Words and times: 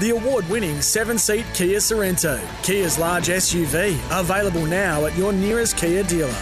The 0.00 0.10
award 0.10 0.48
winning 0.48 0.80
seven 0.80 1.18
seat 1.18 1.44
Kia 1.52 1.76
Sorento, 1.76 2.40
Kia's 2.62 2.98
large 2.98 3.26
SUV, 3.26 3.98
available 4.18 4.64
now 4.64 5.04
at 5.04 5.14
your 5.14 5.30
nearest 5.30 5.76
Kia 5.76 6.02
dealer. 6.04 6.34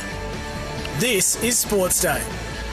This 0.99 1.43
is 1.43 1.59
Sports 1.59 2.01
Day. 2.01 2.23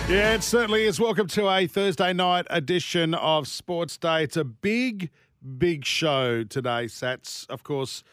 Yeah, 0.08 0.36
it 0.36 0.44
certainly 0.44 0.84
is. 0.84 1.00
Welcome 1.00 1.26
to 1.30 1.50
a 1.50 1.66
Thursday 1.66 2.14
night 2.14 2.46
edition 2.52 3.16
of 3.16 3.48
Sports 3.48 3.98
Day. 3.98 4.26
It's 4.26 4.38
a 4.38 4.44
big, 4.44 5.10
big 5.58 5.86
show 5.86 6.44
today, 6.44 6.86
Sats. 6.86 7.50
Of 7.50 7.64
course, 7.64 8.04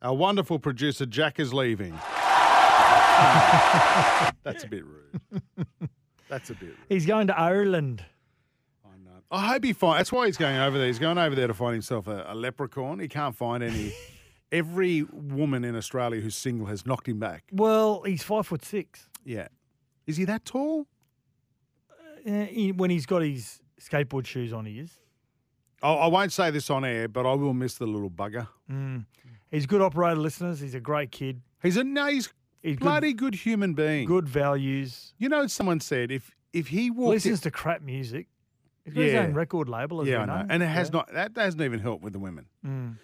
our 0.00 0.14
wonderful 0.14 0.58
producer, 0.58 1.04
Jack, 1.04 1.38
is 1.38 1.52
leaving. 1.52 1.92
That's 4.42 4.64
a 4.64 4.68
bit 4.70 4.86
rude. 4.86 5.42
That's 6.30 6.48
a 6.48 6.54
bit 6.54 6.68
rude. 6.68 6.78
He's 6.88 7.04
going 7.04 7.26
to 7.26 7.38
Ireland. 7.38 8.06
I 9.32 9.46
hope 9.48 9.64
he 9.64 9.72
finds. 9.72 9.98
That's 9.98 10.12
why 10.12 10.26
he's 10.26 10.36
going 10.36 10.56
over 10.58 10.76
there. 10.78 10.86
He's 10.86 10.98
going 10.98 11.16
over 11.18 11.34
there 11.34 11.46
to 11.46 11.54
find 11.54 11.72
himself 11.72 12.06
a, 12.06 12.26
a 12.28 12.34
leprechaun. 12.34 12.98
He 13.00 13.08
can't 13.08 13.34
find 13.36 13.62
any. 13.62 13.92
Every 14.52 15.04
woman 15.04 15.64
in 15.64 15.74
Australia 15.74 16.20
who's 16.20 16.34
single 16.36 16.66
has 16.66 16.84
knocked 16.84 17.08
him 17.08 17.18
back. 17.18 17.44
Well, 17.50 18.02
he's 18.02 18.22
five 18.22 18.46
foot 18.46 18.62
six. 18.64 19.08
Yeah. 19.24 19.48
Is 20.06 20.18
he 20.18 20.26
that 20.26 20.44
tall? 20.44 20.86
Uh, 22.26 22.44
he- 22.44 22.72
when 22.72 22.90
he's 22.90 23.06
got 23.06 23.22
his 23.22 23.60
skateboard 23.80 24.26
shoes 24.26 24.52
on, 24.52 24.66
he 24.66 24.78
is. 24.78 24.90
I, 25.82 25.92
I 25.92 26.06
won't 26.08 26.32
say 26.32 26.50
this 26.50 26.68
on 26.70 26.84
air, 26.84 27.08
but 27.08 27.24
I 27.26 27.32
will 27.34 27.54
miss 27.54 27.76
the 27.76 27.86
little 27.86 28.10
bugger. 28.10 28.46
Mm. 28.70 29.06
He's 29.50 29.64
a 29.64 29.66
good 29.66 29.80
operator, 29.80 30.16
listeners. 30.20 30.60
He's 30.60 30.74
a 30.74 30.80
great 30.80 31.10
kid. 31.10 31.40
He's 31.62 31.76
a 31.76 31.84
no, 31.84 32.06
he's 32.06 32.28
He's 32.62 32.76
good, 32.76 32.80
bloody 32.84 33.12
good 33.12 33.34
human 33.34 33.74
being. 33.74 34.06
good 34.06 34.28
values. 34.28 35.14
You 35.18 35.28
know, 35.30 35.46
someone 35.46 35.80
said 35.80 36.12
if 36.12 36.36
if 36.52 36.68
he 36.68 36.90
walked, 36.90 37.10
Listens 37.14 37.40
to 37.40 37.50
crap 37.50 37.80
music. 37.82 38.28
He's 38.84 38.94
got 38.94 39.00
his 39.02 39.12
Yeah. 39.12 39.20
own 39.24 39.34
record 39.34 39.68
label, 39.68 40.00
as 40.02 40.08
yeah, 40.08 40.18
we 40.18 40.22
I 40.22 40.26
know, 40.26 40.42
know. 40.42 40.46
and 40.50 40.62
it 40.62 40.66
has 40.66 40.88
Yeah. 40.88 40.92
not. 40.98 41.12
That 41.12 41.32
hasn't 41.36 41.62
even 41.62 41.80
helped 41.80 42.02
with 42.02 42.12
the 42.12 42.18
women. 42.18 42.46
Mm. 42.66 42.96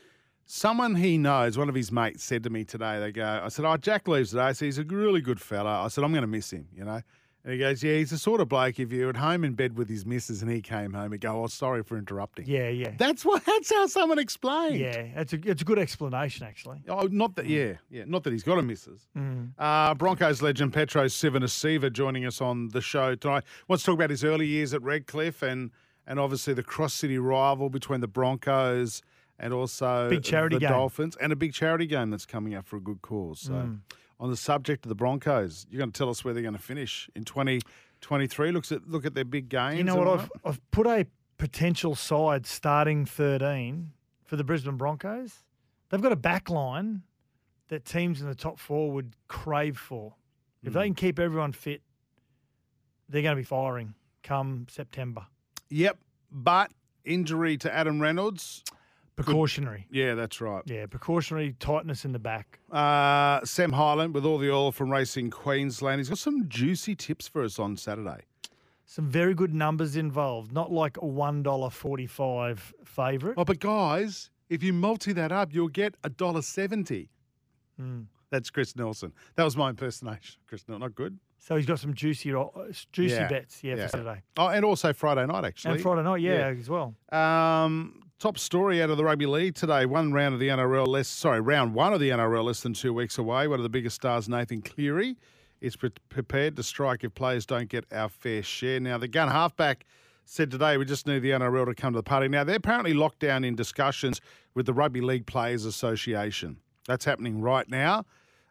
Someone 0.46 0.94
he 0.96 1.18
knows, 1.18 1.58
one 1.58 1.68
of 1.68 1.74
his 1.74 1.92
mates, 1.92 2.24
said 2.24 2.42
to 2.44 2.50
me 2.50 2.64
today. 2.64 2.98
They 3.00 3.12
go, 3.12 3.42
I 3.44 3.48
said, 3.48 3.64
"Oh, 3.66 3.76
Jack 3.76 4.08
leaves 4.08 4.30
today." 4.30 4.52
Said, 4.54 4.64
"He's 4.64 4.78
a 4.78 4.84
really 4.84 5.20
good 5.20 5.40
fella." 5.40 5.84
I 5.84 5.88
said, 5.88 6.04
"I'm 6.04 6.10
going 6.12 6.22
to 6.22 6.26
miss 6.26 6.50
him," 6.52 6.66
you 6.74 6.84
know. 6.84 7.02
And 7.48 7.54
he 7.54 7.60
goes, 7.60 7.82
"Yeah, 7.82 7.94
he's 7.94 8.10
the 8.10 8.18
sort 8.18 8.42
of 8.42 8.48
bloke. 8.50 8.78
If 8.78 8.92
you're 8.92 9.08
at 9.08 9.16
home 9.16 9.42
in 9.42 9.54
bed 9.54 9.78
with 9.78 9.88
his 9.88 10.04
missus 10.04 10.42
and 10.42 10.50
he 10.50 10.60
came 10.60 10.92
home, 10.92 11.12
he'd 11.12 11.22
go, 11.22 11.42
"Oh, 11.42 11.46
sorry 11.46 11.82
for 11.82 11.96
interrupting." 11.96 12.44
Yeah, 12.46 12.68
yeah. 12.68 12.92
That's 12.98 13.24
what. 13.24 13.42
That's 13.46 13.72
how 13.72 13.86
someone 13.86 14.18
explained. 14.18 14.78
yeah, 14.78 14.90
it's 15.16 15.32
a, 15.32 15.38
it's 15.50 15.62
a 15.62 15.64
good 15.64 15.78
explanation, 15.78 16.46
actually. 16.46 16.82
Oh, 16.90 17.08
not 17.10 17.36
that. 17.36 17.46
Yeah, 17.46 17.76
yeah. 17.88 18.04
Not 18.06 18.24
that 18.24 18.34
he's 18.34 18.42
got 18.42 18.58
a 18.58 18.62
missus. 18.62 19.08
Mm. 19.16 19.52
Uh, 19.58 19.94
Broncos 19.94 20.42
legend 20.42 20.74
Petro 20.74 21.06
Civoniceva 21.06 21.90
joining 21.90 22.26
us 22.26 22.42
on 22.42 22.68
the 22.68 22.82
show 22.82 23.14
tonight. 23.14 23.44
Wants 23.66 23.82
to 23.84 23.92
talk 23.92 23.94
about 23.94 24.10
his 24.10 24.24
early 24.24 24.46
years 24.46 24.74
at 24.74 24.82
Redcliffe 24.82 25.40
and 25.40 25.70
and 26.06 26.20
obviously 26.20 26.52
the 26.52 26.62
cross 26.62 26.92
city 26.92 27.16
rival 27.18 27.70
between 27.70 28.00
the 28.00 28.08
Broncos 28.08 29.00
and 29.38 29.54
also 29.54 30.10
Big 30.10 30.22
charity 30.22 30.56
the 30.56 30.60
game. 30.60 30.70
Dolphins 30.70 31.16
and 31.20 31.32
a 31.32 31.36
big 31.36 31.52
charity 31.54 31.86
game 31.86 32.10
that's 32.10 32.26
coming 32.26 32.54
up 32.54 32.66
for 32.66 32.76
a 32.76 32.80
good 32.80 33.00
cause. 33.00 33.40
So, 33.40 33.52
Mm. 33.52 33.78
On 34.20 34.30
the 34.30 34.36
subject 34.36 34.84
of 34.84 34.88
the 34.88 34.94
Broncos, 34.94 35.66
you're 35.70 35.78
going 35.78 35.92
to 35.92 35.96
tell 35.98 36.10
us 36.10 36.24
where 36.24 36.34
they're 36.34 36.42
going 36.42 36.56
to 36.56 36.60
finish 36.62 37.08
in 37.14 37.24
2023. 37.24 38.52
Looks 38.52 38.72
at 38.72 38.88
look 38.88 39.04
at 39.06 39.14
their 39.14 39.24
big 39.24 39.48
games. 39.48 39.78
You 39.78 39.84
know 39.84 39.96
what? 39.96 40.08
I've. 40.20 40.30
I've 40.44 40.70
put 40.70 40.86
a 40.86 41.06
potential 41.36 41.94
side 41.94 42.46
starting 42.46 43.04
13 43.06 43.92
for 44.24 44.36
the 44.36 44.44
Brisbane 44.44 44.76
Broncos. 44.76 45.44
They've 45.88 46.02
got 46.02 46.12
a 46.12 46.16
back 46.16 46.50
line 46.50 47.02
that 47.68 47.84
teams 47.84 48.20
in 48.20 48.26
the 48.28 48.34
top 48.34 48.58
four 48.58 48.90
would 48.92 49.14
crave 49.28 49.78
for. 49.78 50.14
If 50.64 50.72
Hmm. 50.72 50.78
they 50.78 50.84
can 50.86 50.94
keep 50.94 51.18
everyone 51.18 51.52
fit, 51.52 51.82
they're 53.08 53.22
going 53.22 53.36
to 53.36 53.40
be 53.40 53.44
firing 53.44 53.94
come 54.22 54.66
September. 54.68 55.26
Yep, 55.70 55.98
but 56.30 56.72
injury 57.04 57.56
to 57.58 57.72
Adam 57.72 58.00
Reynolds. 58.02 58.64
Precautionary. 59.24 59.86
Yeah, 59.90 60.14
that's 60.14 60.40
right. 60.40 60.62
Yeah, 60.66 60.86
precautionary 60.86 61.54
tightness 61.58 62.04
in 62.04 62.12
the 62.12 62.18
back. 62.18 62.58
Uh, 62.70 63.44
Sam 63.44 63.72
Highland 63.72 64.14
with 64.14 64.24
all 64.24 64.38
the 64.38 64.50
oil 64.52 64.72
from 64.72 64.90
Racing 64.90 65.30
Queensland. 65.30 66.00
He's 66.00 66.08
got 66.08 66.18
some 66.18 66.48
juicy 66.48 66.94
tips 66.94 67.26
for 67.28 67.42
us 67.42 67.58
on 67.58 67.76
Saturday. 67.76 68.22
Some 68.84 69.08
very 69.10 69.34
good 69.34 69.52
numbers 69.54 69.96
involved, 69.96 70.52
not 70.52 70.72
like 70.72 70.96
a 70.96 71.00
$1.45 71.00 72.58
favourite. 72.84 73.34
Oh, 73.36 73.44
but 73.44 73.58
guys, 73.60 74.30
if 74.48 74.62
you 74.62 74.72
multi 74.72 75.12
that 75.12 75.32
up, 75.32 75.52
you'll 75.54 75.68
get 75.68 75.94
a 76.04 76.08
dollar 76.10 76.42
seventy. 76.42 77.10
Mm. 77.80 78.06
That's 78.30 78.50
Chris 78.50 78.76
Nelson. 78.76 79.12
That 79.36 79.44
was 79.44 79.56
my 79.56 79.70
impersonation. 79.70 80.40
Chris 80.46 80.64
Nelson, 80.68 80.80
not 80.80 80.94
good. 80.94 81.18
So 81.38 81.56
he's 81.56 81.66
got 81.66 81.78
some 81.78 81.94
juicy, 81.94 82.34
uh, 82.34 82.44
juicy 82.92 83.14
Yeah, 83.14 83.28
bets, 83.28 83.62
yeah, 83.62 83.76
yeah. 83.76 83.82
for 83.86 83.88
Saturday. 83.90 84.22
Oh, 84.36 84.48
and 84.48 84.64
also 84.64 84.92
Friday 84.92 85.24
night 85.26 85.44
actually. 85.44 85.74
And 85.74 85.82
Friday 85.82 86.02
night, 86.02 86.20
yeah, 86.20 86.50
Yeah. 86.50 86.58
as 86.58 86.68
well. 86.68 86.94
Um, 87.12 88.02
top 88.18 88.36
story 88.36 88.82
out 88.82 88.90
of 88.90 88.96
the 88.96 89.04
rugby 89.04 89.26
league 89.26 89.54
today. 89.54 89.86
One 89.86 90.12
round 90.12 90.34
of 90.34 90.40
the 90.40 90.48
NRL 90.48 90.86
less. 90.86 91.08
Sorry, 91.08 91.40
round 91.40 91.74
one 91.74 91.92
of 91.92 92.00
the 92.00 92.10
NRL 92.10 92.44
less 92.44 92.60
than 92.60 92.72
two 92.74 92.92
weeks 92.92 93.16
away. 93.16 93.46
One 93.46 93.60
of 93.60 93.62
the 93.62 93.68
biggest 93.68 93.96
stars, 93.96 94.28
Nathan 94.28 94.60
Cleary, 94.60 95.16
is 95.60 95.76
pre- 95.76 95.92
prepared 96.08 96.56
to 96.56 96.62
strike 96.62 97.04
if 97.04 97.14
players 97.14 97.46
don't 97.46 97.68
get 97.68 97.84
our 97.92 98.08
fair 98.08 98.42
share. 98.42 98.80
Now, 98.80 98.98
the 98.98 99.08
gun 99.08 99.28
halfback 99.28 99.84
said 100.24 100.50
today 100.50 100.76
we 100.76 100.84
just 100.84 101.06
need 101.06 101.20
the 101.20 101.30
NRL 101.30 101.66
to 101.66 101.74
come 101.74 101.92
to 101.92 101.98
the 101.98 102.02
party. 102.02 102.28
Now, 102.28 102.42
they're 102.42 102.56
apparently 102.56 102.92
locked 102.92 103.20
down 103.20 103.44
in 103.44 103.54
discussions 103.54 104.20
with 104.54 104.66
the 104.66 104.74
Rugby 104.74 105.00
League 105.00 105.26
Players 105.26 105.64
Association. 105.64 106.58
That's 106.86 107.04
happening 107.04 107.40
right 107.40 107.68
now. 107.68 108.04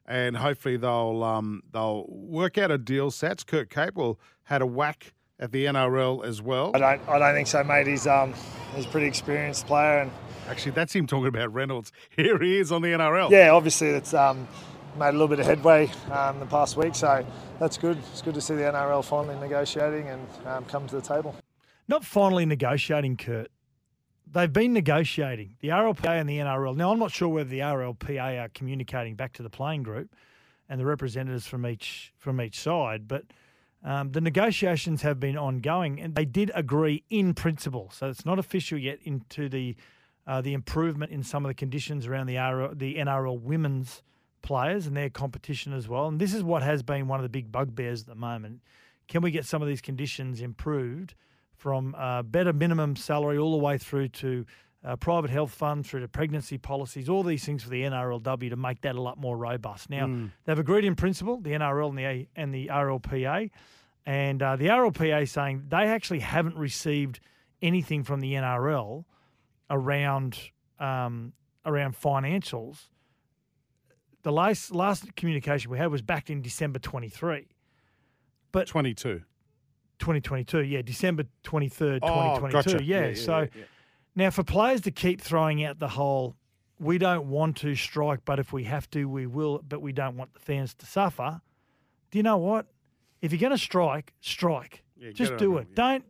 And 0.06 0.38
hopefully 0.38 0.78
they'll 0.78 1.22
um, 1.22 1.64
they'll 1.74 2.06
work 2.08 2.58
out 2.58 2.72
a 2.72 2.78
deal. 2.78 3.12
Sats 3.12 3.46
Kurt 3.46 3.70
Capewell 3.70 4.16
had 4.44 4.62
a 4.62 4.66
whack 4.66 5.14
at 5.40 5.52
the 5.52 5.66
NRL 5.66 6.26
as 6.26 6.42
well. 6.42 6.72
I 6.74 6.80
don't, 6.80 7.10
I 7.10 7.20
don't 7.20 7.34
think 7.34 7.48
so, 7.48 7.64
mate. 7.64 7.88
He's 7.88 8.08
um, 8.08 8.34
he's 8.76 8.86
a 8.86 8.90
pretty 8.90 9.08
experienced 9.08 9.68
player, 9.68 10.00
and 10.00 10.12
Actually, 10.48 10.72
that's 10.72 10.96
him 10.96 11.08
talking 11.08 11.28
about 11.28 11.54
Reynolds. 11.54 11.92
Here 12.16 12.40
he 12.40 12.58
is 12.58 12.72
on 12.72 12.82
the 12.82 12.90
NRL. 12.90 13.30
yeah, 13.30 13.50
obviously 13.52 13.90
it's 13.90 14.14
um, 14.14 14.48
made 14.98 15.10
a 15.10 15.12
little 15.12 15.28
bit 15.28 15.40
of 15.40 15.46
headway 15.46 15.92
um, 16.12 16.40
the 16.40 16.46
past 16.46 16.78
week, 16.78 16.96
so 16.96 17.26
that's 17.60 17.78
good. 17.78 17.98
It's 18.12 18.22
good 18.22 18.34
to 18.34 18.42
see 18.42 18.56
the 18.56 18.64
NRL 18.64 19.04
finally 19.04 19.38
negotiating 19.40 20.08
and 20.08 20.28
um, 20.46 20.66
come 20.66 20.88
to 20.88 20.96
the 20.96 21.02
table. 21.02 21.36
Not 21.88 22.06
finally 22.06 22.46
negotiating, 22.46 23.18
Kurt. 23.18 23.52
They've 24.30 24.52
been 24.52 24.74
negotiating 24.74 25.56
the 25.62 25.70
RLPA 25.70 26.20
and 26.20 26.30
the 26.30 26.38
NRL. 26.38 26.76
Now, 26.76 26.92
I'm 26.92 27.00
not 27.00 27.12
sure 27.12 27.30
whether 27.30 27.50
the 27.50 27.60
RLPA 27.60 28.44
are 28.44 28.50
communicating 28.50 29.16
back 29.16 29.34
to 29.34 29.44
the 29.44 29.50
playing 29.50 29.84
group 29.84 30.14
and 30.70 30.80
the 30.80 30.86
representatives 30.86 31.48
from 31.48 31.66
each 31.66 32.14
from 32.18 32.42
each 32.42 32.60
side, 32.60 33.08
but 33.08 33.24
um, 33.84 34.12
the 34.12 34.22
negotiations 34.22 35.02
have 35.04 35.20
been 35.20 35.38
ongoing, 35.38 36.02
and 36.02 36.16
they 36.16 36.26
did 36.26 36.52
agree 36.56 37.04
in 37.10 37.34
principle. 37.34 37.92
So 37.94 38.10
it's 38.10 38.26
not 38.26 38.40
official 38.40 38.78
yet 38.78 39.00
into 39.04 39.50
the 39.50 39.76
uh, 40.26 40.42
the 40.42 40.54
improvement 40.54 41.12
in 41.12 41.24
some 41.24 41.46
of 41.46 41.50
the 41.50 41.56
conditions 41.56 42.06
around 42.06 42.28
the 42.28 42.36
the 42.76 42.96
NRL 42.96 43.40
women's 43.40 44.04
players 44.42 44.88
and 44.88 44.96
their 44.96 45.10
competition 45.10 45.74
as 45.74 45.88
well. 45.88 46.08
And 46.08 46.20
this 46.20 46.34
is 46.34 46.44
what 46.44 46.64
has 46.64 46.84
been 46.84 47.08
one 47.08 47.20
of 47.20 47.24
the 47.24 47.30
big 47.30 47.52
bugbears 47.52 48.02
at 48.02 48.08
the 48.08 48.16
moment. 48.16 48.62
Can 49.08 49.22
we 49.22 49.32
get 49.32 49.46
some 49.46 49.62
of 49.62 49.68
these 49.68 49.82
conditions 49.82 50.42
improved 50.42 51.16
from 51.56 51.96
uh, 51.96 52.22
better 52.24 52.54
minimum 52.54 52.96
salary 52.96 53.38
all 53.38 53.52
the 53.52 53.64
way 53.64 53.78
through 53.78 54.10
to 54.10 54.46
uh, 54.88 54.96
private 54.96 55.30
health 55.30 55.52
fund, 55.52 55.86
through 55.86 56.00
to 56.00 56.08
pregnancy 56.08 56.58
policies, 56.58 57.10
all 57.10 57.22
these 57.24 57.44
things 57.46 57.62
for 57.64 57.70
the 57.70 57.82
NRLW 57.84 58.50
to 58.50 58.56
make 58.56 58.82
that 58.82 58.96
a 58.96 59.02
lot 59.02 59.18
more 59.20 59.36
robust. 59.38 59.90
Now, 59.90 60.08
Mm. 60.08 60.32
they've 60.46 60.58
agreed 60.58 60.86
in 60.86 60.96
principle, 60.96 61.42
the 61.42 61.52
NRL 61.52 61.90
and 61.90 61.98
the, 61.98 62.28
and 62.36 62.54
the 62.54 62.68
RLPA, 62.72 63.52
and 64.06 64.42
uh, 64.42 64.56
the 64.56 64.68
RLPA 64.68 65.28
saying 65.28 65.66
they 65.68 65.86
actually 65.86 66.20
haven't 66.20 66.56
received 66.56 67.20
anything 67.62 68.04
from 68.04 68.22
the 68.22 68.34
NRL 68.34 69.04
around 69.70 70.40
um, 70.80 71.34
around 71.66 71.96
financials. 72.00 72.86
The 74.24 74.32
last 74.32 74.72
last 74.74 75.16
communication 75.16 75.70
we 75.72 75.78
had 75.78 75.88
was 75.92 76.02
back 76.02 76.30
in 76.30 76.42
December 76.42 76.80
23. 76.80 77.48
But 78.52 78.68
22. 78.68 79.24
2022, 80.00 80.62
yeah, 80.64 80.82
December 80.84 81.24
23rd, 81.44 82.00
Oh, 82.04 82.36
2022. 82.40 82.52
gotcha. 82.52 82.84
Yeah, 82.84 83.00
Yeah, 83.02 83.08
yeah, 83.08 83.14
so 83.16 83.40
yeah, 83.40 83.46
yeah. 83.56 83.64
Now 84.18 84.32
for 84.32 84.44
players 84.44 84.82
to 84.82 84.92
keep 84.92 85.22
throwing 85.22 85.64
out 85.64 85.80
the 85.80 85.88
whole 85.88 86.36
we 86.80 86.98
don't 86.98 87.30
want 87.30 87.58
to 87.58 87.76
strike, 87.76 88.20
but 88.26 88.40
if 88.40 88.52
we 88.54 88.64
have 88.66 88.90
to, 88.92 89.06
we 89.06 89.26
will, 89.26 89.62
but 89.68 89.82
we 89.82 89.92
don't 89.92 90.16
want 90.16 90.34
the 90.34 90.40
fans 90.40 90.74
to 90.76 90.86
suffer. 90.86 91.42
Do 92.12 92.20
you 92.20 92.24
know 92.24 92.38
what? 92.38 92.68
If 93.22 93.32
you're 93.32 93.40
going 93.40 93.52
to 93.52 93.58
strike, 93.58 94.14
strike. 94.22 94.84
Yeah, 94.96 95.12
Just 95.12 95.38
do 95.38 95.58
it. 95.58 95.74
Don't 95.76 96.04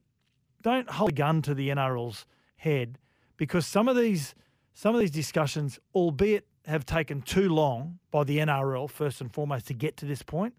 don't 0.62 0.90
hold 0.90 1.12
a 1.12 1.14
gun 1.14 1.42
to 1.44 1.54
the 1.54 1.70
NRL's 1.70 2.26
head 2.58 2.98
because 3.38 3.66
some 3.66 3.88
of 3.88 3.96
these 3.96 4.34
some 4.74 4.94
of 4.96 5.02
these 5.02 5.12
discussions, 5.12 5.80
albeit 5.94 6.46
have 6.66 6.86
taken 6.86 7.22
too 7.22 7.50
long 7.50 8.00
by 8.12 8.24
the 8.24 8.38
NRL 8.40 8.90
first 8.90 9.22
and 9.22 9.34
foremost 9.34 9.68
to 9.68 9.74
get 9.74 9.98
to 9.98 10.06
this 10.06 10.22
point, 10.22 10.54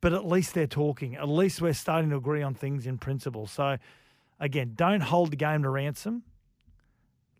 but 0.00 0.12
at 0.12 0.26
least 0.26 0.54
they're 0.54 0.66
talking. 0.66 1.16
At 1.16 1.28
least 1.28 1.62
we're 1.62 1.74
starting 1.74 2.10
to 2.10 2.16
agree 2.16 2.42
on 2.42 2.54
things 2.54 2.86
in 2.86 2.98
principle. 2.98 3.46
So 3.46 3.78
again, 4.40 4.72
don't 4.74 5.02
hold 5.02 5.30
the 5.30 5.36
game 5.36 5.62
to 5.62 5.70
ransom. 5.70 6.24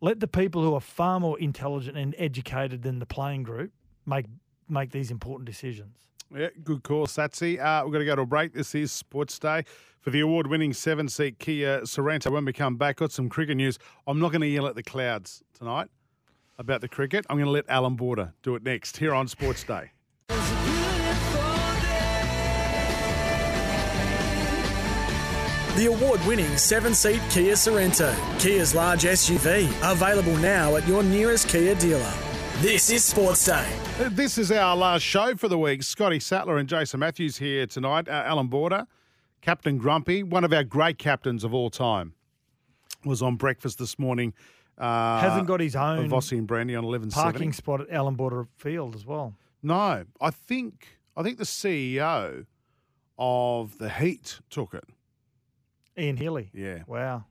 Let 0.01 0.21
the 0.21 0.29
people 0.29 0.63
who 0.63 0.75
are 0.75 0.81
far 0.81 1.19
more 1.19 1.39
intelligent 1.39 1.97
and 1.99 2.15
educated 2.17 2.83
than 2.83 3.01
the 3.01 3.07
playing 3.07 3.43
group 3.43 3.73
make 4.07 4.27
make 4.69 4.93
these 4.93 5.11
important 5.11 5.47
decisions. 5.47 6.07
Yeah, 6.33 6.49
good 6.63 6.85
call, 6.85 7.07
Satsy. 7.09 7.59
Uh, 7.59 7.83
we're 7.85 7.91
going 7.91 8.01
to 8.01 8.07
go 8.07 8.15
to 8.15 8.23
a 8.23 8.27
break. 8.27 8.55
This 8.55 8.73
is 8.77 8.93
Sports 8.93 9.37
Day 9.37 9.65
for 9.99 10.11
the 10.11 10.21
award-winning 10.21 10.73
seven-seat 10.73 11.41
Kia 11.41 11.81
Sorento. 11.81 12.31
When 12.31 12.45
we 12.45 12.53
come 12.53 12.77
back, 12.77 12.97
got 12.97 13.11
some 13.11 13.29
cricket 13.29 13.57
news. 13.57 13.81
I'm 14.07 14.21
not 14.21 14.31
going 14.31 14.43
to 14.43 14.47
yell 14.47 14.69
at 14.69 14.77
the 14.77 14.85
clouds 14.85 15.43
tonight 15.53 15.89
about 16.57 16.83
the 16.83 16.89
cricket. 16.89 17.27
I'm 17.29 17.37
going 17.37 17.47
to 17.47 17.51
let 17.51 17.69
Allan 17.69 17.97
Border 17.97 18.33
do 18.45 18.55
it 18.55 18.63
next 18.63 18.99
here 18.99 19.13
on 19.13 19.27
Sports 19.27 19.65
Day. 19.65 19.91
The 25.81 25.87
award 25.87 26.21
winning 26.27 26.59
seven 26.59 26.95
seat 26.95 27.23
Kia 27.31 27.55
Sorento, 27.55 28.15
Kia's 28.39 28.75
large 28.75 29.05
SUV, 29.05 29.67
available 29.91 30.37
now 30.37 30.77
at 30.77 30.87
your 30.87 31.03
nearest 31.03 31.49
Kia 31.49 31.75
dealer. 31.75 32.13
This 32.59 32.91
is 32.91 33.03
Sports 33.03 33.47
Day. 33.47 33.67
This 34.11 34.37
is 34.37 34.53
our 34.53 34.77
last 34.77 35.01
show 35.01 35.37
for 35.37 35.49
the 35.49 35.57
week. 35.57 35.83
Scotty 35.83 36.21
Sattler 36.21 36.59
and 36.59 36.69
Jason 36.69 37.01
Matthews 37.01 37.39
here 37.39 37.65
tonight. 37.65 38.11
Uh, 38.11 38.25
Allan 38.27 38.49
Border, 38.49 38.87
Captain 39.41 39.79
Grumpy, 39.79 40.23
one 40.23 40.45
of 40.45 40.53
our 40.53 40.65
great 40.65 40.99
captains 40.99 41.45
of 41.45 41.55
all 41.55 41.71
time, 41.71 42.13
was 43.07 43.23
on 43.23 43.37
breakfast 43.37 43.79
this 43.79 43.99
morning. 43.99 44.35
Uh, 44.77 45.19
Hasn't 45.21 45.47
got 45.47 45.61
his 45.61 45.77
own 45.77 46.11
Vossi 46.11 46.37
and 46.37 46.47
Brandy 46.47 46.77
on 46.77 46.85
eleven 46.85 47.11
parking 47.11 47.55
spot 47.55 47.81
at 47.81 47.91
Allan 47.91 48.17
Border 48.17 48.49
Field 48.59 48.95
as 48.95 49.07
well. 49.07 49.33
No, 49.63 50.05
I 50.21 50.31
think 50.31 50.99
I 51.17 51.23
think 51.23 51.39
the 51.39 51.45
CEO 51.45 52.45
of 53.19 53.79
the 53.79 53.89
Heat 53.89 54.41
took 54.51 54.75
it. 54.75 54.85
Ian 55.99 56.17
Healy. 56.17 56.51
Yeah. 56.53 56.83
Wow. 56.87 57.25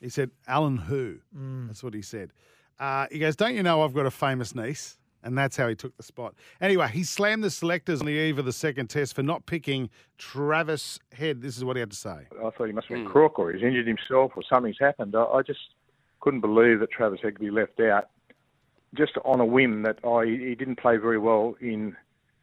He 0.00 0.08
said, 0.08 0.30
Alan 0.46 0.76
who? 0.76 1.18
Mm. 1.36 1.68
That's 1.68 1.82
what 1.82 1.94
he 1.94 2.02
said. 2.02 2.32
Uh, 2.78 3.06
he 3.10 3.18
goes, 3.18 3.36
Don't 3.36 3.54
you 3.54 3.62
know 3.62 3.82
I've 3.82 3.94
got 3.94 4.06
a 4.06 4.10
famous 4.10 4.54
niece? 4.54 4.96
And 5.22 5.36
that's 5.36 5.54
how 5.54 5.68
he 5.68 5.74
took 5.74 5.94
the 5.98 6.02
spot. 6.02 6.34
Anyway, 6.62 6.88
he 6.88 7.04
slammed 7.04 7.44
the 7.44 7.50
selectors 7.50 8.00
on 8.00 8.06
the 8.06 8.12
eve 8.12 8.38
of 8.38 8.46
the 8.46 8.54
second 8.54 8.88
test 8.88 9.14
for 9.14 9.22
not 9.22 9.44
picking 9.44 9.90
Travis 10.16 10.98
Head. 11.12 11.42
This 11.42 11.58
is 11.58 11.64
what 11.64 11.76
he 11.76 11.80
had 11.80 11.90
to 11.90 11.96
say. 11.96 12.26
I 12.32 12.48
thought 12.48 12.66
he 12.66 12.72
must 12.72 12.86
have 12.86 12.96
been 12.96 13.06
crook 13.06 13.38
or 13.38 13.52
he's 13.52 13.62
injured 13.62 13.86
himself 13.86 14.32
or 14.34 14.42
something's 14.48 14.78
happened. 14.80 15.14
I, 15.14 15.24
I 15.24 15.42
just 15.42 15.60
couldn't 16.20 16.40
believe 16.40 16.80
that 16.80 16.90
Travis 16.90 17.20
had 17.22 17.34
to 17.34 17.40
be 17.40 17.50
left 17.50 17.80
out 17.80 18.08
just 18.94 19.12
on 19.24 19.40
a 19.40 19.44
whim 19.44 19.82
that 19.82 19.98
oh, 20.02 20.20
he, 20.20 20.38
he 20.38 20.54
didn't 20.54 20.76
play 20.76 20.96
very 20.96 21.18
well 21.18 21.54
in 21.60 21.94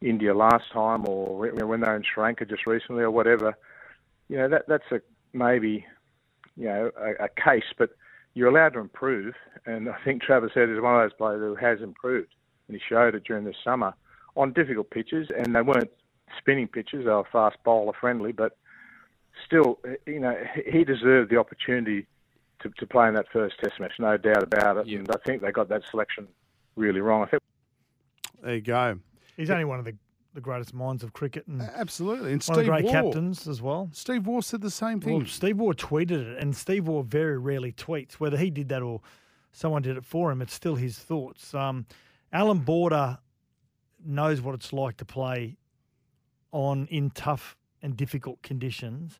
India 0.01 0.35
last 0.35 0.71
time 0.71 1.07
or 1.07 1.35
when 1.35 1.67
when 1.67 1.81
they 1.81 1.87
were 1.87 1.95
in 1.95 2.03
Sri 2.03 2.23
Lanka 2.23 2.45
just 2.45 2.67
recently 2.67 3.03
or 3.03 3.11
whatever. 3.11 3.57
You 4.29 4.37
know, 4.37 4.49
that 4.49 4.67
that's 4.67 4.91
a 4.91 5.01
maybe, 5.37 5.85
you 6.55 6.65
know, 6.65 6.91
a, 6.97 7.25
a 7.25 7.29
case, 7.29 7.65
but 7.77 7.91
you're 8.33 8.49
allowed 8.49 8.73
to 8.73 8.79
improve. 8.79 9.35
And 9.65 9.89
I 9.89 9.97
think 10.03 10.21
Travis 10.21 10.51
Head 10.53 10.69
is 10.69 10.81
one 10.81 10.95
of 10.95 11.01
those 11.01 11.17
players 11.17 11.41
who 11.41 11.55
has 11.55 11.81
improved. 11.81 12.33
And 12.67 12.75
he 12.75 12.81
showed 12.87 13.15
it 13.15 13.23
during 13.23 13.45
the 13.45 13.53
summer 13.63 13.93
on 14.35 14.53
difficult 14.53 14.89
pitches, 14.89 15.29
and 15.35 15.55
they 15.55 15.61
weren't 15.61 15.89
spinning 16.37 16.67
pitches, 16.67 17.05
they 17.05 17.11
were 17.11 17.23
fast 17.31 17.57
bowler 17.63 17.93
friendly, 17.99 18.31
but 18.31 18.57
still, 19.45 19.79
you 20.05 20.19
know, 20.19 20.35
he 20.65 20.83
deserved 20.83 21.31
the 21.31 21.37
opportunity 21.37 22.05
to, 22.59 22.69
to 22.77 22.85
play 22.85 23.07
in 23.07 23.13
that 23.13 23.27
first 23.31 23.59
test 23.59 23.79
match, 23.79 23.93
no 23.99 24.17
doubt 24.17 24.43
about 24.43 24.77
it. 24.77 24.87
And 24.87 25.09
I 25.09 25.17
think 25.25 25.41
they 25.41 25.51
got 25.51 25.69
that 25.69 25.83
selection 25.89 26.27
really 26.75 26.99
wrong. 26.99 27.23
I 27.23 27.27
think 27.27 27.43
There 28.43 28.55
you 28.55 28.61
go. 28.61 28.99
He's 29.35 29.49
only 29.49 29.65
one 29.65 29.79
of 29.79 29.85
the, 29.85 29.95
the 30.33 30.41
greatest 30.41 30.73
minds 30.73 31.03
of 31.03 31.13
cricket 31.13 31.47
and 31.47 31.61
Absolutely. 31.61 32.31
And 32.31 32.33
one 32.33 32.35
of 32.35 32.43
Steve 32.43 32.55
the 32.57 32.63
great 32.65 32.85
Waugh. 32.85 32.91
captains 32.91 33.47
as 33.47 33.61
well. 33.61 33.89
Steve 33.91 34.27
Waugh 34.27 34.41
said 34.41 34.61
the 34.61 34.69
same 34.71 34.99
thing. 34.99 35.17
Well, 35.17 35.25
Steve 35.25 35.57
Waugh 35.57 35.73
tweeted 35.73 36.11
it, 36.11 36.37
and 36.37 36.55
Steve 36.55 36.87
Waugh 36.87 37.01
very 37.01 37.37
rarely 37.37 37.71
tweets. 37.71 38.13
Whether 38.13 38.37
he 38.37 38.49
did 38.51 38.69
that 38.69 38.81
or 38.83 39.01
someone 39.51 39.81
did 39.81 39.97
it 39.97 40.05
for 40.05 40.31
him, 40.31 40.41
it's 40.41 40.53
still 40.53 40.75
his 40.75 40.99
thoughts. 40.99 41.53
Um, 41.55 41.85
Allan 42.31 42.59
Border 42.59 43.17
knows 44.05 44.41
what 44.41 44.53
it's 44.53 44.71
like 44.71 44.97
to 44.97 45.05
play 45.05 45.57
on 46.51 46.87
in 46.91 47.09
tough 47.09 47.57
and 47.81 47.97
difficult 47.97 48.41
conditions, 48.43 49.19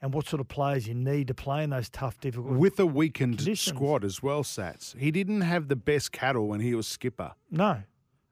and 0.00 0.12
what 0.14 0.26
sort 0.28 0.40
of 0.40 0.48
players 0.48 0.86
you 0.88 0.94
need 0.94 1.26
to 1.28 1.34
play 1.34 1.62
in 1.64 1.70
those 1.70 1.88
tough, 1.88 2.20
difficult. 2.20 2.54
With 2.54 2.78
a 2.78 2.86
weakened 2.86 3.38
Conditions. 3.38 3.74
squad 3.76 4.04
as 4.04 4.22
well, 4.22 4.42
Sats. 4.44 4.96
He 4.96 5.10
didn't 5.10 5.40
have 5.42 5.66
the 5.68 5.76
best 5.76 6.12
cattle 6.12 6.46
when 6.46 6.60
he 6.60 6.74
was 6.74 6.86
skipper. 6.86 7.32
no, 7.50 7.82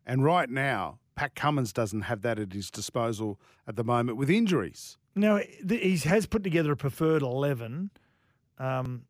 And 0.06 0.24
right 0.24 0.48
now, 0.48 0.99
Pat 1.14 1.34
Cummins 1.34 1.72
doesn't 1.72 2.02
have 2.02 2.22
that 2.22 2.38
at 2.38 2.52
his 2.52 2.70
disposal 2.70 3.38
at 3.66 3.76
the 3.76 3.84
moment 3.84 4.16
with 4.16 4.30
injuries. 4.30 4.96
Now 5.14 5.38
he 5.68 5.96
has 5.98 6.26
put 6.26 6.42
together 6.44 6.72
a 6.72 6.76
preferred 6.76 7.22
eleven, 7.22 7.90
um, 8.58 9.02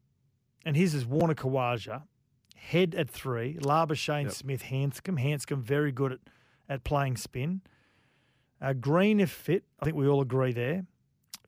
and 0.65 0.77
his 0.77 0.95
is 0.95 1.07
Warner 1.07 1.35
Khawaja, 1.35 2.03
head 2.57 2.95
at 2.95 3.09
three, 3.11 3.55
Labuschagne 3.61 4.25
Yep. 4.25 4.33
Smith, 4.33 4.63
Handscomb, 4.63 5.19
Handscomb 5.19 5.63
very 5.63 5.93
good 5.93 6.13
at 6.13 6.21
at 6.69 6.85
playing 6.85 7.17
spin. 7.17 7.61
Uh, 8.63 8.73
Green 8.73 9.19
if 9.21 9.31
fit, 9.31 9.65
I 9.81 9.85
think 9.85 9.97
we 9.97 10.07
all 10.07 10.21
agree 10.21 10.53
there. 10.53 10.87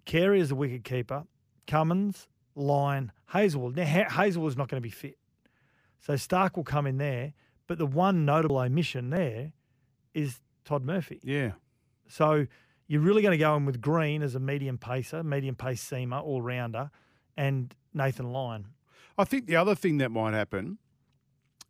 Carey 0.05 0.41
is 0.41 0.49
the 0.49 0.55
wicket 0.57 0.83
keeper. 0.83 1.25
Cummins, 1.67 2.27
Lyon, 2.57 3.13
Hazlewood. 3.27 3.77
Now 3.77 3.85
ha- 3.87 4.09
Hazlewood's 4.11 4.57
not 4.57 4.69
going 4.69 4.83
to 4.83 4.87
be 4.87 4.91
fit, 4.91 5.17
so 6.01 6.15
Starc 6.15 6.57
will 6.57 6.65
come 6.65 6.87
in 6.87 6.99
there. 6.99 7.35
But 7.69 7.79
the 7.79 7.87
one 7.87 8.25
notable 8.25 8.59
omission 8.59 9.11
there 9.11 9.53
is 10.15 10.41
Todd 10.65 10.85
Murphy. 10.85 11.21
Yeah. 11.23 11.53
So 12.09 12.47
you're 12.87 13.01
really 13.01 13.23
going 13.23 13.33
to 13.33 13.39
go 13.39 13.57
in 13.57 13.65
with 13.65 13.81
Green 13.81 14.23
as 14.23 14.35
a 14.35 14.41
medium 14.41 14.79
pacer, 14.79 15.23
medium 15.23 15.55
pace 15.55 15.83
seamer, 15.85 16.23
all 16.23 16.43
rounder, 16.43 16.91
and 17.37 17.75
Nathan 17.95 18.33
Lyon. 18.33 18.67
I 19.17 19.25
think 19.25 19.47
the 19.47 19.57
other 19.57 19.75
thing 19.75 19.99
that 19.99 20.11
might 20.11 20.35
happen 20.35 20.79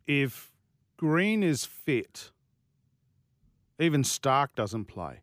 if 0.07 0.51
Green 0.97 1.43
is 1.43 1.65
fit, 1.65 2.31
even 3.79 4.03
Starc 4.03 4.49
doesn't 4.55 4.85
play. 4.85 5.21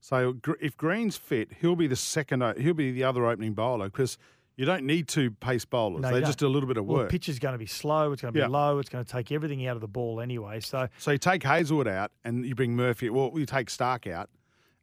So 0.00 0.36
if 0.60 0.76
Green's 0.76 1.16
fit, 1.16 1.52
he'll 1.60 1.76
be 1.76 1.86
the 1.86 1.96
second. 1.96 2.42
He'll 2.58 2.74
be 2.74 2.90
the 2.90 3.04
other 3.04 3.26
opening 3.26 3.52
bowler 3.52 3.86
because 3.86 4.18
you 4.60 4.66
don't 4.66 4.84
need 4.84 5.08
two 5.08 5.30
pace 5.30 5.64
bowlers. 5.64 6.02
No, 6.02 6.12
they 6.12 6.20
just 6.20 6.38
do 6.38 6.46
a 6.46 6.50
little 6.50 6.66
bit 6.66 6.76
of 6.76 6.84
Well, 6.84 6.98
the 6.98 7.02
work. 7.04 7.10
pitch 7.10 7.30
is 7.30 7.38
going 7.38 7.52
to 7.54 7.58
be 7.58 7.64
slow. 7.64 8.12
It's 8.12 8.20
going 8.20 8.34
to 8.34 8.36
be 8.36 8.40
Yeah. 8.40 8.48
low. 8.48 8.78
It's 8.78 8.90
going 8.90 9.02
to 9.02 9.10
take 9.10 9.32
everything 9.32 9.66
out 9.66 9.74
of 9.74 9.80
the 9.80 9.88
ball 9.88 10.20
anyway. 10.20 10.60
So 10.60 10.88
So 10.98 11.12
you 11.12 11.18
take 11.18 11.42
Hazlewood 11.42 11.88
out 11.88 12.12
and 12.24 12.44
you 12.44 12.54
bring 12.54 12.76
Murphy. 12.76 13.08
Well, 13.08 13.32
you 13.36 13.46
take 13.46 13.68
Starc 13.68 14.06
out 14.12 14.28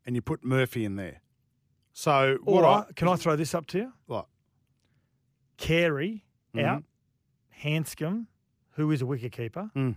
and 0.04 0.16
you 0.16 0.22
put 0.24 0.44
Murphy 0.44 0.84
in 0.84 0.96
there. 0.96 1.22
So 1.94 2.38
what? 2.44 2.64
I, 2.66 2.92
can 2.96 3.08
I 3.08 3.16
throw 3.18 3.36
this 3.36 3.54
up 3.54 3.68
to 3.68 3.78
you? 3.78 3.94
what? 4.08 4.28
Carey 5.58 6.26
Mhm. 6.56 6.64
out, 6.66 6.84
Handscomb, 7.64 8.28
who 8.72 8.92
is 8.92 9.02
a 9.02 9.06
wicket 9.06 9.32
keeper, 9.32 9.70
Mm. 9.76 9.96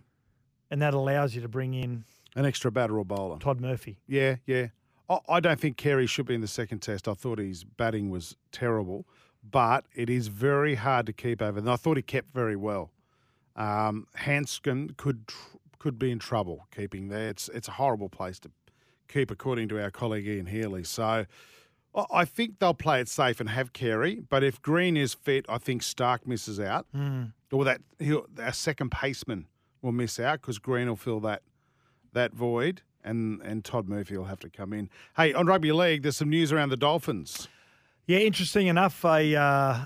and 0.71 0.83
that 0.83 0.95
allows 0.95 1.35
you 1.35 1.41
to 1.43 1.49
bring 1.49 1.75
in 1.75 2.05
An 2.37 2.45
extra 2.45 2.71
batter 2.71 2.99
or 2.99 3.05
bowler. 3.05 3.39
Todd 3.39 3.61
Murphy. 3.61 3.99
Yeah, 4.07 4.37
yeah. 4.47 4.69
I, 5.09 5.19
I 5.29 5.41
don't 5.41 5.59
think 5.59 5.77
Carey 5.77 6.07
should 6.07 6.27
be 6.27 6.35
in 6.35 6.41
the 6.41 6.47
second 6.49 6.79
test. 6.81 7.09
I 7.09 7.15
thought 7.15 7.39
his 7.39 7.65
batting 7.65 8.09
was 8.11 8.37
terrible, 8.53 9.07
but 9.49 9.85
it 9.95 10.11
is 10.11 10.29
very 10.29 10.75
hard 10.77 11.07
to 11.07 11.13
keep 11.13 11.41
over. 11.43 11.59
And 11.59 11.71
I 11.71 11.77
thought 11.77 11.97
he 11.97 12.03
kept 12.03 12.33
very 12.35 12.57
well. 12.57 12.91
Um, 13.57 14.07
Handscomb 14.15 14.91
could 14.97 15.27
tr- 15.29 15.57
could 15.79 15.99
be 15.99 16.11
in 16.11 16.19
trouble 16.19 16.67
keeping 16.75 17.09
there. 17.09 17.29
It's 17.29 17.49
it's 17.51 17.69
a 17.69 17.73
horrible 17.73 18.09
place 18.09 18.39
to 18.41 18.51
keep, 19.09 19.31
according 19.31 19.69
to 19.71 19.83
our 19.83 19.91
colleague 19.91 20.27
Ian 20.27 20.47
Healy. 20.47 20.85
So 20.85 21.27
I- 22.13 22.25
think 22.25 22.59
they'll 22.61 22.75
play 22.75 23.01
it 23.01 23.09
safe 23.09 23.41
and 23.41 23.49
have 23.51 23.73
Carey. 23.73 24.21
But 24.29 24.45
if 24.45 24.63
Green 24.63 24.97
is 24.97 25.15
fit, 25.15 25.45
I 25.49 25.59
think 25.59 25.83
Starc 25.83 26.25
misses 26.27 26.61
out, 26.61 26.87
Mm. 26.95 27.33
or 27.51 27.65
that 27.65 27.81
he'll, 27.99 28.27
our 28.39 28.53
second 28.53 28.93
paceman 28.93 29.47
will 29.83 29.91
miss 29.93 30.21
out 30.21 30.41
because 30.41 30.59
Green 30.61 30.87
will 30.89 30.95
fill 30.97 31.19
that 31.21 31.43
that 32.13 32.33
void, 32.33 32.83
and 33.03 33.41
and 33.43 33.65
Todd 33.65 33.89
Murphy 33.89 34.17
will 34.17 34.27
have 34.27 34.39
to 34.41 34.51
come 34.51 34.73
in. 34.73 34.89
Hey, 35.17 35.33
on 35.35 35.47
rugby 35.47 35.73
league, 35.73 36.03
there's 36.03 36.17
some 36.19 36.31
news 36.31 36.53
around 36.53 36.69
the 36.69 36.77
Dolphins. 36.77 37.49
Yeah, 38.07 38.19
interesting 38.19 38.67
enough, 38.67 39.05
a 39.05 39.37
uh, 39.37 39.85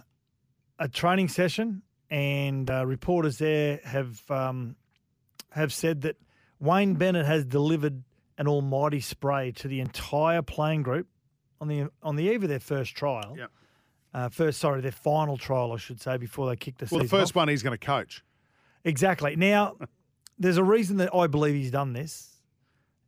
a 0.78 0.88
training 0.88 1.28
session, 1.28 1.82
and 2.10 2.70
uh, 2.70 2.86
reporters 2.86 3.38
there 3.38 3.80
have 3.84 4.22
um, 4.30 4.76
have 5.50 5.72
said 5.72 6.02
that 6.02 6.16
Wayne 6.58 6.94
Bennett 6.94 7.26
has 7.26 7.44
delivered 7.44 8.02
an 8.38 8.48
almighty 8.48 9.00
spray 9.00 9.52
to 9.52 9.68
the 9.68 9.80
entire 9.80 10.42
playing 10.42 10.82
group 10.82 11.06
on 11.60 11.68
the 11.68 11.88
on 12.02 12.16
the 12.16 12.24
eve 12.24 12.42
of 12.42 12.48
their 12.48 12.60
first 12.60 12.94
trial. 12.96 13.34
Yep. 13.36 13.50
Uh, 14.12 14.28
first, 14.28 14.60
sorry, 14.60 14.80
their 14.80 14.92
final 14.92 15.36
trial, 15.36 15.72
I 15.72 15.76
should 15.76 16.00
say, 16.00 16.16
before 16.18 16.48
they 16.48 16.54
kick 16.54 16.78
the 16.78 16.86
Well, 16.88 17.02
the 17.02 17.08
first 17.08 17.32
off. 17.32 17.36
one 17.36 17.48
he's 17.48 17.64
going 17.64 17.76
to 17.76 17.84
coach. 17.84 18.22
Exactly. 18.84 19.34
Now, 19.34 19.76
there's 20.38 20.56
a 20.56 20.62
reason 20.62 20.98
that 20.98 21.12
I 21.12 21.26
believe 21.26 21.54
he's 21.54 21.72
done 21.72 21.94
this. 21.94 22.30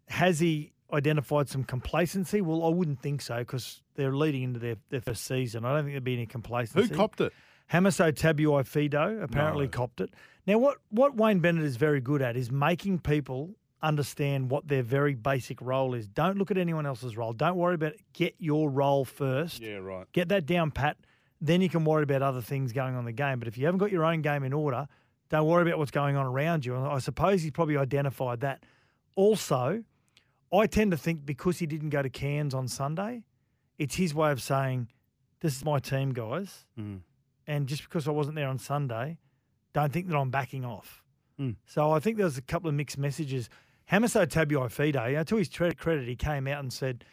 Has 0.09 0.41
he 0.41 0.73
identified 0.93 1.49
some 1.49 1.65
complacency? 1.65 2.41
Well, 2.41 2.65
I 2.65 2.69
wouldn't 2.69 3.01
think 3.01 3.21
so 3.23 3.39
because 3.39 3.83
they're 3.95 4.15
leading 4.15 4.43
into 4.43 4.59
their, 4.61 4.77
their 4.91 5.01
first 5.01 5.25
season. 5.25 5.65
I 5.65 5.75
don't 5.75 5.85
think 5.85 5.95
there'd 5.95 6.05
be 6.05 6.15
any 6.15 6.27
complacency. 6.27 6.89
Who 6.89 6.95
copped 6.95 7.21
it? 7.21 7.33
Hamiso 7.73 8.13
Tabuai-Fidow 8.13 9.23
apparently 9.23 9.65
No. 9.67 9.71
copped 9.71 10.01
it. 10.01 10.11
Now, 10.47 10.59
what, 10.59 10.79
what 10.91 11.17
Wayne 11.17 11.41
Bennett 11.41 11.65
is 11.65 11.77
very 11.77 12.01
good 12.01 12.23
at 12.23 12.37
is 12.37 12.51
making 12.51 13.01
people 13.01 13.57
understand 13.83 14.51
what 14.51 14.69
their 14.69 14.83
very 14.83 15.15
basic 15.15 15.61
role 15.61 15.93
is. 15.95 16.07
Don't 16.07 16.39
look 16.39 16.51
at 16.51 16.59
anyone 16.59 16.87
else's 16.87 17.17
role. 17.17 17.33
Don't 17.33 17.57
worry 17.57 17.75
about 17.75 17.93
it. 17.95 18.01
Get 18.13 18.35
your 18.39 18.71
role 18.71 19.05
first. 19.05 19.61
Yeah, 19.61 19.77
right. 19.79 20.07
Get 20.13 20.29
that 20.29 20.47
down 20.47 20.71
pat. 20.71 20.97
Then 21.41 21.61
you 21.61 21.69
can 21.69 21.85
worry 21.85 22.05
about 22.05 22.23
other 22.23 22.41
things 22.41 22.73
going 22.73 22.95
on 22.95 23.01
in 23.01 23.05
the 23.05 23.13
game. 23.13 23.39
But 23.39 23.49
if 23.49 23.59
you 23.59 23.67
haven't 23.67 23.79
got 23.79 23.91
your 23.91 24.05
own 24.05 24.23
game 24.23 24.45
in 24.45 24.53
order, 24.53 24.87
don't 25.29 25.47
worry 25.47 25.63
about 25.63 25.79
what's 25.79 25.91
going 25.91 26.17
on 26.17 26.25
around 26.25 26.65
you. 26.65 26.75
And 26.77 26.87
I 26.87 26.99
suppose 27.01 27.43
he's 27.43 27.51
probably 27.51 27.77
identified 27.77 28.41
that. 28.41 28.63
Also, 29.17 29.83
I 30.53 30.67
tend 30.67 30.91
to 30.93 30.97
think 30.97 31.27
because 31.27 31.59
he 31.59 31.67
didn't 31.67 31.91
go 31.91 32.03
to 32.03 32.11
Cairns 32.11 32.55
on 32.55 32.69
Sunday, 32.69 33.25
it's 33.79 33.97
his 33.97 34.15
way 34.15 34.31
of 34.31 34.41
saying, 34.41 34.89
This 35.41 35.57
is 35.57 35.65
my 35.65 35.79
team, 35.79 36.13
guys. 36.13 36.65
Mm. 36.79 37.01
And 37.47 37.67
just 37.67 37.83
because 37.83 38.09
I 38.09 38.11
wasn't 38.11 38.37
there 38.37 38.49
on 38.49 38.59
Sunday, 38.59 39.19
don't 39.73 39.93
think 39.93 40.09
that 40.09 40.17
I'm 40.17 40.31
backing 40.31 40.65
off. 40.65 41.03
Mm. 41.41 41.57
So 41.67 41.93
I 41.93 42.01
think 42.01 42.17
there 42.17 42.27
was 42.27 42.39
a 42.39 42.43
couple 42.43 42.69
of 42.69 42.75
mixed 42.75 42.99
messages. 42.99 43.49
Hamiso 43.91 44.27
Tabuai-Fidow, 44.27 45.25
to 45.27 45.37
his 45.37 45.49
credit, 45.49 46.09
he 46.09 46.17
came 46.17 46.49
out 46.49 46.61
and 46.61 46.73
said, 46.73 47.05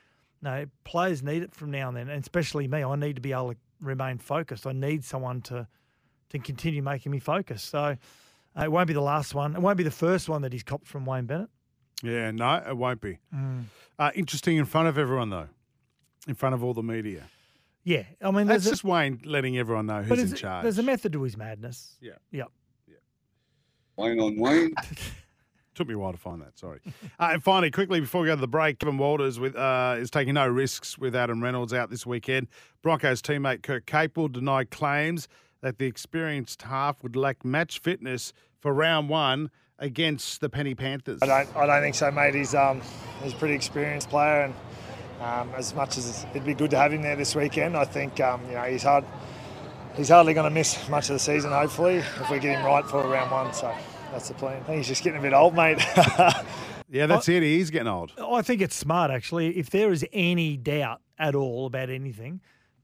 no, 0.44 0.66
players 0.84 1.24
need 1.24 1.42
it 1.42 1.56
from 1.56 1.72
now 1.72 1.88
and 1.88 1.98
then, 1.98 2.10
and 2.10 2.22
especially 2.22 2.68
me. 2.68 2.84
I 2.84 2.96
need 2.96 3.16
to 3.16 3.22
be 3.22 3.32
able 3.32 3.52
to 3.54 3.58
remain 3.80 4.18
focused. 4.18 4.68
I 4.68 4.74
need 4.74 5.04
someone 5.04 5.42
to 5.44 5.68
to 6.30 6.40
continue 6.40 6.82
making 6.82 7.12
me 7.12 7.20
focus. 7.20 7.62
So 7.62 7.96
uh, 8.58 8.64
it 8.64 8.72
won't 8.72 8.88
be 8.88 8.94
the 8.94 9.02
last 9.02 9.36
one. 9.36 9.56
It 9.56 9.62
won't 9.62 9.78
be 9.78 9.84
the 9.84 9.92
first 9.92 10.28
one 10.28 10.42
that 10.42 10.52
he's 10.52 10.64
copped 10.64 10.88
from 10.88 11.06
Wayne 11.06 11.26
Bennett. 11.26 11.50
Yeah, 12.04 12.30
no, 12.32 12.56
it 12.68 12.76
won't 12.78 13.02
be. 13.02 13.18
Mm. 13.34 13.64
Uh, 13.98 14.12
interesting 14.14 14.58
in 14.58 14.66
front 14.66 14.88
of 14.90 14.98
everyone, 14.98 15.30
though, 15.30 15.48
in 16.28 16.36
front 16.36 16.54
of 16.54 16.64
all 16.64 16.74
the 16.74 16.84
media. 16.84 17.24
Yeah, 17.86 18.04
I 18.22 18.32
mean, 18.32 18.46
That's 18.48 18.64
there's 18.64 18.68
a, 18.68 18.70
just 18.72 18.84
Wayne 18.84 19.22
letting 19.26 19.58
everyone 19.58 19.86
know 19.88 20.06
but 20.08 20.18
who's 20.18 20.20
in 20.20 20.26
it's- 20.28 20.40
charge. 20.42 20.64
there's 20.64 20.78
a 20.80 20.84
method 20.84 21.14
to 21.14 21.24
his 21.24 21.36
madness. 21.38 21.98
Yeah. 22.02 22.12
Yep. 22.32 22.50
Wayne 23.96 24.20
on 24.20 24.38
Wayne. 24.40 24.74
Took 25.76 25.88
me 25.88 25.94
a 25.96 25.98
while 25.98 26.12
to 26.12 26.18
find 26.18 26.42
that. 26.42 26.58
Sorry. 26.58 26.80
uh, 27.20 27.30
and 27.34 27.44
finally, 27.44 27.72
quickly 27.72 28.00
before 28.00 28.22
we 28.22 28.28
go 28.28 28.36
to 28.36 28.42
the 28.42 28.48
break, 28.48 28.80
Kevin 28.80 28.98
Walters 28.98 29.40
with 29.40 29.56
uh, 29.56 29.96
is 29.98 30.10
taking 30.12 30.36
no 30.36 30.48
risks 30.48 30.98
with 30.98 31.16
Adam 31.16 31.42
Reynolds 31.42 31.74
out 31.74 31.90
this 31.90 32.06
weekend. 32.06 32.48
Broncos 32.84 33.22
teammate 33.22 33.64
Kurt 33.64 33.86
Capewell 33.86 34.32
denied 34.32 34.70
claims 34.72 35.28
that 35.62 35.78
the 35.80 35.86
experienced 35.86 36.64
half 36.64 37.02
would 37.04 37.16
lack 37.16 37.44
match 37.46 37.80
fitness 37.80 38.34
for 38.60 38.74
round 38.74 39.10
one 39.10 39.50
against 39.80 40.42
the 40.42 40.50
Penny 40.50 40.76
Panthers. 40.76 41.20
I 41.22 41.26
don't, 41.26 41.56
I 41.56 41.66
don't 41.66 41.82
think 41.82 41.96
so, 41.96 42.12
mate. 42.12 42.36
He's, 42.36 42.56
um, 42.56 42.82
he's 43.22 43.34
a 43.34 43.36
pretty 43.36 43.56
experienced 43.56 44.10
player, 44.10 44.44
and 44.44 44.54
um, 45.22 45.50
as 45.56 45.74
much 45.74 45.98
as 45.98 46.26
it'd 46.32 46.46
be 46.46 46.54
good 46.54 46.72
to 46.72 46.78
have 46.78 46.94
him 46.94 47.02
there 47.02 47.16
this 47.16 47.36
weekend, 47.36 47.76
I 47.76 47.86
think 47.86 48.20
um, 48.20 48.42
you 48.48 48.54
know 48.56 48.64
he's 48.64 48.84
hard. 48.84 49.06
He's 49.96 50.10
hardly 50.10 50.34
going 50.34 50.50
to 50.50 50.54
miss 50.54 50.90
much 50.90 51.10
of 51.10 51.14
the 51.14 51.20
season. 51.20 51.52
Hopefully, 51.52 51.98
if 51.98 52.30
we 52.30 52.40
get 52.40 52.58
him 52.58 52.66
right 52.66 52.84
for 52.86 53.08
round 53.08 53.30
one, 53.30 53.54
so 53.54 53.74
that's 54.12 54.28
the 54.28 54.34
plan. 54.34 54.60
I 54.62 54.64
think 54.64 54.78
he's 54.78 54.88
just 54.88 55.04
getting 55.04 55.20
a 55.20 55.22
bit 55.22 55.34
old, 55.34 55.56
mate. 55.56 55.80
Yeah, 56.94 57.08
that's 57.08 57.28
it. 57.28 57.42
He's 57.42 57.72
getting 57.72 57.88
old. 57.88 58.12
I 58.22 58.44
think 58.44 58.62
it's 58.62 58.76
smart 58.76 59.10
actually. 59.10 59.58
If 59.58 59.72
there 59.72 59.92
is 59.92 60.06
any 60.14 60.58
doubt 60.58 61.02
at 61.18 61.34
all 61.34 61.66
about 61.66 61.90
anything, 61.90 62.40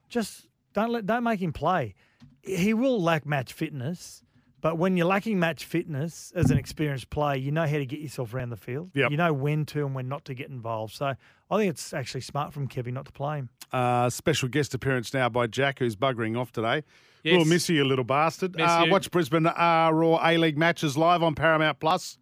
just 0.10 0.48
don't 0.74 0.90
let 0.90 1.06
don't 1.06 1.24
make 1.24 1.40
him 1.40 1.54
play. 1.54 1.94
He 2.42 2.74
will 2.74 3.00
lack 3.00 3.28
match 3.28 3.54
fitness, 3.54 4.24
but 4.62 4.78
when 4.78 4.98
you're 4.98 5.06
lacking 5.08 5.40
match 5.40 5.66
fitness 5.66 6.32
as 6.36 6.52
an 6.52 6.58
experienced 6.58 7.10
player, 7.10 7.36
you 7.38 7.52
know 7.52 7.66
how 7.66 7.78
to 7.78 7.86
get 7.86 8.00
yourself 8.00 8.34
around 8.34 8.50
the 8.50 8.58
field. 8.58 8.92
Yep. 8.94 9.12
You 9.12 9.18
know 9.18 9.34
when 9.34 9.66
to 9.68 9.86
and 9.86 9.96
when 9.96 10.08
not 10.08 10.26
to 10.26 10.34
get 10.34 10.50
involved. 10.50 10.94
So 10.96 11.06
I 11.52 11.58
think 11.58 11.70
it's 11.70 11.94
actually 11.94 12.22
smart 12.22 12.54
from 12.54 12.68
Kevin 12.68 12.94
not 12.94 13.06
to 13.06 13.12
play 13.12 13.38
him. 13.40 13.50
Uh, 13.72 14.10
special 14.10 14.50
guest 14.50 14.74
appearance 14.74 15.14
now 15.14 15.30
by 15.30 15.48
Jack, 15.48 15.80
who's 15.80 15.96
buggering 15.96 16.38
off 16.40 16.52
today. 16.52 16.84
Yes. 17.24 17.36
We'll 17.36 17.46
miss 17.46 17.68
you, 17.70 17.76
you 17.76 17.86
little 17.86 18.06
bastard. 18.06 18.56
Miss 18.56 18.70
Uh, 18.70 18.84
you. 18.86 18.92
watch 18.92 19.12
Brisbane 19.12 19.46
uh, 19.46 19.90
Roar 19.94 20.20
A 20.24 20.38
League 20.38 20.58
matches 20.58 20.98
live 20.98 21.22
on 21.22 21.36
Paramount 21.36 21.80
Plus. 21.80 22.18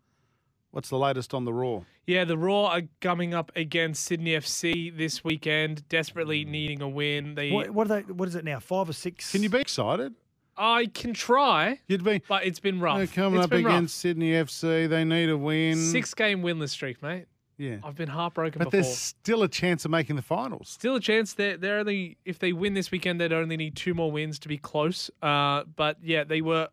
What's 0.72 0.90
the 0.90 0.98
latest 0.98 1.34
on 1.34 1.46
the 1.46 1.54
Roar? 1.54 1.86
Yeah, 2.06 2.24
the 2.26 2.38
Roar 2.38 2.70
are 2.70 2.82
coming 3.02 3.34
up 3.34 3.52
against 3.56 4.04
Sydney 4.06 4.32
FC 4.32 4.96
this 4.96 5.24
weekend, 5.24 5.88
desperately 5.90 6.46
needing 6.46 6.82
a 6.82 6.88
win. 6.90 7.36
They, 7.36 7.52
What, 7.52 7.70
what 7.72 7.90
are 7.92 8.02
they? 8.02 8.12
What 8.14 8.28
is 8.28 8.36
it 8.36 8.46
now? 8.46 8.60
Five 8.60 8.90
or 8.90 8.94
six? 8.94 9.32
Can 9.32 9.44
you 9.44 9.50
be 9.50 9.60
excited? 9.60 10.14
I 10.58 10.88
can 10.88 11.14
try, 11.14 11.80
You'd 11.88 12.04
be 12.04 12.22
but 12.28 12.46
it's 12.46 12.60
been 12.60 12.80
rough. 12.80 12.98
They're 12.98 13.08
coming 13.08 13.40
It's 13.40 13.46
up 13.46 13.50
been 13.52 13.64
rough. 13.66 13.74
against 13.76 13.96
Sydney 14.00 14.32
FC. 14.32 14.90
They 14.90 15.04
need 15.04 15.30
a 15.30 15.38
win. 15.38 15.76
Six 15.78 16.14
game 16.14 16.42
winless 16.42 16.70
streak, 16.70 17.02
mate. 17.04 17.26
Yeah. 17.60 17.78
I've 17.84 17.96
been 17.96 18.10
heartbroken 18.10 18.60
But 18.60 18.66
before. 18.66 18.82
there's 18.84 18.98
still 18.98 19.42
a 19.44 19.48
chance 19.48 19.84
of 19.86 19.90
making 19.92 20.16
the 20.16 20.22
finals. 20.22 20.70
Still 20.70 20.96
a 20.96 21.00
chance. 21.00 21.34
They're, 21.34 21.58
they're 21.58 21.80
only 21.80 22.18
if 22.26 22.38
they 22.40 22.54
win 22.54 22.74
this 22.76 22.92
weekend, 22.92 23.20
they'd 23.20 23.34
only 23.34 23.58
need 23.58 23.76
two 23.76 23.94
more 23.96 24.12
wins 24.12 24.38
to 24.40 24.48
be 24.48 24.58
close. 24.58 25.10
Uh, 25.22 25.64
but 25.76 25.98
yeah, 26.04 26.24
they 26.24 26.42
were. 26.42 26.68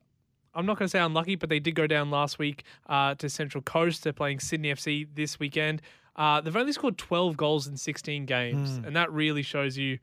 I'm 0.56 0.66
not 0.66 0.78
going 0.78 0.86
to 0.86 0.90
say 0.90 1.00
unlucky, 1.00 1.34
but 1.34 1.48
they 1.48 1.58
did 1.58 1.74
go 1.74 1.86
down 1.88 2.10
last 2.10 2.38
week 2.38 2.62
uh, 2.88 3.14
to 3.16 3.28
Central 3.28 3.60
Coast. 3.62 4.04
They're 4.04 4.12
playing 4.12 4.38
Sydney 4.40 4.72
FC 4.72 5.08
this 5.14 5.40
weekend. 5.40 5.82
Uh, 6.16 6.40
they've 6.40 6.54
only 6.56 6.70
scored 6.72 6.96
12 6.96 7.36
goals 7.36 7.66
in 7.66 7.76
16 7.76 8.24
games, 8.24 8.76
Hmm. 8.78 8.84
and 8.84 8.94
that 8.94 9.10
really 9.12 9.42
shows 9.42 9.76
you 9.76 9.98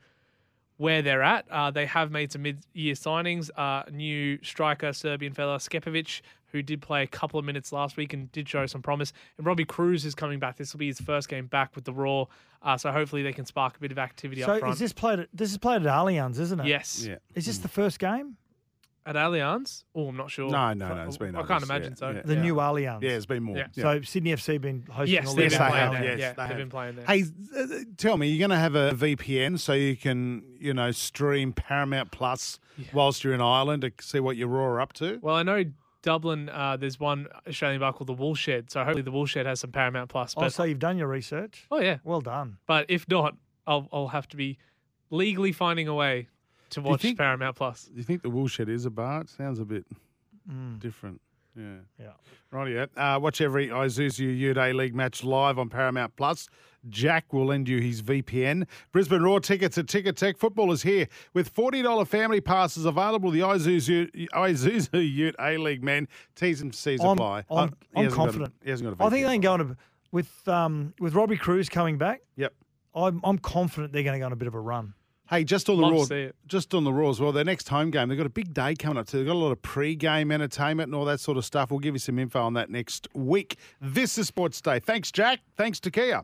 where 0.81 1.03
they're 1.03 1.21
at. 1.21 1.45
Uh, 1.51 1.69
they 1.69 1.85
have 1.85 2.09
made 2.09 2.31
some 2.31 2.41
mid-year 2.41 2.95
signings. 2.95 3.51
Uh, 3.55 3.83
new 3.91 4.39
striker, 4.41 4.91
Serbian 4.91 5.31
fella 5.31 5.57
Scepovic, 5.59 6.21
who 6.51 6.63
did 6.63 6.81
play 6.81 7.03
a 7.03 7.07
couple 7.07 7.39
of 7.39 7.45
minutes 7.45 7.71
last 7.71 7.97
week 7.97 8.13
and 8.13 8.31
did 8.31 8.49
show 8.49 8.65
some 8.65 8.81
promise. 8.81 9.13
And 9.37 9.45
Robbie 9.45 9.63
Kruse 9.63 10.05
is 10.05 10.15
coming 10.15 10.39
back. 10.39 10.57
This 10.57 10.73
will 10.73 10.79
be 10.79 10.87
his 10.87 10.99
first 10.99 11.29
game 11.29 11.45
back 11.45 11.75
with 11.75 11.85
the 11.85 11.93
Roar, 11.93 12.27
uh, 12.63 12.77
so 12.77 12.91
hopefully 12.91 13.21
they 13.21 13.31
can 13.31 13.45
spark 13.45 13.77
a 13.77 13.79
bit 13.79 13.91
of 13.91 13.99
activity 13.99 14.41
So 14.41 14.53
up 14.53 14.59
front. 14.59 14.73
is 14.73 14.79
this 14.79 14.91
played? 14.91 15.19
At, 15.19 15.29
this 15.31 15.51
is 15.51 15.59
played 15.59 15.83
at 15.83 15.87
Allianz, 15.87 16.39
isn't 16.39 16.59
it? 16.59 16.65
yes, 16.65 17.05
Yeah. 17.07 17.17
Is 17.35 17.45
this 17.45 17.59
the 17.59 17.67
first 17.69 17.99
game? 17.99 18.37
At 19.03 19.15
Allianz. 19.15 19.83
Oh, 19.95 20.09
I'm 20.09 20.15
not 20.17 20.29
sure. 20.29 20.51
No, 20.51 20.73
no, 20.73 20.93
no. 20.93 21.03
It's 21.07 21.17
been. 21.17 21.35
I 21.35 21.39
others, 21.39 21.47
can't 21.49 21.63
imagine 21.63 21.91
yeah, 21.93 21.95
so. 21.95 22.09
yeah. 22.11 22.21
The 22.23 22.35
new 22.35 22.55
Allianz. 22.55 23.01
Yeah, 23.01 23.11
it's 23.11 23.25
been 23.25 23.41
more. 23.41 23.57
Yeah. 23.57 23.67
Yeah. 23.73 23.81
So 23.83 24.01
Sydney 24.03 24.31
FC 24.33 24.61
been 24.61 24.83
hosting 24.91 25.13
Yes, 25.15 25.27
all 25.27 25.33
they've 25.33 25.49
these 25.49 25.57
been 25.57 25.65
they 25.65 25.69
playing 25.71 25.83
have, 25.83 25.91
there. 25.93 26.03
yes, 26.03 26.19
yeah, 26.19 26.29
they 26.33 26.35
they've 26.41 26.47
have. 26.49 26.57
been 26.57 26.69
playing 26.69 26.95
there. 26.97 27.05
Hey, 27.05 27.23
uh, 27.57 27.67
tell 27.97 28.17
me, 28.17 28.27
you're 28.29 28.47
going 28.47 28.55
to 28.55 28.61
have 28.61 28.75
a 28.75 28.91
VPN 28.91 29.57
so 29.57 29.73
you 29.73 29.95
can, 29.97 30.43
you 30.59 30.73
know, 30.73 30.91
stream 30.91 31.51
Paramount 31.51 32.11
Plus 32.11 32.59
whilst 32.93 33.23
you're 33.23 33.33
in 33.33 33.41
Ireland 33.41 33.81
to 33.81 33.91
see 34.05 34.19
what 34.19 34.37
your 34.37 34.49
Roar 34.49 34.75
are 34.75 34.81
up 34.81 34.93
to? 34.93 35.17
Well, 35.21 35.35
I 35.35 35.41
know 35.43 35.63
Dublin. 36.03 36.49
Uh, 36.49 36.77
there's 36.77 36.99
one 36.99 37.27
Australian 37.47 37.79
bar 37.79 37.93
called 37.93 38.07
the 38.07 38.13
Woolshed, 38.13 38.69
so 38.69 38.83
hopefully 38.83 39.01
the 39.01 39.11
Woolshed 39.11 39.35
has 39.35 39.61
some 39.61 39.71
Paramount 39.71 40.09
Plus. 40.09 40.35
Oh, 40.37 40.41
But 40.41 40.53
so 40.53 40.63
you've 40.63 40.77
done 40.79 40.97
your 40.99 41.07
research. 41.07 41.65
oh 41.71 41.79
yeah, 41.79 41.97
Well 42.03 42.21
done. 42.21 42.57
but 42.67 42.85
if 42.87 43.07
not, 43.09 43.35
I'll 43.65 43.87
I'll 43.91 44.07
have 44.09 44.27
to 44.29 44.37
be 44.37 44.59
legally 45.09 45.51
finding 45.51 45.87
a 45.87 45.93
way 45.93 46.27
to 46.71 46.81
watch 46.81 47.01
think- 47.01 47.17
Paramount 47.17 47.55
Plus. 47.55 47.85
Do 47.85 47.97
you 47.97 48.03
think 48.03 48.21
the 48.21 48.29
Woolshed 48.29 48.59
is 48.61 48.85
a 48.85 48.89
bar? 48.89 49.21
It 49.21 49.29
sounds 49.29 49.59
a 49.59 49.65
bit 49.65 49.85
Mm. 50.49 50.79
different. 50.79 51.21
Yeah. 51.55 51.79
Yeah. 51.99 52.11
Right, 52.49 52.71
yeah. 52.71 52.85
Uh, 53.15 53.19
watch 53.19 53.41
every 53.41 53.67
Isuzu 53.67 54.19
Ute 54.37 54.57
A 54.57 54.71
League 54.73 54.95
match 54.95 55.23
live 55.23 55.59
on 55.59 55.69
Paramount 55.69 56.15
Plus. 56.15 56.47
Jack 56.89 57.31
will 57.33 57.45
lend 57.47 57.67
you 57.69 57.79
his 57.79 58.01
VPN. 58.01 58.65
Brisbane 58.91 59.21
Roar 59.21 59.39
tickets 59.41 59.77
at 59.77 59.85
Ticketek. 59.85 60.37
Football 60.37 60.71
is 60.71 60.81
here 60.81 61.07
with 61.33 61.53
$40 61.53 62.05
family 62.07 62.41
passes 62.41 62.85
available. 62.85 63.29
The 63.31 63.41
Isuzu, 63.41 64.09
Isuzu 64.33 65.13
Ute 65.13 65.35
A 65.39 65.57
League 65.57 65.83
men. 65.83 66.07
T's 66.35 66.61
and 66.61 66.73
C's 66.73 67.01
I'm, 67.01 67.11
apply. 67.11 67.43
I'm, 67.51 67.57
Uh, 67.57 67.61
I'm 67.95 68.03
got 68.05 68.11
a- 68.13 68.15
confident. 68.15 68.53
he 68.63 68.69
hasn't 68.69 68.89
got 68.97 69.03
a 69.03 69.07
I 69.07 69.09
think 69.11 69.27
they 69.27 69.33
can 69.33 69.41
go 69.41 69.53
on 69.53 69.61
a, 69.61 69.77
with 70.11 70.47
um, 70.47 70.93
with 70.99 71.13
Robbie 71.13 71.37
Kruse 71.37 71.69
coming 71.69 71.97
back. 71.97 72.21
Yep. 72.37 72.53
I'm 72.95 73.19
I'm 73.23 73.37
confident 73.37 73.93
they're 73.93 74.03
going 74.03 74.13
to 74.15 74.19
go 74.19 74.25
on 74.25 74.31
a 74.33 74.35
bit 74.37 74.47
of 74.47 74.55
a 74.55 74.59
run. 74.59 74.93
Hey, 75.31 75.45
just 75.45 75.69
on 75.69 75.77
the 75.77 75.83
Love 75.83 76.09
to 76.09 76.23
Roar, 76.23 76.31
just 76.45 76.73
on 76.73 76.83
the 76.83 76.91
Roar 76.91 77.09
as 77.09 77.21
well. 77.21 77.31
Their 77.31 77.45
next 77.45 77.69
home 77.69 77.89
game, 77.89 78.09
they've 78.09 78.17
got 78.17 78.27
a 78.27 78.29
big 78.29 78.53
day 78.53 78.75
coming 78.75 78.97
up 78.97 79.07
too. 79.07 79.19
They've 79.19 79.25
got 79.25 79.31
a 79.31 79.39
lot 79.39 79.53
of 79.53 79.61
pre-game 79.61 80.29
entertainment 80.29 80.89
and 80.89 80.95
all 80.95 81.05
that 81.05 81.21
sort 81.21 81.37
of 81.37 81.45
stuff. 81.45 81.71
We'll 81.71 81.79
give 81.79 81.95
you 81.95 81.99
some 81.99 82.19
info 82.19 82.41
on 82.41 82.53
that 82.55 82.69
next 82.69 83.07
week. 83.13 83.55
This 83.79 84.17
is 84.17 84.27
Sports 84.27 84.59
Day. 84.59 84.81
Thanks, 84.81 85.09
Jack. 85.09 85.39
Thanks 85.55 85.79
to 85.79 85.89
Kia. 85.89 86.23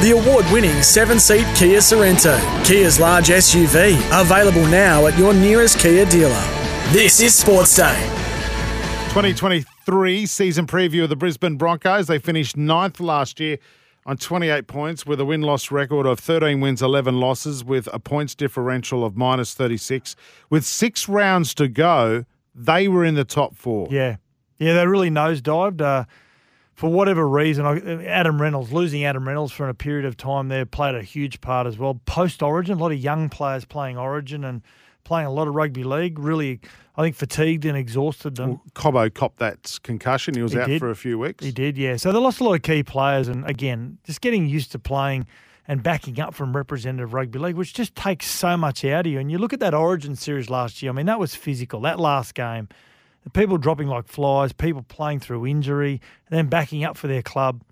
The 0.00 0.12
award 0.12 0.44
winning 0.52 0.80
seven 0.80 1.18
seat 1.18 1.46
Kia 1.56 1.80
Sorento, 1.80 2.38
Kia's 2.64 3.00
large 3.00 3.26
SUV, 3.26 3.98
available 4.12 4.64
now 4.66 5.06
at 5.06 5.18
your 5.18 5.34
nearest 5.34 5.80
Kia 5.80 6.06
dealer. 6.06 6.44
This 6.92 7.20
is 7.20 7.34
Sports 7.34 7.74
Day. 7.74 8.19
2023 9.10 10.24
season 10.24 10.68
preview 10.68 11.02
of 11.02 11.08
the 11.08 11.16
Brisbane 11.16 11.56
Broncos. 11.56 12.06
They 12.06 12.20
finished 12.20 12.56
ninth 12.56 13.00
last 13.00 13.40
year 13.40 13.58
on 14.06 14.16
28 14.16 14.68
points 14.68 15.04
with 15.04 15.18
a 15.18 15.24
win 15.24 15.42
loss 15.42 15.72
record 15.72 16.06
of 16.06 16.20
13 16.20 16.60
wins, 16.60 16.80
11 16.80 17.18
losses, 17.18 17.64
with 17.64 17.88
a 17.92 17.98
points 17.98 18.36
differential 18.36 19.04
of 19.04 19.16
minus 19.16 19.52
36. 19.52 20.14
With 20.48 20.64
six 20.64 21.08
rounds 21.08 21.54
to 21.54 21.66
go, 21.66 22.24
they 22.54 22.86
were 22.86 23.04
in 23.04 23.16
the 23.16 23.24
top 23.24 23.56
four. 23.56 23.88
Yeah, 23.90 24.18
yeah, 24.58 24.74
they 24.74 24.86
really 24.86 25.10
nosedived. 25.10 25.80
Uh, 25.80 26.04
for 26.74 26.88
whatever 26.88 27.28
reason, 27.28 27.66
Adam 28.06 28.40
Reynolds 28.40 28.70
losing 28.72 29.04
Adam 29.04 29.26
Reynolds 29.26 29.50
for 29.50 29.68
a 29.68 29.74
period 29.74 30.06
of 30.06 30.16
time 30.16 30.46
there 30.46 30.64
played 30.64 30.94
a 30.94 31.02
huge 31.02 31.40
part 31.40 31.66
as 31.66 31.76
well. 31.76 32.00
Post 32.06 32.44
Origin, 32.44 32.78
a 32.78 32.80
lot 32.80 32.92
of 32.92 32.98
young 32.98 33.28
players 33.28 33.64
playing 33.64 33.98
Origin, 33.98 34.44
and 34.44 34.62
playing 35.04 35.26
a 35.26 35.32
lot 35.32 35.48
of 35.48 35.54
rugby 35.54 35.84
league. 35.84 36.18
Really, 36.18 36.60
I 36.96 37.02
think 37.02 37.16
fatigued 37.16 37.64
and 37.64 37.76
exhausted 37.76 38.36
them. 38.36 38.50
Well, 38.50 38.62
Cobbo 38.74 39.12
copped 39.12 39.38
that 39.38 39.78
concussion. 39.82 40.34
He 40.34 40.42
was 40.42 40.52
He 40.52 40.58
out 40.60 40.68
did. 40.68 40.80
for 40.80 40.90
a 40.90 40.96
few 40.96 41.18
weeks. 41.18 41.44
He 41.44 41.52
did, 41.52 41.76
yeah. 41.78 41.96
So 41.96 42.12
they 42.12 42.18
lost 42.18 42.40
a 42.40 42.44
lot 42.44 42.54
of 42.54 42.62
key 42.62 42.82
players, 42.82 43.28
and 43.28 43.44
again, 43.48 43.98
just 44.04 44.20
getting 44.20 44.46
used 44.48 44.72
to 44.72 44.78
playing 44.78 45.26
and 45.68 45.82
backing 45.82 46.18
up 46.18 46.34
from 46.34 46.56
representative 46.56 47.14
rugby 47.14 47.38
league, 47.38 47.54
which 47.54 47.72
just 47.74 47.94
takes 47.94 48.26
so 48.26 48.56
much 48.56 48.84
out 48.84 49.06
of 49.06 49.12
you. 49.12 49.20
And 49.20 49.30
you 49.30 49.38
look 49.38 49.52
at 49.52 49.60
that 49.60 49.74
Origin 49.74 50.16
series 50.16 50.50
last 50.50 50.82
year. 50.82 50.90
I 50.90 50.94
mean, 50.94 51.06
that 51.06 51.20
was 51.20 51.34
physical. 51.34 51.80
That 51.82 52.00
last 52.00 52.34
game, 52.34 52.68
the 53.22 53.30
people 53.30 53.56
dropping 53.56 53.86
like 53.86 54.08
flies, 54.08 54.52
people 54.52 54.82
playing 54.82 55.20
through 55.20 55.46
injury, 55.46 56.00
and 56.28 56.36
then 56.36 56.48
backing 56.48 56.82
up 56.84 56.96
for 56.96 57.06
their 57.06 57.22
club. 57.22 57.62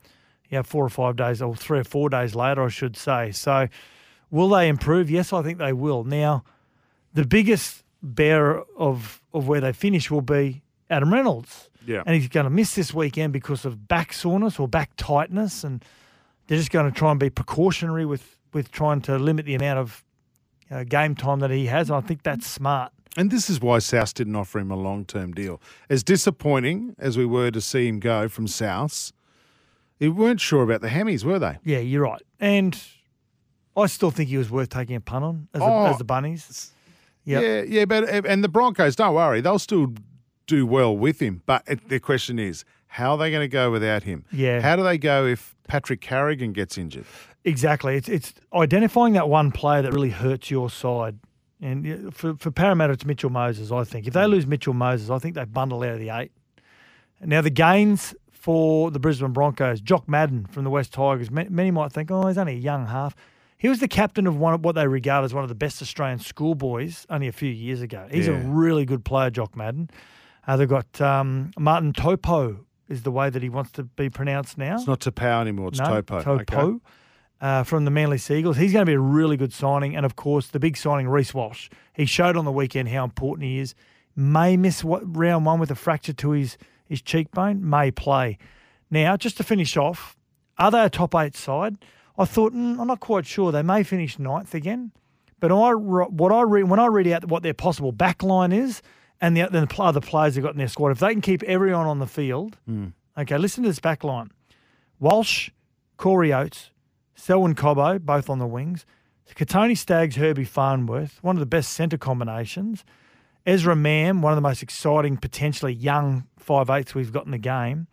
Yeah, 0.48 0.62
four 0.62 0.82
or 0.84 0.88
five 0.88 1.16
days, 1.16 1.42
or 1.42 1.54
three 1.54 1.80
or 1.80 1.84
four 1.84 2.08
days 2.08 2.34
later, 2.34 2.64
I 2.64 2.68
should 2.68 2.96
say. 2.96 3.32
So, 3.32 3.68
will 4.30 4.48
they 4.48 4.68
improve? 4.68 5.10
Yes, 5.10 5.30
I 5.32 5.42
think 5.42 5.58
they 5.58 5.74
will. 5.74 6.04
Now, 6.04 6.42
the 7.18 7.26
biggest 7.26 7.82
bearer 8.00 8.64
of 8.76 9.20
of 9.34 9.48
where 9.48 9.60
they 9.60 9.72
finish 9.72 10.08
will 10.08 10.22
be 10.22 10.62
Adam 10.88 11.12
Reynolds. 11.12 11.68
Yeah. 11.84 12.02
And 12.06 12.14
he's 12.14 12.28
going 12.28 12.44
to 12.44 12.50
miss 12.50 12.74
this 12.76 12.94
weekend 12.94 13.32
because 13.32 13.64
of 13.64 13.88
back 13.88 14.12
soreness 14.12 14.60
or 14.60 14.68
back 14.68 14.90
tightness. 14.96 15.64
And 15.64 15.84
they're 16.46 16.58
just 16.58 16.70
going 16.70 16.90
to 16.90 16.96
try 16.96 17.10
and 17.10 17.18
be 17.18 17.30
precautionary 17.30 18.06
with, 18.06 18.36
with 18.52 18.70
trying 18.70 19.00
to 19.02 19.18
limit 19.18 19.46
the 19.46 19.54
amount 19.54 19.78
of 19.80 20.04
uh, 20.70 20.84
game 20.84 21.14
time 21.16 21.40
that 21.40 21.50
he 21.50 21.66
has. 21.66 21.90
And 21.90 21.96
I 21.96 22.00
think 22.06 22.22
that's 22.22 22.46
smart. 22.46 22.92
And 23.16 23.30
this 23.30 23.50
is 23.50 23.60
why 23.60 23.80
South 23.80 24.14
didn't 24.14 24.36
offer 24.36 24.60
him 24.60 24.70
a 24.70 24.76
long 24.76 25.04
term 25.04 25.32
deal. 25.32 25.60
As 25.90 26.04
disappointing 26.04 26.94
as 26.98 27.16
we 27.18 27.26
were 27.26 27.50
to 27.50 27.60
see 27.60 27.88
him 27.88 27.98
go 27.98 28.28
from 28.28 28.46
South, 28.46 29.12
they 29.98 30.08
weren't 30.08 30.40
sure 30.40 30.62
about 30.62 30.82
the 30.82 30.88
Hemis, 30.88 31.24
were 31.24 31.40
they? 31.40 31.58
Yeah, 31.64 31.78
you're 31.78 32.04
right. 32.04 32.22
And 32.38 32.80
I 33.76 33.86
still 33.86 34.12
think 34.12 34.28
he 34.28 34.36
was 34.36 34.50
worth 34.50 34.68
taking 34.68 34.94
a 34.94 35.00
punt 35.00 35.24
on 35.24 35.48
as, 35.52 35.62
Oh, 35.64 35.84
the, 35.84 35.90
as 35.90 35.98
the 35.98 36.04
Bunnies. 36.04 36.72
Yep. 37.28 37.42
Yeah, 37.42 37.62
yeah, 37.62 37.84
but 37.84 38.08
eh, 38.08 38.22
and 38.24 38.42
the 38.42 38.48
Broncos, 38.48 38.96
don't 38.96 39.14
worry, 39.14 39.42
they'll 39.42 39.58
still 39.58 39.92
do 40.46 40.66
well 40.66 40.96
with 40.96 41.20
him. 41.20 41.42
But 41.44 41.62
it, 41.66 41.88
the 41.90 42.00
question 42.00 42.38
is, 42.38 42.64
how 42.86 43.12
are 43.12 43.18
they 43.18 43.30
going 43.30 43.44
to 43.44 43.48
go 43.48 43.70
without 43.70 44.04
him? 44.04 44.24
Yeah. 44.32 44.60
How 44.62 44.76
do 44.76 44.82
they 44.82 44.96
go 44.96 45.26
if 45.26 45.54
Patrick 45.68 46.00
Carrigan 46.00 46.54
gets 46.54 46.78
injured? 46.78 47.04
Exactly. 47.44 47.96
It's 47.96 48.08
it's 48.08 48.32
identifying 48.54 49.12
that 49.12 49.28
one 49.28 49.52
player 49.52 49.82
that 49.82 49.92
really 49.92 50.10
hurts 50.10 50.50
your 50.50 50.70
side. 50.70 51.18
And 51.60 52.14
for, 52.14 52.34
for 52.36 52.50
Parramatta, 52.50 52.94
it's 52.94 53.04
Mitchell 53.04 53.30
Moses, 53.30 53.70
I 53.72 53.84
think. 53.84 54.06
If 54.06 54.14
they 54.14 54.20
mm. 54.20 54.30
lose 54.30 54.46
Mitchell 54.46 54.74
Moses, 54.74 55.10
I 55.10 55.18
think 55.18 55.34
they 55.34 55.44
bundle 55.44 55.82
out 55.82 55.92
of 55.92 55.98
the 55.98 56.10
eight. 56.10 56.32
Now, 57.20 57.42
the 57.42 57.50
gains 57.50 58.14
for 58.30 58.90
the 58.90 59.00
Brisbane 59.00 59.32
Broncos, 59.32 59.80
Jock 59.80 60.08
Madden 60.08 60.46
from 60.46 60.64
the 60.64 60.70
West 60.70 60.92
Tigers, 60.92 61.30
many 61.30 61.70
might 61.72 61.92
think, 61.92 62.10
oh, 62.10 62.28
he's 62.28 62.38
only 62.38 62.54
a 62.54 62.56
young 62.56 62.86
half. 62.86 63.14
He 63.58 63.68
was 63.68 63.80
the 63.80 63.88
captain 63.88 64.26
of 64.26 64.36
one 64.36 64.54
of 64.54 64.64
what 64.64 64.76
they 64.76 64.86
regard 64.86 65.24
as 65.24 65.34
one 65.34 65.42
of 65.42 65.48
the 65.48 65.54
best 65.54 65.82
Australian 65.82 66.20
schoolboys 66.20 67.04
only 67.10 67.26
a 67.26 67.32
few 67.32 67.50
years 67.50 67.80
ago. 67.82 68.06
He's 68.10 68.28
a 68.28 68.32
really 68.34 68.84
good 68.84 69.04
player, 69.04 69.30
Jock 69.30 69.56
Madden. 69.56 69.90
Uh, 70.46 70.56
they've 70.56 70.68
got 70.68 71.00
um, 71.00 71.50
Martin 71.58 71.92
Topo, 71.92 72.64
is 72.88 73.02
the 73.02 73.10
way 73.10 73.28
that 73.28 73.42
he 73.42 73.48
wants 73.48 73.72
to 73.72 73.82
be 73.82 74.08
pronounced 74.08 74.56
now. 74.56 74.76
It's 74.76 74.86
not 74.86 75.00
Tapau 75.00 75.40
anymore, 75.42 75.68
it's 75.68 75.78
No, 75.78 76.00
Topo. 76.00 76.22
Topo 76.22 76.40
Okay. 76.40 76.78
uh, 77.40 77.62
from 77.64 77.84
the 77.84 77.90
Manly 77.90 78.16
Sea 78.16 78.36
Eagles. 78.38 78.56
He's 78.56 78.72
going 78.72 78.86
to 78.86 78.90
be 78.90 78.94
a 78.94 79.00
really 79.00 79.36
good 79.36 79.52
signing. 79.52 79.94
And 79.96 80.06
of 80.06 80.14
course, 80.16 80.46
the 80.46 80.60
big 80.60 80.76
signing, 80.76 81.08
Reece 81.08 81.34
Walsh. 81.34 81.68
He 81.92 82.06
showed 82.06 82.36
on 82.36 82.44
the 82.44 82.52
weekend 82.52 82.88
how 82.88 83.04
important 83.04 83.44
he 83.44 83.58
is. 83.58 83.74
May 84.16 84.56
miss 84.56 84.82
what, 84.82 85.02
round 85.16 85.44
one 85.44 85.58
with 85.60 85.70
a 85.70 85.74
fracture 85.74 86.12
to 86.14 86.30
his, 86.30 86.56
his 86.86 87.02
cheekbone, 87.02 87.68
may 87.68 87.90
play. 87.90 88.38
Now, 88.90 89.16
just 89.16 89.36
to 89.36 89.42
finish 89.44 89.76
off, 89.76 90.16
are 90.58 90.70
they 90.70 90.82
a 90.82 90.88
top 90.88 91.14
eight 91.14 91.36
side? 91.36 91.76
I 92.18 92.24
thought, 92.24 92.52
mm, 92.52 92.78
I'm 92.80 92.86
not 92.88 93.00
quite 93.00 93.26
sure. 93.26 93.52
They 93.52 93.62
may 93.62 93.82
finish 93.84 94.18
ninth 94.18 94.54
again. 94.54 94.92
But 95.40 95.52
I, 95.52 95.72
what 95.72 96.32
I 96.32 96.42
read, 96.42 96.68
when 96.68 96.80
I 96.80 96.86
read 96.86 97.06
out 97.08 97.26
what 97.26 97.44
their 97.44 97.54
possible 97.54 97.92
back 97.92 98.22
line 98.24 98.52
is 98.52 98.82
and 99.20 99.36
the, 99.36 99.46
the 99.46 99.68
other 99.78 100.00
players 100.00 100.34
they've 100.34 100.42
got 100.42 100.52
in 100.52 100.58
their 100.58 100.68
squad, 100.68 100.90
if 100.90 100.98
they 100.98 101.12
can 101.12 101.20
keep 101.20 101.44
everyone 101.44 101.86
on 101.86 102.00
the 102.00 102.08
field, 102.08 102.56
okay, 103.16 103.38
listen 103.38 103.62
to 103.62 103.68
this 103.68 103.78
back 103.78 104.02
line. 104.02 104.32
Walsh, 104.98 105.50
Corey 105.96 106.32
Oates, 106.32 106.70
Selwyn 107.14 107.54
Cobbo, 107.54 108.00
both 108.00 108.28
on 108.28 108.40
the 108.40 108.46
wings. 108.46 108.84
Kotoni 109.34 109.76
Staggs, 109.76 110.16
Herbie 110.16 110.44
Farnworth, 110.44 111.22
one 111.22 111.36
of 111.36 111.40
the 111.40 111.46
best 111.46 111.72
centre 111.72 111.98
combinations. 111.98 112.84
Ezra 113.46 113.76
Mam, 113.76 114.22
one 114.22 114.32
of 114.32 114.36
the 114.36 114.42
most 114.42 114.62
exciting, 114.62 115.16
potentially 115.16 115.72
young 115.72 116.26
five 116.36 116.68
eighths 116.70 116.94
we've 116.94 117.12
got 117.12 117.26
in 117.26 117.30
the 117.30 117.38
game. 117.38 117.86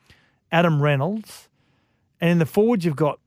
Adam 0.52 0.82
Reynolds. 0.82 1.50
And 2.20 2.32
in 2.32 2.40
the 2.40 2.46
forwards, 2.46 2.86
you've 2.86 2.96
got 2.96 3.20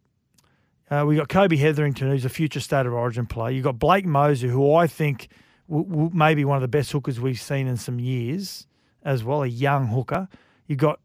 uh, 0.90 1.04
we've 1.06 1.18
got 1.18 1.28
Kobe 1.28 1.56
Hetherington, 1.56 2.10
who's 2.10 2.24
a 2.24 2.30
future 2.30 2.60
state 2.60 2.86
of 2.86 2.92
origin 2.92 3.26
player. 3.26 3.52
You've 3.52 3.64
got 3.64 3.78
Blake 3.78 4.06
Mozer, 4.06 4.48
who 4.48 4.74
I 4.74 4.86
think 4.86 5.28
w- 5.68 5.88
w- 5.88 6.10
may 6.14 6.34
be 6.34 6.44
one 6.44 6.56
of 6.56 6.62
the 6.62 6.68
best 6.68 6.90
hookers 6.92 7.20
we've 7.20 7.40
seen 7.40 7.66
in 7.66 7.76
some 7.76 7.98
years 7.98 8.66
as 9.02 9.22
well, 9.22 9.42
a 9.42 9.46
young 9.46 9.88
hooker. 9.88 10.28
You've 10.66 10.78
got 10.78 11.00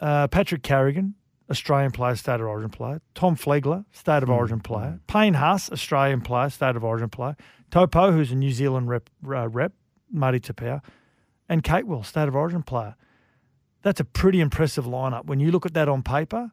uh, 0.00 0.28
Patrick 0.28 0.62
Carrigan, 0.62 1.14
Australian 1.50 1.90
player, 1.90 2.14
state 2.14 2.40
of 2.40 2.46
origin 2.46 2.70
player. 2.70 3.00
Tom 3.14 3.36
Flegler, 3.36 3.84
state 3.90 4.22
of 4.22 4.30
origin 4.30 4.60
player. 4.60 5.00
Payne 5.06 5.34
Haas, 5.34 5.70
Australian 5.70 6.20
player, 6.20 6.50
state 6.50 6.76
of 6.76 6.84
origin 6.84 7.08
player. 7.08 7.36
Topo, 7.70 8.12
who's 8.12 8.30
a 8.32 8.34
New 8.34 8.52
Zealand 8.52 8.88
rep, 8.88 9.10
uh, 9.26 9.48
rep 9.48 9.72
Marty 10.10 10.40
Tapau. 10.40 10.80
And 11.48 11.62
Capewell, 11.62 12.04
state 12.04 12.28
of 12.28 12.36
origin 12.36 12.62
player. 12.62 12.94
That's 13.82 14.00
a 14.00 14.04
pretty 14.04 14.40
impressive 14.40 14.84
lineup. 14.84 15.26
When 15.26 15.40
you 15.40 15.50
look 15.50 15.64
at 15.64 15.74
that 15.74 15.88
on 15.88 16.02
paper, 16.02 16.50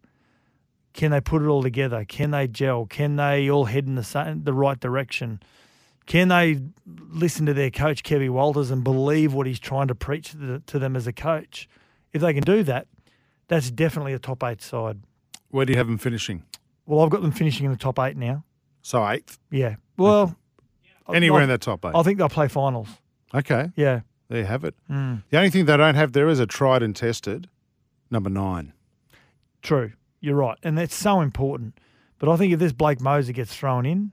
can 0.96 1.12
they 1.12 1.20
put 1.22 1.42
it 1.42 1.46
all 1.48 1.62
together? 1.62 2.06
Can 2.06 2.32
they 2.32 2.48
gel? 2.48 2.86
Can 2.86 3.18
they 3.18 3.50
all 3.50 3.66
head 3.66 3.86
in 3.86 3.96
the 3.96 4.04
same, 4.04 4.44
the 4.46 4.54
right 4.54 4.80
direction? 4.80 5.42
Can 6.06 6.30
they 6.30 6.62
listen 6.88 7.46
to 7.48 7.54
their 7.54 7.70
coach 7.70 8.02
Kevin 8.04 8.32
Walters 8.34 8.72
and 8.72 8.84
believe 8.84 9.34
what 9.34 9.46
he's 9.46 9.60
trying 9.60 9.88
to 9.90 9.96
preach 9.96 10.32
to, 10.32 10.38
the, 10.38 10.60
to 10.68 10.80
them 10.80 10.96
as 10.96 11.06
a 11.06 11.14
coach? 11.14 11.68
If 12.14 12.22
they 12.22 12.34
can 12.34 12.44
do 12.44 12.64
that, 12.64 12.88
that's 13.50 13.70
definitely 13.70 14.14
a 14.14 14.20
top 14.20 14.44
eight 14.44 14.62
side. 14.62 15.02
Where 15.50 15.66
do 15.66 15.74
you 15.74 15.78
have 15.78 15.88
them 15.88 15.98
finishing? 15.98 16.44
Well, 16.86 17.02
I've 17.04 17.10
got 17.10 17.22
them 17.22 17.32
finishing 17.32 17.66
in 17.66 17.72
the 17.72 17.78
top 17.78 18.00
eight 18.00 18.16
now. 18.16 18.44
So 18.82 19.06
eighth? 19.08 19.38
Yeah. 19.52 19.76
Well, 19.98 20.36
Anywhere 21.14 21.42
I- 21.42 21.44
in 21.44 21.50
that 21.50 21.62
top 21.62 21.84
eight? 21.86 21.92
I 21.94 22.04
think 22.04 22.18
they'll 22.20 22.30
play 22.30 22.48
finals. 22.48 22.88
Okay. 23.34 23.72
Yeah. 23.76 24.02
There 24.30 24.40
you 24.40 24.46
have 24.46 24.64
it. 24.64 24.76
Mm. 24.90 25.24
The 25.30 25.38
only 25.38 25.50
thing 25.50 25.66
they 25.66 25.76
don't 25.78 25.96
have 25.96 26.14
there 26.14 26.28
is 26.30 26.40
a 26.40 26.46
tried 26.48 26.82
and 26.82 26.96
tested 26.96 27.50
number 28.10 28.30
nine. 28.30 28.74
True. 29.62 29.92
You're 30.26 30.36
right. 30.36 30.58
And 30.64 30.76
that's 30.76 30.96
so 30.96 31.22
important. 31.22 31.78
But 32.18 32.30
I 32.30 32.36
think 32.36 32.52
if 32.52 32.58
this 32.58 32.74
Blake 32.74 32.98
Mozer 32.98 33.32
gets 33.32 33.56
thrown 33.56 33.86
in, 33.86 34.12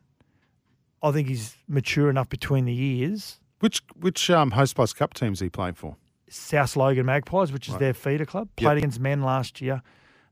I 1.03 1.11
think 1.11 1.27
he's 1.29 1.57
mature 1.66 2.11
enough 2.11 2.29
between 2.29 2.66
the 2.66 2.79
ears. 2.79 3.40
Which 3.61 3.81
which 3.98 4.29
um, 4.29 4.51
Host 4.51 4.75
Plus 4.77 4.92
Cup 4.92 5.14
teams 5.14 5.40
he 5.40 5.48
playing 5.48 5.75
for? 5.75 5.96
South 6.29 6.77
Logan 6.77 7.07
Magpies, 7.07 7.51
which 7.51 7.66
is 7.68 7.72
Right. 7.75 7.81
their 7.81 7.94
feeder 7.94 8.27
club. 8.27 8.48
Yep. 8.59 8.66
Played 8.66 8.79
against 8.79 9.01
men 9.01 9.22
last 9.22 9.62
year. 9.62 9.81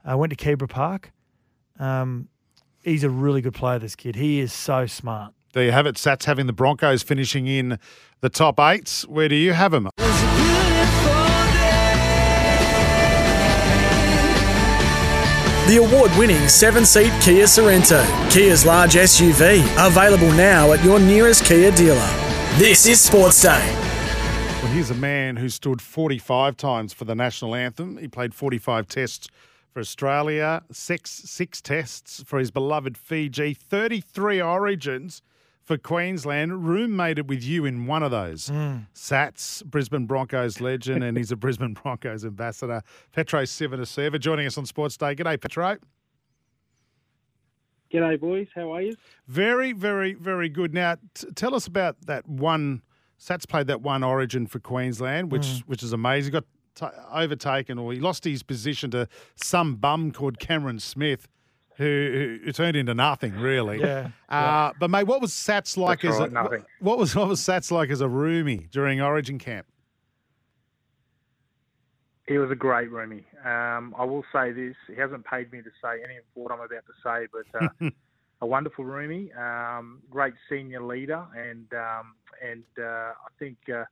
Uh, 0.09 0.19
went 0.19 0.37
to 0.37 0.37
Keebra 0.37 0.69
Park. 0.69 1.13
Um, 1.79 2.29
he's 2.85 3.05
a 3.05 3.11
really 3.11 3.41
good 3.41 3.55
player, 3.55 3.79
this 3.79 3.97
kid. 3.97 4.17
He 4.17 4.41
is 4.41 4.53
so 4.53 4.85
smart. 4.87 5.33
There 5.55 5.65
you 5.65 5.73
have 5.73 5.87
it. 5.87 5.95
Sats 5.97 6.25
having 6.25 6.47
the 6.47 6.53
Broncos 6.53 7.03
finishing 7.03 7.47
in 7.47 7.79
the 8.21 8.29
top 8.29 8.61
eight. 8.61 9.05
Where 9.09 9.29
do 9.31 9.35
you 9.35 9.53
have 9.55 9.73
them? 9.73 9.89
The 15.71 15.77
award 15.77 16.11
winning 16.19 16.49
seven 16.49 16.85
seat 16.85 17.13
Kia 17.23 17.45
Sorento, 17.45 18.05
Kia's 18.29 18.67
large 18.67 18.95
SUV, 18.95 19.63
available 19.79 20.33
now 20.33 20.73
at 20.73 20.83
your 20.83 20.99
nearest 20.99 21.45
Kia 21.45 21.71
dealer. 21.71 22.11
This 22.57 22.87
is 22.87 23.01
Sports 23.01 23.41
Day. 23.41 23.77
Well, 24.61 24.73
here's 24.73 24.91
a 24.91 24.97
man 24.97 25.37
who 25.37 25.49
stood 25.49 25.81
45 25.81 26.57
times 26.57 26.93
for 26.93 27.05
the 27.05 27.15
national 27.15 27.55
anthem. 27.55 27.99
He 27.99 28.09
played 28.09 28.35
45 28.35 28.89
tests 28.89 29.29
for 29.73 29.79
Australia, 29.79 30.65
six, 30.73 31.09
six 31.09 31.61
tests 31.61 32.21
for 32.27 32.41
his 32.41 32.51
beloved 32.51 32.99
Fiji, 32.99 33.55
33 33.55 34.43
origins 34.43 35.23
for 35.71 35.79
Queensland. 35.79 36.67
Roommated 36.67 37.29
with 37.29 37.45
you 37.45 37.65
in 37.65 37.87
one 37.87 38.03
of 38.03 38.11
those. 38.11 38.49
Mm. 38.49 38.89
Sats, 38.93 39.65
Brisbane 39.65 40.05
Broncos 40.05 40.61
legend, 40.61 41.05
and 41.05 41.17
he's 41.17 41.31
a 41.31 41.37
Brisbane 41.45 41.75
Broncos 41.75 42.25
ambassador. 42.25 42.83
Petro 43.13 43.43
Civoniceva 43.45 44.19
joining 44.19 44.49
us 44.49 44.59
on 44.59 44.67
Sports 44.67 44.97
Day. 44.97 45.15
G'day, 45.15 45.41
Petro. 45.41 45.77
G'day, 47.95 48.19
boys. 48.21 48.49
How 48.53 48.73
are 48.75 48.83
you? 48.83 48.97
Very, 49.29 49.73
very, 49.73 50.15
very 50.15 50.49
good. 50.49 50.75
Now, 50.75 50.97
t- 51.15 51.29
tell 51.37 51.55
us 51.55 51.69
about 51.69 51.95
that 52.07 52.27
one. 52.29 52.83
Sats 53.21 53.47
played 53.49 53.69
that 53.69 53.81
one 53.81 54.03
Origin 54.03 54.49
for 54.49 54.59
Queensland, 54.59 55.31
which 55.31 55.43
Mm. 55.47 55.61
which 55.69 55.85
is 55.85 55.93
amazing. 55.93 56.33
He 56.33 56.41
got 56.41 56.45
t- 56.75 56.99
overtaken, 57.13 57.79
or 57.79 57.93
he 57.93 58.01
lost 58.01 58.25
his 58.25 58.43
position 58.43 58.91
to 58.91 59.07
some 59.37 59.77
bum 59.77 60.11
called 60.11 60.41
Cameron 60.41 60.81
Smith, 60.81 61.29
who, 61.81 62.39
who 62.45 62.53
turned 62.53 62.77
into 62.77 62.95
nothing 62.95 63.33
really. 63.35 63.81
Yeah, 63.81 64.11
Uh, 64.29 64.73
But 64.79 64.91
mate, 64.91 65.05
what 65.05 65.21
was 65.21 65.33
Sats 65.33 65.77
like 65.77 66.03
That's 66.03 66.15
as 66.15 66.21
right, 66.21 66.31
a, 66.31 66.33
nothing. 66.35 66.65
what 66.81 66.99
was 66.99 67.17
what 67.17 67.27
was 67.29 67.41
Sats 67.41 67.71
like 67.71 67.91
as 67.91 68.01
a 68.01 68.07
roomie 68.07 68.71
during 68.71 69.01
Origin 69.01 69.39
camp? 69.39 69.67
He 72.27 72.39
was 72.39 72.51
a 72.51 72.55
great 72.55 72.91
roomie. 72.91 73.25
Um, 73.45 73.95
I 73.99 74.05
will 74.05 74.25
say 74.33 74.53
this: 74.53 74.77
he 74.87 74.95
hasn't 74.95 75.25
paid 75.25 75.51
me 75.53 75.63
to 75.63 75.71
say 75.83 76.01
any 76.05 76.17
of 76.19 76.25
what 76.35 76.53
I'm 76.53 76.61
about 76.61 76.85
to 76.87 76.93
say, 77.03 77.27
but 77.33 77.63
uh, 77.85 77.91
a 78.41 78.47
wonderful 78.47 78.85
roomie, 78.85 79.37
um, 79.37 80.01
great 80.11 80.35
senior 80.49 80.83
leader, 80.83 81.25
and 81.37 81.67
um, 81.75 82.15
and 82.47 82.63
uh, 82.79 82.85
I 83.27 83.31
think 83.41 83.57
uh, 83.69 83.85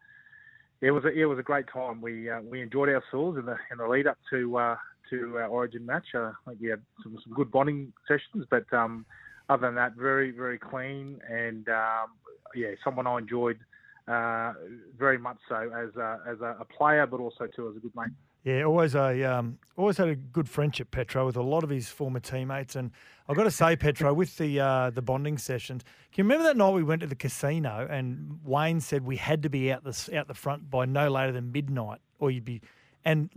it 0.81 0.92
was 0.92 1.05
a, 1.05 1.09
it 1.09 1.24
was 1.24 1.38
a 1.40 1.42
great 1.42 1.66
time. 1.72 2.01
We 2.01 2.31
uh, 2.31 2.40
we 2.42 2.62
enjoyed 2.62 2.90
ourselves 2.90 3.38
in 3.38 3.46
the 3.46 3.57
in 3.72 3.79
the 3.79 3.88
lead 3.88 4.07
up 4.07 4.18
to 4.31 4.57
uh, 4.57 4.77
to 5.11 5.37
our 5.38 5.47
Origin 5.47 5.85
match. 5.87 6.07
Uh, 6.14 6.33
I 6.47 6.51
think 6.51 6.61
we 6.61 6.68
had 6.68 6.83
some, 7.03 7.16
some 7.23 7.33
good 7.35 7.51
bonding 7.51 7.92
sessions, 8.07 8.47
but 8.51 8.71
um, 8.73 9.05
other 9.49 9.66
than 9.66 9.75
that, 9.77 9.94
very 9.94 10.31
very 10.31 10.59
clean 10.59 11.21
and 11.29 11.68
um, 11.68 12.09
yeah, 12.55 12.68
someone 12.85 13.07
I 13.07 13.18
enjoyed 13.18 13.59
uh, 14.07 14.53
very 14.99 15.18
much 15.18 15.38
so 15.49 15.57
as 15.57 15.94
a, 15.97 16.21
as 16.27 16.40
a, 16.40 16.57
a 16.61 16.64
player, 16.64 17.07
but 17.07 17.21
also 17.21 17.47
too 17.47 17.68
as 17.68 17.77
a 17.77 17.81
good 17.81 17.92
mate. 17.94 18.12
Yeah, 18.44 18.62
always 18.62 18.94
a 18.94 19.25
um, 19.25 19.59
always 19.77 19.99
had 19.99 20.09
a 20.09 20.14
good 20.14 20.49
friendship, 20.49 20.90
Petro, 20.90 21.27
with 21.27 21.37
a 21.37 21.42
lot 21.42 21.64
of 21.64 21.71
his 21.71 21.88
former 21.88 22.21
teammates. 22.21 22.77
And 22.77 22.92
I've 23.29 23.37
got 23.37 23.44
to 23.44 23.51
say, 23.51 23.77
Petro, 23.77 24.14
with 24.14 24.38
the 24.38 24.61
uh, 24.61 24.90
the 24.90 25.03
bonding 25.03 25.38
sessions, 25.38 25.83
can 26.12 26.25
you 26.25 26.31
remember 26.31 26.44
that 26.44 26.57
night 26.57 26.71
we 26.73 26.83
went 26.83 27.01
to 27.03 27.07
the 27.07 27.16
casino 27.16 27.87
and 27.90 28.38
Wayne 28.44 28.81
said 28.81 29.05
we 29.05 29.16
had 29.16 29.42
to 29.42 29.51
be 29.51 29.73
out 29.73 29.85
the 29.85 30.11
out 30.16 30.29
the 30.29 30.35
front 30.35 30.71
by 30.71 30.87
no 30.87 31.11
later 31.11 31.33
than 31.33 31.53
midnight, 31.53 32.01
or 32.18 32.31
you'd 32.31 32.44
be. 32.44 32.62
And 33.05 33.29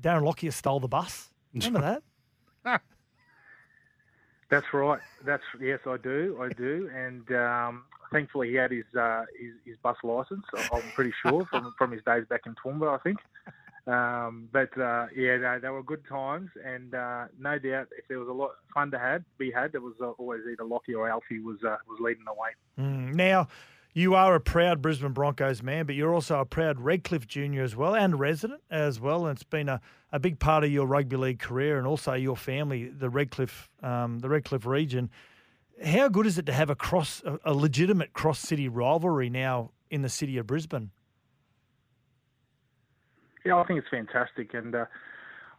Darren 0.00 0.24
Lockyer 0.24 0.50
stole 0.50 0.80
the 0.80 0.88
bus. 0.88 1.30
Remember 1.54 2.00
that? 2.64 2.80
That's 4.50 4.66
right. 4.72 5.00
That's 5.24 5.42
yes, 5.60 5.80
I 5.86 5.96
do. 5.98 6.38
I 6.40 6.48
do, 6.54 6.90
and 6.94 7.30
um, 7.32 7.84
thankfully 8.10 8.48
he 8.48 8.54
had 8.54 8.70
his, 8.70 8.84
uh, 8.98 9.24
his 9.38 9.52
his 9.64 9.76
bus 9.82 9.96
license. 10.02 10.44
I'm 10.72 10.82
pretty 10.94 11.12
sure 11.22 11.44
from 11.46 11.74
from 11.78 11.92
his 11.92 12.02
days 12.04 12.24
back 12.28 12.42
in 12.46 12.54
Toowoomba, 12.54 12.98
I 12.98 13.02
think. 13.02 13.18
Um, 13.86 14.48
but 14.52 14.76
uh, 14.78 15.06
yeah, 15.16 15.38
no, 15.38 15.58
they 15.60 15.68
were 15.68 15.82
good 15.82 16.06
times, 16.06 16.50
and 16.64 16.94
uh, 16.94 17.26
no 17.38 17.58
doubt 17.58 17.88
if 17.96 18.06
there 18.08 18.18
was 18.18 18.28
a 18.28 18.32
lot 18.32 18.50
of 18.50 18.56
fun 18.72 18.90
to 18.90 18.98
had 18.98 19.24
be 19.38 19.50
had, 19.50 19.72
there 19.72 19.80
was 19.80 19.94
uh, 20.00 20.10
always 20.18 20.42
either 20.50 20.64
Lockie 20.64 20.94
or 20.94 21.08
Alfie 21.08 21.40
was 21.40 21.58
uh, 21.64 21.76
was 21.88 21.98
leading 22.00 22.24
the 22.24 22.32
way. 22.32 22.50
Mm. 22.78 23.14
Now, 23.14 23.48
you 23.92 24.14
are 24.14 24.34
a 24.34 24.40
proud 24.40 24.82
Brisbane 24.82 25.12
Broncos 25.12 25.62
man, 25.62 25.86
but 25.86 25.94
you're 25.94 26.14
also 26.14 26.40
a 26.40 26.44
proud 26.44 26.80
Redcliffe 26.80 27.26
junior 27.26 27.62
as 27.62 27.74
well, 27.74 27.94
and 27.94 28.18
resident 28.18 28.62
as 28.70 29.00
well. 29.00 29.26
And 29.26 29.36
it's 29.36 29.44
been 29.44 29.68
a, 29.68 29.80
a 30.12 30.18
big 30.18 30.38
part 30.38 30.64
of 30.64 30.70
your 30.70 30.86
rugby 30.86 31.16
league 31.16 31.38
career, 31.38 31.78
and 31.78 31.86
also 31.86 32.12
your 32.14 32.36
family, 32.36 32.88
the 32.88 33.10
Redcliffe 33.10 33.68
um, 33.82 34.20
the 34.20 34.28
Redcliffe 34.28 34.66
region. 34.66 35.10
How 35.84 36.08
good 36.08 36.26
is 36.26 36.38
it 36.38 36.46
to 36.46 36.52
have 36.52 36.70
a 36.70 36.74
cross 36.74 37.22
a, 37.24 37.38
a 37.44 37.54
legitimate 37.54 38.12
cross 38.12 38.40
city 38.40 38.68
rivalry 38.68 39.30
now 39.30 39.70
in 39.90 40.02
the 40.02 40.08
city 40.08 40.36
of 40.38 40.46
Brisbane? 40.46 40.90
Yeah, 43.44 43.56
I 43.56 43.64
think 43.64 43.78
it's 43.78 43.88
fantastic, 43.88 44.52
and 44.54 44.74
uh, 44.74 44.84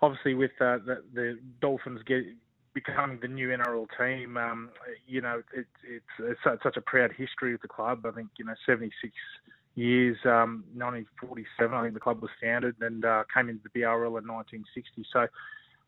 obviously 0.01 0.33
with 0.33 0.51
uh, 0.59 0.77
the, 0.85 1.03
the 1.13 1.39
Dolphins 1.61 2.01
get, 2.05 2.23
becoming 2.85 3.19
the 3.21 3.27
new 3.27 3.49
NRL 3.49 3.87
team, 3.97 4.37
um, 4.37 4.69
you 5.07 5.21
know, 5.21 5.41
it, 5.53 5.67
it's, 5.83 6.05
it's 6.19 6.63
such 6.63 6.77
a 6.77 6.81
proud 6.81 7.11
history 7.11 7.53
of 7.53 7.61
the 7.61 7.67
club. 7.67 8.05
I 8.05 8.11
think 8.11 8.29
you 8.37 8.45
know, 8.45 8.55
76 8.65 9.13
years, 9.75 10.17
um, 10.25 10.63
1947, 10.75 11.77
I 11.77 11.81
think 11.83 11.93
the 11.93 11.99
club 11.99 12.21
was 12.21 12.31
founded 12.41 12.75
and 12.81 13.05
uh, 13.05 13.23
came 13.33 13.49
into 13.49 13.61
the 13.63 13.81
BRL 13.81 14.19
in 14.19 14.27
1960. 14.27 15.05
So 15.11 15.27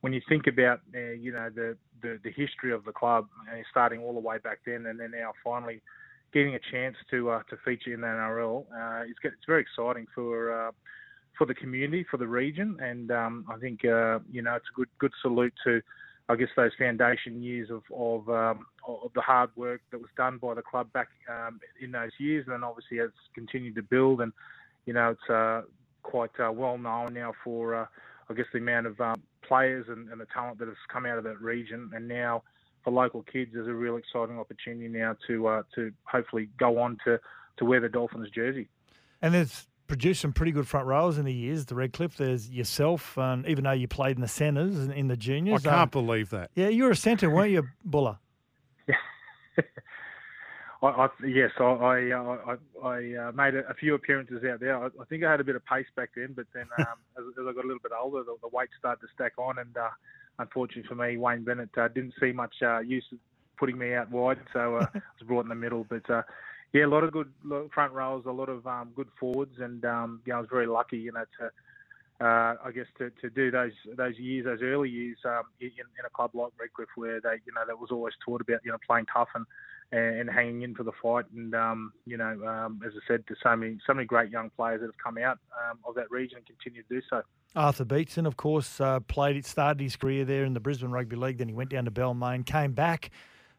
when 0.02 0.14
you 0.14 0.22
think 0.28 0.48
about 0.48 0.82
uh, 0.96 1.12
you 1.12 1.32
know 1.32 1.50
the, 1.54 1.78
the, 2.02 2.20
the 2.24 2.32
history 2.32 2.74
of 2.74 2.84
the 2.86 2.92
club, 2.92 3.28
uh, 3.52 3.62
starting 3.70 4.02
all 4.02 4.14
the 4.14 4.20
way 4.20 4.38
back 4.40 4.60
then, 4.66 4.86
and 4.88 5.00
then 5.00 5.12
now 5.12 5.32
finally 5.44 5.82
getting 6.34 6.56
a 6.56 6.60
chance 6.72 6.96
to 7.12 7.30
uh, 7.30 7.44
to 7.50 7.58
feature 7.64 7.94
in 7.94 8.02
the 8.02 8.08
NRL, 8.08 8.66
uh, 8.74 9.04
it's, 9.04 9.20
it's 9.24 9.46
very 9.48 9.62
exciting 9.62 10.08
for 10.14 10.68
uh, 10.68 10.72
for 11.38 11.46
the 11.46 11.54
community, 11.54 12.06
for 12.10 12.18
the 12.18 12.28
region, 12.28 12.78
and 12.82 13.12
um, 13.12 13.46
I 13.50 13.58
think 13.58 13.86
uh, 13.86 14.20
you 14.32 14.42
know 14.42 14.56
it's 14.56 14.68
a 14.74 14.76
good 14.76 14.90
good 15.00 15.14
salute 15.22 15.54
to, 15.66 15.82
I 16.32 16.36
guess, 16.38 16.48
those 16.56 16.72
foundation 16.78 17.42
years 17.44 17.70
of 17.70 17.84
of, 17.94 18.30
um, 18.30 18.66
of 18.88 19.12
the 19.14 19.22
hard 19.22 19.50
work 19.56 19.82
that 19.92 20.00
was 20.00 20.10
done 20.16 20.38
by 20.38 20.54
the 20.54 20.62
club 20.62 20.92
back 20.94 21.10
um, 21.30 21.60
in 21.82 21.92
those 21.92 22.12
years, 22.18 22.46
and 22.48 22.54
then 22.54 22.64
obviously 22.64 22.98
has 22.98 23.12
continued 23.36 23.76
to 23.76 23.84
build, 23.84 24.22
and 24.22 24.32
you 24.86 24.94
know 24.94 25.10
it's 25.10 25.30
uh, 25.30 25.62
quite 26.04 26.32
uh, 26.40 26.52
well 26.52 26.78
known 26.78 27.14
now 27.14 27.34
for, 27.44 27.76
uh, 27.76 27.86
I 28.30 28.34
guess, 28.34 28.46
the 28.54 28.60
amount 28.60 28.88
of 28.88 29.00
um, 29.02 29.22
players 29.42 29.88
and, 29.90 30.10
and 30.10 30.22
the 30.22 30.28
talent 30.34 30.60
that 30.60 30.70
has 30.70 30.78
come 30.92 31.06
out 31.06 31.18
of 31.18 31.26
that 31.26 31.42
region, 31.42 31.92
and 31.94 32.08
now 32.08 32.44
for 32.84 32.92
local 32.92 33.24
kids, 33.24 33.52
there's 33.54 33.68
a 33.68 33.74
real 33.74 33.98
exciting 33.98 34.40
opportunity 34.40 34.88
now 34.88 35.16
to 35.28 35.48
uh, 35.48 35.64
to 35.76 35.92
hopefully 36.06 36.50
go 36.58 36.80
on 36.80 36.98
to 37.06 37.20
to 37.58 37.66
wear 37.66 37.82
the 37.82 37.90
Dolphins 37.90 38.30
jersey. 38.30 38.70
And 39.22 39.34
there's 39.34 39.68
produced 39.92 40.22
some 40.22 40.32
pretty 40.32 40.54
good 40.54 40.66
front 40.66 40.88
rowers 40.88 41.18
in 41.18 41.26
the 41.26 41.34
years. 41.34 41.66
The 41.66 41.76
Redcliffe, 41.76 42.16
there's 42.16 42.50
yourself, 42.50 43.18
and 43.18 43.46
even 43.46 43.66
though 43.66 43.74
you 43.74 43.90
played 43.90 44.16
in 44.16 44.22
the 44.22 44.28
centres 44.30 44.80
and 44.80 44.94
in 44.94 45.10
the 45.10 45.18
juniors, 45.18 45.66
I 45.66 45.70
can't 45.70 45.82
um, 45.82 45.90
believe 45.90 46.30
that. 46.30 46.50
yeah, 46.56 46.70
you 46.70 46.86
were 46.86 46.92
a 46.92 46.96
centre, 46.96 47.30
weren't 47.30 47.52
you, 47.52 47.68
Buller? 47.84 48.18
I, 50.82 50.88
I, 50.88 51.10
yes, 51.28 51.52
I 51.60 51.64
I, 51.64 52.12
uh, 52.12 52.38
I, 52.82 52.88
I 52.88 53.16
uh, 53.16 53.32
made 53.34 53.54
a, 53.54 53.68
a 53.70 53.74
few 53.74 53.94
appearances 53.96 54.46
out 54.46 54.62
there. 54.62 54.82
I, 54.82 54.86
I 54.86 55.06
think 55.10 55.26
I 55.26 55.32
had 55.32 55.42
a 55.42 55.44
bit 55.44 55.58
of 55.58 55.66
pace 55.66 55.88
back 55.94 56.12
then, 56.16 56.32
but 56.38 56.46
then 56.54 56.68
um, 56.80 56.86
as, 57.18 57.26
as 57.38 57.46
I 57.50 57.52
got 57.52 57.66
a 57.66 57.68
little 57.68 57.84
bit 57.84 57.92
older, 58.02 58.24
the, 58.24 58.38
the 58.42 58.48
weight 58.48 58.70
started 58.80 59.02
to 59.02 59.08
stack 59.14 59.34
on, 59.38 59.60
and 59.60 59.76
uh, 59.76 59.90
unfortunately 60.40 60.88
for 60.88 60.96
me, 60.96 61.18
Wayne 61.18 61.44
Bennett 61.44 61.78
uh, 61.78 61.90
didn't 61.90 62.14
see 62.18 62.32
much 62.32 62.56
uh, 62.62 62.80
use 62.80 63.04
of 63.12 63.18
putting 63.58 63.78
me 63.78 63.94
out 63.94 64.10
wide, 64.10 64.40
so 64.54 64.78
uh, 64.78 64.88
I 64.96 65.00
was 65.20 65.28
brought 65.28 65.44
in 65.44 65.50
the 65.50 65.56
middle. 65.56 65.86
But 65.90 66.10
uh, 66.10 66.22
yeah, 66.74 66.86
a 66.86 66.88
lot 66.88 67.04
of 67.04 67.12
good 67.12 67.32
front 67.74 67.94
rows, 67.94 68.24
a 68.26 68.32
lot 68.32 68.50
of 68.50 68.66
um, 68.66 68.92
good 68.96 69.10
forwards, 69.20 69.60
and 69.60 69.84
um, 69.86 70.22
yeah, 70.26 70.38
I 70.38 70.40
was 70.40 70.50
very 70.50 70.68
lucky, 70.68 70.98
you 70.98 71.12
know, 71.12 71.26
to 71.40 71.52
uh, 72.22 72.56
I 72.64 72.72
guess 72.74 72.86
to, 73.00 73.10
to 73.22 73.30
do 73.30 73.50
those 73.50 73.72
those 73.98 74.18
years, 74.18 74.46
those 74.46 74.62
early 74.62 74.90
years 74.90 75.18
um, 75.26 75.44
in, 75.60 75.70
in 75.70 76.06
a 76.06 76.10
club 76.10 76.32
like 76.34 76.52
Redcliffe, 76.60 76.90
where 76.96 77.20
they 77.20 77.40
you 77.46 77.54
know 77.54 77.62
that 77.66 77.80
was 77.80 77.90
always 77.92 78.14
taught 78.24 78.42
about 78.42 78.60
you 78.64 78.72
know 78.72 78.78
playing 78.86 79.08
tough 79.12 79.30
and 79.34 79.46
and 79.92 80.30
hanging 80.30 80.62
in 80.62 80.76
for 80.76 80.84
the 80.84 80.92
fight, 81.02 81.26
and 81.36 81.54
um, 81.56 81.92
you 82.06 82.18
know 82.18 82.46
um, 82.46 82.80
as 82.86 82.94
I 82.96 83.00
said, 83.08 83.26
to 83.28 83.36
so 83.42 83.56
many 83.56 83.80
so 83.86 83.94
many 83.94 84.06
great 84.06 84.30
young 84.30 84.52
players 84.52 84.82
that 84.82 84.88
have 84.88 84.98
come 85.04 85.18
out 85.18 85.40
um, 85.70 85.80
of 85.86 85.96
that 85.96 86.12
region 86.12 86.38
and 86.38 86.46
continue 86.46 86.84
to 86.84 86.90
do 86.90 87.02
so. 87.10 87.24
Arthur 87.56 87.86
Beetson, 87.86 88.26
of 88.26 88.38
course, 88.38 88.80
uh, 88.80 89.00
played 89.02 89.36
it, 89.36 89.46
started 89.46 89.82
his 89.82 89.96
career 89.96 90.24
there 90.24 90.46
in 90.46 90.54
the 90.54 90.62
Brisbane 90.62 90.92
Rugby 90.92 91.18
League. 91.18 91.40
Then 91.40 91.50
he 91.50 91.54
went 91.54 91.72
down 91.72 91.86
to 91.86 91.92
Balmain, 91.92 92.46
came 92.46 92.72
back. 92.72 93.10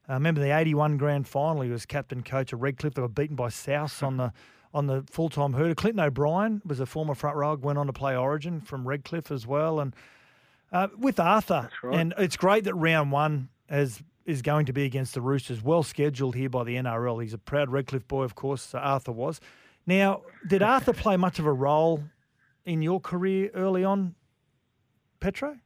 Uh, 0.08 0.14
remember 0.14 0.40
the 0.40 0.56
'81 0.56 0.96
grand 0.96 1.28
final? 1.28 1.62
He 1.62 1.70
was 1.70 1.86
captain 1.86 2.22
coach 2.22 2.52
of 2.52 2.62
Redcliffe. 2.62 2.94
They 2.94 3.02
were 3.02 3.08
beaten 3.08 3.36
by 3.36 3.48
South 3.48 4.02
on 4.02 4.16
the 4.16 4.32
on 4.74 4.86
the 4.86 5.04
full 5.10 5.28
time 5.28 5.52
hurdle. 5.52 5.74
Clinton 5.74 6.00
O'Brien 6.00 6.62
was 6.64 6.80
a 6.80 6.86
former 6.86 7.14
front 7.14 7.36
row, 7.36 7.54
went 7.54 7.78
on 7.78 7.86
to 7.86 7.92
play 7.92 8.16
Origin 8.16 8.60
from 8.60 8.86
Redcliffe 8.86 9.30
as 9.30 9.46
well. 9.46 9.80
And 9.80 9.94
uh, 10.72 10.88
with 10.98 11.20
Arthur, 11.20 11.68
right. 11.82 11.98
and 11.98 12.14
it's 12.18 12.36
great 12.36 12.64
that 12.64 12.74
round 12.74 13.12
one 13.12 13.48
has 13.68 14.02
is 14.24 14.42
going 14.42 14.66
to 14.66 14.72
be 14.72 14.84
against 14.84 15.14
the 15.14 15.20
Roosters. 15.20 15.62
Well 15.62 15.82
scheduled 15.82 16.36
here 16.36 16.48
by 16.48 16.64
the 16.64 16.76
NRL. 16.76 17.22
He's 17.22 17.34
a 17.34 17.38
proud 17.38 17.70
Redcliffe 17.70 18.06
boy, 18.06 18.22
of 18.22 18.34
course. 18.34 18.74
Arthur 18.74 19.12
was. 19.12 19.40
Now, 19.86 20.22
did 20.46 20.62
Arthur 20.62 20.92
play 20.92 21.16
much 21.16 21.38
of 21.38 21.46
a 21.46 21.52
role 21.52 22.04
in 22.64 22.82
your 22.82 23.00
career 23.00 23.50
early 23.54 23.84
on, 23.84 24.14
Petro? 25.18 25.58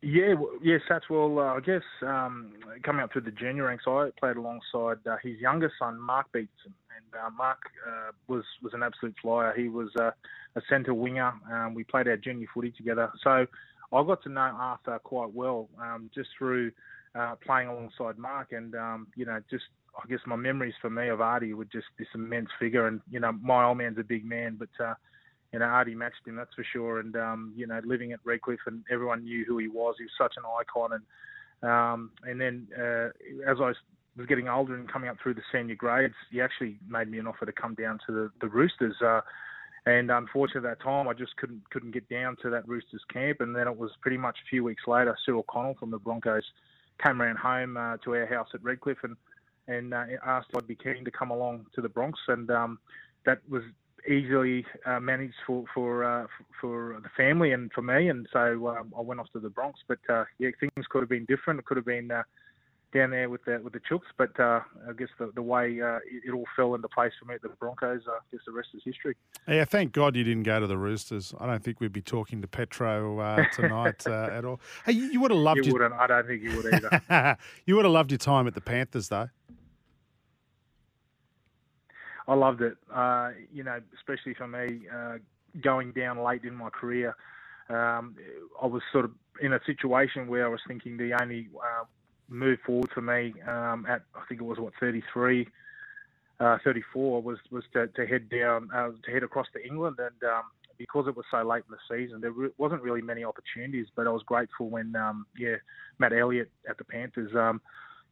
Yeah, 0.00 0.34
w- 0.34 0.60
yes, 0.62 0.80
that's 0.88 1.10
well. 1.10 1.38
Uh, 1.40 1.54
I 1.56 1.60
guess 1.60 1.82
um, 2.02 2.52
coming 2.84 3.02
up 3.02 3.12
through 3.12 3.22
the 3.22 3.32
junior 3.32 3.64
ranks, 3.64 3.84
I 3.86 4.10
played 4.18 4.36
alongside 4.36 4.98
uh, 5.06 5.16
his 5.22 5.38
younger 5.38 5.72
son, 5.78 6.00
Mark 6.00 6.30
Beetson, 6.32 6.72
and 6.96 7.20
uh, 7.20 7.30
Mark 7.36 7.58
uh, 7.86 8.12
was 8.28 8.44
was 8.62 8.74
an 8.74 8.84
absolute 8.84 9.16
flyer. 9.20 9.52
He 9.56 9.68
was 9.68 9.88
uh, 9.98 10.10
a 10.54 10.60
centre 10.68 10.94
winger. 10.94 11.32
Um, 11.52 11.74
we 11.74 11.82
played 11.82 12.06
our 12.06 12.16
junior 12.16 12.46
footy 12.54 12.70
together, 12.70 13.10
so 13.24 13.46
I 13.92 14.02
got 14.04 14.22
to 14.22 14.28
know 14.28 14.40
Arthur 14.40 15.00
quite 15.00 15.32
well 15.34 15.68
um, 15.80 16.10
just 16.14 16.28
through 16.38 16.70
uh, 17.16 17.34
playing 17.44 17.68
alongside 17.68 18.18
Mark, 18.18 18.52
and 18.52 18.76
um, 18.76 19.08
you 19.16 19.24
know, 19.24 19.40
just 19.50 19.64
I 19.96 20.06
guess 20.08 20.20
my 20.26 20.36
memories 20.36 20.74
for 20.80 20.90
me 20.90 21.08
of 21.08 21.20
Artie 21.20 21.54
were 21.54 21.64
just 21.64 21.86
this 21.98 22.08
immense 22.14 22.50
figure, 22.60 22.86
and 22.86 23.00
you 23.10 23.18
know, 23.18 23.32
my 23.32 23.64
old 23.64 23.78
man's 23.78 23.98
a 23.98 24.04
big 24.04 24.24
man, 24.24 24.56
but 24.58 24.84
uh, 24.84 24.94
you 25.52 25.58
know, 25.58 25.64
Artie 25.64 25.94
matched 25.94 26.26
him, 26.26 26.36
that's 26.36 26.54
for 26.54 26.64
sure. 26.72 27.00
And 27.00 27.16
um, 27.16 27.52
you 27.56 27.66
know, 27.66 27.80
living 27.84 28.12
at 28.12 28.20
Redcliffe, 28.24 28.60
and 28.66 28.84
everyone 28.90 29.24
knew 29.24 29.44
who 29.46 29.58
he 29.58 29.68
was. 29.68 29.94
He 29.98 30.04
was 30.04 30.12
such 30.18 30.34
an 30.36 30.44
icon, 30.60 30.92
and 30.92 31.70
um, 31.70 32.10
and 32.24 32.40
then 32.40 32.68
uh, 32.76 33.08
as 33.50 33.58
I 33.60 33.66
was 33.66 33.76
getting 34.28 34.48
older 34.48 34.74
and 34.74 34.90
coming 34.90 35.08
up 35.08 35.16
through 35.22 35.34
the 35.34 35.42
senior 35.52 35.74
grades, 35.74 36.14
he 36.30 36.40
actually 36.40 36.76
made 36.88 37.10
me 37.10 37.18
an 37.18 37.26
offer 37.26 37.46
to 37.46 37.52
come 37.52 37.74
down 37.74 37.98
to 38.06 38.12
the, 38.12 38.30
the 38.40 38.48
Roosters. 38.48 38.96
Uh, 39.00 39.20
and 39.86 40.10
unfortunately, 40.10 40.68
at 40.68 40.78
that 40.78 40.84
time, 40.84 41.08
I 41.08 41.14
just 41.14 41.36
couldn't 41.36 41.68
couldn't 41.70 41.92
get 41.92 42.08
down 42.08 42.36
to 42.42 42.50
that 42.50 42.68
Roosters 42.68 43.02
camp. 43.10 43.40
And 43.40 43.56
then 43.56 43.66
it 43.66 43.76
was 43.76 43.90
pretty 44.02 44.18
much 44.18 44.36
a 44.44 44.48
few 44.50 44.64
weeks 44.64 44.82
later, 44.86 45.16
Cyril 45.24 45.44
Connell 45.48 45.76
from 45.78 45.90
the 45.90 45.98
Broncos 45.98 46.44
came 47.02 47.22
around 47.22 47.38
home 47.38 47.76
uh, 47.76 47.96
to 47.98 48.14
our 48.16 48.26
house 48.26 48.48
at 48.54 48.62
Redcliffe 48.62 49.02
and 49.02 49.16
and 49.66 49.94
uh, 49.94 50.04
asked 50.26 50.48
if 50.50 50.56
I'd 50.56 50.66
be 50.66 50.74
keen 50.74 51.04
to 51.04 51.10
come 51.10 51.30
along 51.30 51.66
to 51.74 51.80
the 51.80 51.88
Bronx. 51.88 52.18
And 52.28 52.50
um, 52.50 52.78
that 53.24 53.40
was 53.48 53.62
easily 54.06 54.64
uh, 54.86 55.00
managed 55.00 55.34
for 55.46 55.64
for 55.74 56.04
uh, 56.04 56.26
for 56.60 57.00
the 57.02 57.08
family 57.16 57.52
and 57.52 57.72
for 57.72 57.82
me. 57.82 58.08
And 58.08 58.26
so 58.32 58.68
um, 58.68 58.92
I 58.96 59.00
went 59.00 59.20
off 59.20 59.30
to 59.32 59.40
the 59.40 59.50
Bronx. 59.50 59.80
But 59.86 59.98
uh, 60.08 60.24
yeah, 60.38 60.50
things 60.60 60.86
could 60.88 61.00
have 61.00 61.08
been 61.08 61.26
different. 61.26 61.60
It 61.60 61.66
could 61.66 61.76
have 61.76 61.86
been. 61.86 62.10
Uh, 62.10 62.22
down 62.92 63.10
there 63.10 63.28
with 63.28 63.44
the 63.44 63.60
with 63.62 63.72
the 63.72 63.80
Chooks, 63.80 64.08
but 64.16 64.38
uh, 64.40 64.60
I 64.88 64.92
guess 64.96 65.08
the 65.18 65.30
the 65.34 65.42
way 65.42 65.80
uh, 65.80 65.96
it, 65.96 66.28
it 66.28 66.32
all 66.32 66.46
fell 66.56 66.74
into 66.74 66.88
place 66.88 67.12
for 67.18 67.26
me 67.26 67.34
at 67.34 67.42
the 67.42 67.48
Broncos, 67.48 68.02
uh, 68.08 68.12
I 68.12 68.18
guess 68.30 68.40
the 68.46 68.52
rest 68.52 68.68
is 68.74 68.82
history. 68.84 69.14
Yeah, 69.46 69.64
thank 69.64 69.92
God 69.92 70.16
you 70.16 70.24
didn't 70.24 70.44
go 70.44 70.60
to 70.60 70.66
the 70.66 70.78
Roosters. 70.78 71.34
I 71.38 71.46
don't 71.46 71.62
think 71.62 71.80
we'd 71.80 71.92
be 71.92 72.02
talking 72.02 72.40
to 72.40 72.48
Petro 72.48 73.18
uh, 73.18 73.44
tonight 73.54 74.06
uh, 74.06 74.30
at 74.32 74.44
all. 74.44 74.60
Hey, 74.86 74.92
you, 74.92 75.04
you 75.04 75.20
would 75.20 75.30
have 75.30 75.40
loved 75.40 75.58
You 75.58 75.64
your, 75.64 75.72
wouldn't. 75.74 75.94
I 75.94 76.06
don't 76.06 76.26
think 76.26 76.42
you 76.42 76.56
would 76.56 76.74
either. 76.74 77.36
you 77.66 77.76
would 77.76 77.84
have 77.84 77.92
loved 77.92 78.10
your 78.10 78.18
time 78.18 78.46
at 78.46 78.54
the 78.54 78.60
Panthers, 78.60 79.08
though. 79.08 79.28
I 82.28 82.34
loved 82.34 82.60
it. 82.60 82.76
Uh, 82.94 83.30
you 83.52 83.64
know, 83.64 83.80
especially 83.96 84.34
for 84.34 84.46
me, 84.46 84.82
uh, 84.94 85.16
going 85.62 85.92
down 85.92 86.22
late 86.22 86.44
in 86.44 86.54
my 86.54 86.68
career, 86.68 87.16
um, 87.70 88.14
I 88.62 88.66
was 88.66 88.82
sort 88.92 89.06
of 89.06 89.12
in 89.40 89.54
a 89.54 89.60
situation 89.64 90.28
where 90.28 90.44
I 90.44 90.48
was 90.48 90.60
thinking 90.68 90.96
the 90.98 91.20
only 91.20 91.48
uh, 91.56 91.84
move 92.28 92.58
forward 92.64 92.90
for 92.92 93.00
me 93.00 93.34
um, 93.46 93.86
at 93.88 94.02
I 94.14 94.20
think 94.28 94.40
it 94.40 94.44
was 94.44 94.58
what 94.58 94.74
33, 94.78 95.48
uh, 96.40 96.58
34 96.62 97.22
was 97.22 97.38
was 97.50 97.64
to, 97.72 97.88
to 97.88 98.06
head 98.06 98.28
down 98.28 98.68
uh, 98.74 98.90
to 99.04 99.10
head 99.10 99.22
across 99.22 99.46
to 99.54 99.66
England 99.66 99.96
and. 99.98 100.30
Um, 100.30 100.44
because 100.78 101.08
it 101.08 101.16
was 101.16 101.26
so 101.28 101.42
late 101.42 101.64
in 101.68 101.74
the 101.74 101.96
season, 101.96 102.20
there 102.20 102.30
re- 102.30 102.50
wasn't 102.56 102.80
really 102.80 103.02
many 103.02 103.24
opportunities. 103.24 103.88
But 103.96 104.06
I 104.06 104.10
was 104.10 104.22
grateful 104.22 104.70
when, 104.70 104.94
um, 104.94 105.26
yeah, 105.36 105.56
Matt 105.98 106.12
Elliott 106.12 106.52
at 106.68 106.78
the 106.78 106.84
Panthers 106.84 107.34
um, 107.34 107.60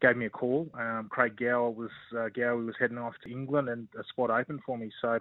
gave 0.01 0.17
me 0.17 0.27
a 0.27 0.31
call. 0.31 0.69
Um, 0.75 1.09
Craig 1.11 1.37
Gower 1.37 1.71
was 1.71 1.91
uh, 2.17 2.29
Gower 2.35 2.57
was 2.57 2.75
heading 2.79 2.99
off 2.99 3.15
to 3.25 3.31
England, 3.31 3.69
and 3.69 3.89
a 3.99 4.05
spot 4.05 4.31
opened 4.31 4.61
for 4.65 4.77
me. 4.77 4.91
So, 5.01 5.19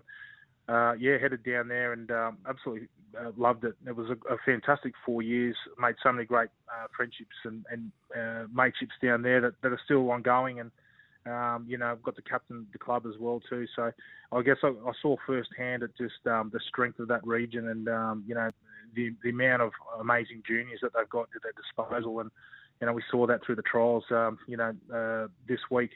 uh, 0.67 0.93
yeah, 0.93 1.17
headed 1.17 1.43
down 1.43 1.67
there 1.67 1.93
and 1.93 2.11
um, 2.11 2.37
absolutely 2.47 2.87
uh, 3.19 3.31
loved 3.37 3.63
it. 3.63 3.75
It 3.87 3.95
was 3.95 4.09
a, 4.09 4.33
a 4.33 4.37
fantastic 4.45 4.93
four 5.05 5.21
years. 5.21 5.55
Made 5.79 5.95
so 6.03 6.11
many 6.11 6.25
great 6.25 6.49
uh, 6.69 6.87
friendships 6.95 7.35
and, 7.45 7.65
and 7.71 7.91
uh, 8.15 8.47
mateships 8.53 8.95
down 9.01 9.21
there 9.21 9.41
that, 9.41 9.53
that 9.61 9.71
are 9.71 9.81
still 9.85 10.09
ongoing. 10.11 10.59
And 10.59 10.71
um, 11.25 11.65
you 11.67 11.77
know, 11.77 11.87
I've 11.87 12.03
got 12.03 12.15
to 12.17 12.21
captain 12.21 12.67
the 12.71 12.77
club 12.77 13.05
as 13.07 13.19
well 13.19 13.41
too. 13.49 13.65
So 13.75 13.91
I 14.31 14.41
guess 14.41 14.57
I, 14.63 14.67
I 14.67 14.91
saw 15.01 15.15
firsthand 15.25 15.83
at 15.83 15.97
just 15.97 16.25
um, 16.27 16.51
the 16.53 16.59
strength 16.67 16.99
of 16.99 17.07
that 17.07 17.25
region 17.25 17.69
and 17.69 17.87
um, 17.87 18.23
you 18.27 18.35
know 18.35 18.49
the 18.95 19.13
the 19.23 19.29
amount 19.29 19.61
of 19.61 19.71
amazing 19.99 20.43
juniors 20.47 20.79
that 20.81 20.91
they've 20.95 21.09
got 21.09 21.27
at 21.35 21.41
their 21.41 21.53
disposal. 21.53 22.19
And 22.19 22.31
you 22.81 22.87
know, 22.87 22.93
we 22.93 23.03
saw 23.09 23.25
that 23.27 23.43
through 23.45 23.55
the 23.55 23.63
trials. 23.63 24.03
Um, 24.11 24.37
you 24.47 24.57
know, 24.57 24.73
uh, 24.93 25.27
this 25.47 25.59
week. 25.69 25.91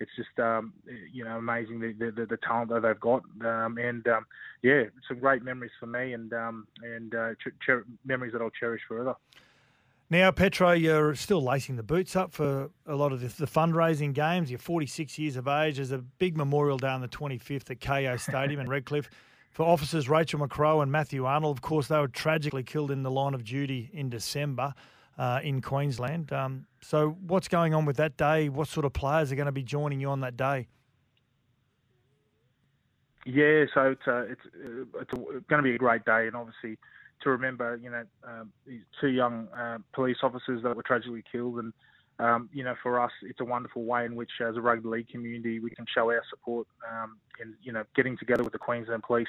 It's 0.00 0.10
just 0.16 0.38
um, 0.38 0.72
you 1.12 1.24
know 1.24 1.36
amazing 1.36 1.78
the, 1.78 1.92
the, 1.92 2.24
the 2.24 2.38
talent 2.38 2.70
that 2.70 2.80
they've 2.80 2.98
got, 2.98 3.22
um, 3.42 3.76
and 3.76 4.06
um, 4.08 4.24
yeah, 4.62 4.84
some 5.06 5.18
great 5.18 5.42
memories 5.42 5.72
for 5.78 5.84
me, 5.84 6.14
and 6.14 6.32
um, 6.32 6.66
and 6.82 7.14
uh, 7.14 7.34
ch- 7.34 7.52
cher- 7.62 7.84
memories 8.06 8.32
that 8.32 8.40
I'll 8.40 8.48
cherish 8.48 8.80
forever. 8.88 9.14
Now, 10.08 10.32
Petro, 10.32 10.72
you're 10.72 11.14
still 11.14 11.42
lacing 11.42 11.76
the 11.76 11.82
boots 11.82 12.16
up 12.16 12.32
for 12.32 12.70
a 12.86 12.96
lot 12.96 13.12
of 13.12 13.20
the, 13.20 13.28
the, 13.28 13.46
fundraising 13.46 14.12
games. 14.12 14.50
You're 14.50 14.58
46 14.58 15.18
years 15.20 15.36
of 15.36 15.46
age. 15.46 15.76
There's 15.76 15.92
a 15.92 15.98
big 15.98 16.36
memorial 16.36 16.78
day 16.78 16.88
on 16.88 17.00
the 17.00 17.06
25th 17.06 17.70
at 17.70 17.78
Kayo 17.78 18.18
Stadium 18.18 18.58
in 18.58 18.68
Redcliffe 18.70 19.08
for 19.52 19.64
officers 19.64 20.08
Rachel 20.08 20.40
McCrow 20.40 20.82
and 20.82 20.90
Matthew 20.90 21.26
Arnold. 21.26 21.58
Of 21.58 21.62
course, 21.62 21.86
they 21.86 21.98
were 21.98 22.08
tragically 22.08 22.64
killed 22.64 22.90
in 22.90 23.04
the 23.04 23.10
line 23.10 23.34
of 23.34 23.44
duty 23.44 23.88
in 23.92 24.08
December 24.08 24.74
uh, 25.20 25.38
in 25.42 25.60
Queensland. 25.60 26.32
Um, 26.32 26.66
so, 26.80 27.10
what's 27.26 27.46
going 27.46 27.74
on 27.74 27.84
with 27.84 27.98
that 27.98 28.16
day? 28.16 28.48
What 28.48 28.68
sort 28.68 28.86
of 28.86 28.94
players 28.94 29.30
are 29.30 29.36
going 29.36 29.46
to 29.46 29.52
be 29.52 29.62
joining 29.62 30.00
you 30.00 30.08
on 30.08 30.20
that 30.20 30.36
day? 30.36 30.66
Yeah, 33.26 33.66
so 33.74 33.90
it's 33.90 34.08
uh, 34.08 34.22
it's 34.22 34.40
uh, 34.46 34.98
it's 35.00 35.12
going 35.12 35.58
to 35.58 35.62
be 35.62 35.74
a 35.74 35.78
great 35.78 36.06
day, 36.06 36.26
and 36.26 36.34
obviously 36.34 36.78
to 37.20 37.28
remember, 37.28 37.78
you 37.82 37.90
know, 37.90 38.02
um, 38.26 38.50
these 38.66 38.80
two 38.98 39.08
young 39.08 39.46
uh, 39.48 39.76
police 39.92 40.16
officers 40.22 40.62
that 40.62 40.74
were 40.74 40.82
tragically 40.82 41.22
killed. 41.30 41.58
And, 41.58 41.74
um, 42.18 42.48
you 42.50 42.64
know, 42.64 42.74
for 42.82 42.98
us, 42.98 43.10
it's 43.20 43.40
a 43.40 43.44
wonderful 43.44 43.84
way 43.84 44.06
in 44.06 44.14
which, 44.14 44.30
as 44.40 44.56
a 44.56 44.60
rugby 44.62 44.88
league 44.88 45.08
community, 45.08 45.60
we 45.60 45.68
can 45.68 45.84
show 45.94 46.10
our 46.10 46.22
support 46.30 46.66
um, 46.90 47.18
in, 47.38 47.52
you 47.62 47.72
know, 47.72 47.84
getting 47.94 48.16
together 48.16 48.42
with 48.42 48.54
the 48.54 48.58
Queensland 48.58 49.02
Police. 49.02 49.28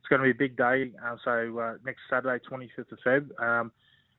It's 0.00 0.08
going 0.08 0.20
to 0.20 0.24
be 0.24 0.32
a 0.32 0.48
big 0.48 0.56
day. 0.56 0.90
So 1.24 1.78
next 1.84 2.00
Saturday, 2.10 2.42
25th 2.44 2.90
of 2.90 2.98
Feb, 3.06 3.40
um, 3.40 3.70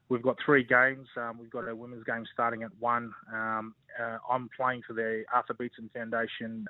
we've 0.09 0.21
got 0.21 0.37
three 0.43 0.63
games. 0.63 1.07
Um, 1.15 1.37
we've 1.39 1.49
got 1.49 1.67
a 1.67 1.75
women's 1.75 2.03
game 2.03 2.25
starting 2.33 2.63
at 2.63 2.71
1. 2.79 3.13
Um, 3.33 3.75
uh, 3.99 4.17
I'm 4.29 4.49
playing 4.55 4.81
for 4.85 4.93
the 4.93 5.23
Arthur 5.33 5.53
Beetson 5.53 5.89
Foundation 5.93 6.67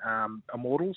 Immortals 0.54 0.96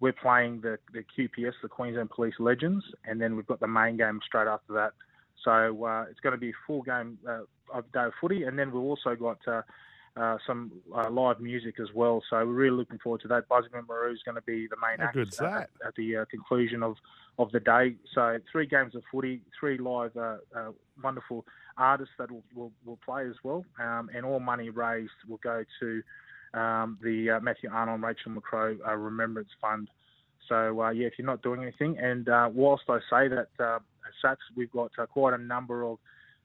we're 0.00 0.14
playing 0.14 0.62
the, 0.62 0.78
the 0.92 1.04
QPS, 1.16 1.52
the 1.62 1.68
Queensland 1.68 2.10
Police 2.10 2.34
Legends, 2.38 2.84
and 3.04 3.20
then 3.20 3.36
we've 3.36 3.46
got 3.46 3.60
the 3.60 3.68
main 3.68 3.98
game 3.98 4.18
straight 4.26 4.48
after 4.48 4.72
that. 4.72 4.92
So 5.44 5.84
uh, 5.84 6.06
it's 6.10 6.20
going 6.20 6.32
to 6.32 6.38
be 6.38 6.50
a 6.50 6.58
full 6.66 6.82
game 6.82 7.18
uh, 7.28 7.42
of 7.72 7.90
day 7.92 8.04
of 8.04 8.12
footy, 8.20 8.44
and 8.44 8.58
then 8.58 8.72
we've 8.72 8.82
also 8.82 9.14
got 9.14 9.38
uh, 10.16 10.20
uh, 10.20 10.38
some 10.46 10.70
uh, 10.94 11.10
live 11.10 11.40
music 11.40 11.76
as 11.80 11.88
well. 11.94 12.22
So 12.30 12.36
we're 12.38 12.46
really 12.46 12.76
looking 12.76 12.98
forward 12.98 13.20
to 13.22 13.28
that. 13.28 13.48
Busby 13.48 13.78
Marou 13.88 14.12
is 14.12 14.20
going 14.24 14.36
to 14.36 14.42
be 14.42 14.66
the 14.68 14.76
main 14.80 14.98
How 14.98 15.06
act 15.06 15.16
at, 15.40 15.88
at 15.88 15.94
the 15.96 16.18
uh, 16.18 16.24
conclusion 16.30 16.82
of, 16.82 16.96
of 17.38 17.50
the 17.52 17.60
day. 17.60 17.94
So 18.14 18.38
three 18.50 18.66
games 18.66 18.94
of 18.94 19.02
footy, 19.10 19.42
three 19.58 19.78
live 19.78 20.16
uh, 20.16 20.36
uh, 20.54 20.70
wonderful 21.02 21.44
artists 21.76 22.14
that 22.18 22.30
will, 22.30 22.44
will, 22.54 22.72
will 22.84 22.98
play 23.04 23.26
as 23.26 23.36
well, 23.42 23.64
um, 23.80 24.10
and 24.14 24.24
all 24.24 24.40
money 24.40 24.70
raised 24.70 25.10
will 25.28 25.40
go 25.42 25.64
to 25.80 26.02
um, 26.54 26.98
the 27.02 27.30
uh, 27.30 27.40
Matthew 27.40 27.70
Arnold 27.70 27.96
and 27.96 28.04
Rachel 28.04 28.32
McCrow 28.32 28.76
uh, 28.86 28.96
Remembrance 28.96 29.50
Fund. 29.60 29.88
So 30.48 30.82
uh, 30.82 30.90
yeah, 30.90 31.06
if 31.06 31.14
you're 31.16 31.26
not 31.26 31.42
doing 31.42 31.62
anything, 31.62 31.98
and 31.98 32.28
uh, 32.28 32.50
whilst 32.52 32.84
I 32.88 32.98
say 33.08 33.28
that 33.28 33.48
uh, 33.58 33.76
at 33.76 33.80
Sats, 34.22 34.36
we've 34.56 34.72
got 34.72 34.90
uh, 34.98 35.06
quite 35.06 35.34
a 35.34 35.38
number 35.38 35.84
of 35.84 35.98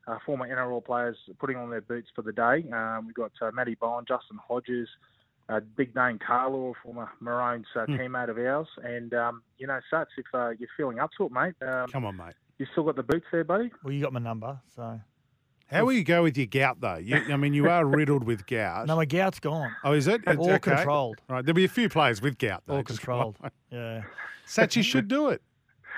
uh, 0.07 0.17
former 0.25 0.47
NRL 0.47 0.83
players 0.83 1.17
putting 1.39 1.57
on 1.57 1.69
their 1.69 1.81
boots 1.81 2.09
for 2.15 2.21
the 2.21 2.31
day. 2.31 2.65
Um, 2.71 3.05
we've 3.05 3.15
got 3.15 3.31
uh, 3.41 3.51
Matty 3.53 3.75
Bowen, 3.75 4.05
Justin 4.07 4.37
Hodges, 4.47 4.87
uh, 5.49 5.59
Big 5.75 5.93
Dane 5.93 6.19
Carlaw, 6.19 6.73
former 6.83 7.09
Maroons 7.19 7.65
uh, 7.75 7.85
Hmm. 7.85 7.93
teammate 7.95 8.29
of 8.29 8.37
ours, 8.37 8.67
and 8.83 9.13
um, 9.13 9.41
you 9.57 9.67
know, 9.67 9.79
Sats, 9.91 10.07
if 10.17 10.25
uh, 10.33 10.49
you're 10.59 10.69
feeling 10.77 10.99
up 10.99 11.11
to 11.17 11.25
it, 11.25 11.31
mate, 11.31 11.53
um, 11.67 11.87
Come 11.89 12.05
on, 12.05 12.17
mate. 12.17 12.33
you 12.57 12.65
still 12.71 12.83
got 12.83 12.95
the 12.95 13.03
boots 13.03 13.25
there, 13.31 13.43
buddy. 13.43 13.71
Well, 13.83 13.93
you 13.93 14.01
got 14.01 14.13
my 14.13 14.19
number, 14.19 14.59
so. 14.75 14.99
How 15.67 15.83
will 15.83 15.93
you 15.93 16.03
go 16.03 16.21
with 16.21 16.37
your 16.37 16.45
gout, 16.45 16.79
though? 16.79 16.97
You, 16.97 17.15
I 17.33 17.37
mean, 17.37 17.55
you 17.55 17.67
are 17.67 17.83
riddled 17.83 18.23
with 18.23 18.45
gout. 18.45 18.85
No, 18.87 18.95
my 18.95 19.05
gout's 19.05 19.39
gone. 19.39 19.75
Oh, 19.83 19.93
is 19.93 20.05
it? 20.07 20.21
It's 20.27 20.37
All 20.37 20.51
okay. 20.51 20.75
controlled. 20.75 21.19
Right. 21.27 21.43
There'll 21.43 21.55
be 21.55 21.65
a 21.65 21.67
few 21.67 21.89
players 21.89 22.21
with 22.21 22.37
gout, 22.37 22.61
though. 22.67 22.75
All 22.77 22.83
controlled. 22.83 23.37
Yeah. 23.71 24.03
Sachi 24.47 24.83
should 24.83 25.07
do 25.07 25.29
it. 25.29 25.41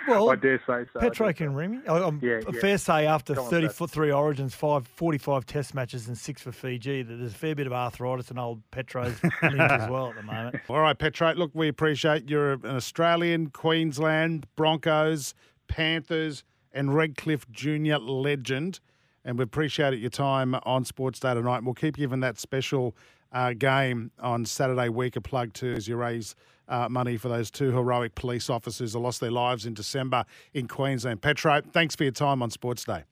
Well, 0.07 0.29
I 0.29 0.35
dare 0.35 0.59
say 0.65 0.85
so. 0.93 0.99
I 0.99 1.03
Petro 1.03 1.27
dare 1.27 1.33
can 1.33 1.53
ring 1.53 1.71
me. 1.71 1.79
I- 1.87 2.01
I'm 2.03 2.19
Yeah, 2.21 2.39
a 2.47 2.51
yeah. 2.53 2.59
fair 2.61 2.77
say 2.77 3.05
after 3.05 3.33
Go 3.35 3.43
on, 3.43 3.49
30 3.49 3.67
foot 3.69 3.89
three 3.91 4.11
origins, 4.11 4.55
five, 4.55 4.87
45 4.87 5.45
test 5.45 5.73
matches, 5.73 6.07
and 6.07 6.17
six 6.17 6.41
for 6.41 6.51
Fiji, 6.51 7.03
that 7.03 7.15
there's 7.15 7.33
a 7.33 7.35
fair 7.35 7.55
bit 7.55 7.67
of 7.67 7.73
arthritis 7.73 8.29
and 8.29 8.39
old 8.39 8.61
Petro's 8.71 9.21
link 9.41 9.59
as 9.59 9.89
well 9.89 10.09
at 10.09 10.15
the 10.15 10.23
moment. 10.23 10.55
All 10.69 10.79
right, 10.79 10.97
Petro. 10.97 11.33
Look, 11.33 11.51
we 11.53 11.67
appreciate 11.67 12.29
you're 12.29 12.53
an 12.53 12.65
Australian, 12.65 13.49
Queensland, 13.49 14.47
Broncos, 14.55 15.33
Panthers, 15.67 16.43
and 16.71 16.93
Redcliffe 16.95 17.49
Junior 17.51 17.99
legend. 17.99 18.79
And 19.25 19.37
we 19.37 19.43
appreciate 19.43 19.97
your 19.99 20.09
time 20.09 20.55
on 20.63 20.85
Sports 20.85 21.19
Day 21.19 21.33
tonight. 21.33 21.57
And 21.57 21.65
we'll 21.65 21.73
keep 21.75 21.97
giving 21.97 22.21
that 22.21 22.39
special 22.39 22.95
uh, 23.33 23.51
game 23.53 24.11
on 24.19 24.45
Saturday 24.45 24.87
week 24.87 25.17
a 25.17 25.21
plug 25.21 25.51
too 25.53 25.73
as 25.73 25.87
you 25.89 25.97
raise 25.97 26.33
uh, 26.67 26.89
money 26.89 27.17
for 27.17 27.29
those 27.29 27.51
two 27.51 27.71
heroic 27.71 28.15
police 28.15 28.49
officers 28.49 28.93
who 28.93 28.99
lost 28.99 29.19
their 29.19 29.31
lives 29.31 29.65
in 29.65 29.73
December 29.73 30.25
in 30.53 30.67
Queensland. 30.67 31.21
Petro, 31.21 31.61
thanks 31.61 31.95
for 31.95 32.03
your 32.03 32.11
time 32.11 32.41
on 32.41 32.49
Sports 32.49 32.83
Day. 32.83 33.03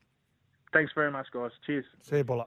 Thanks 0.74 0.92
very 0.94 1.12
much, 1.12 1.28
guys. 1.32 1.52
Cheers. 1.66 1.86
See 2.02 2.18
you, 2.18 2.24
Buller. 2.24 2.46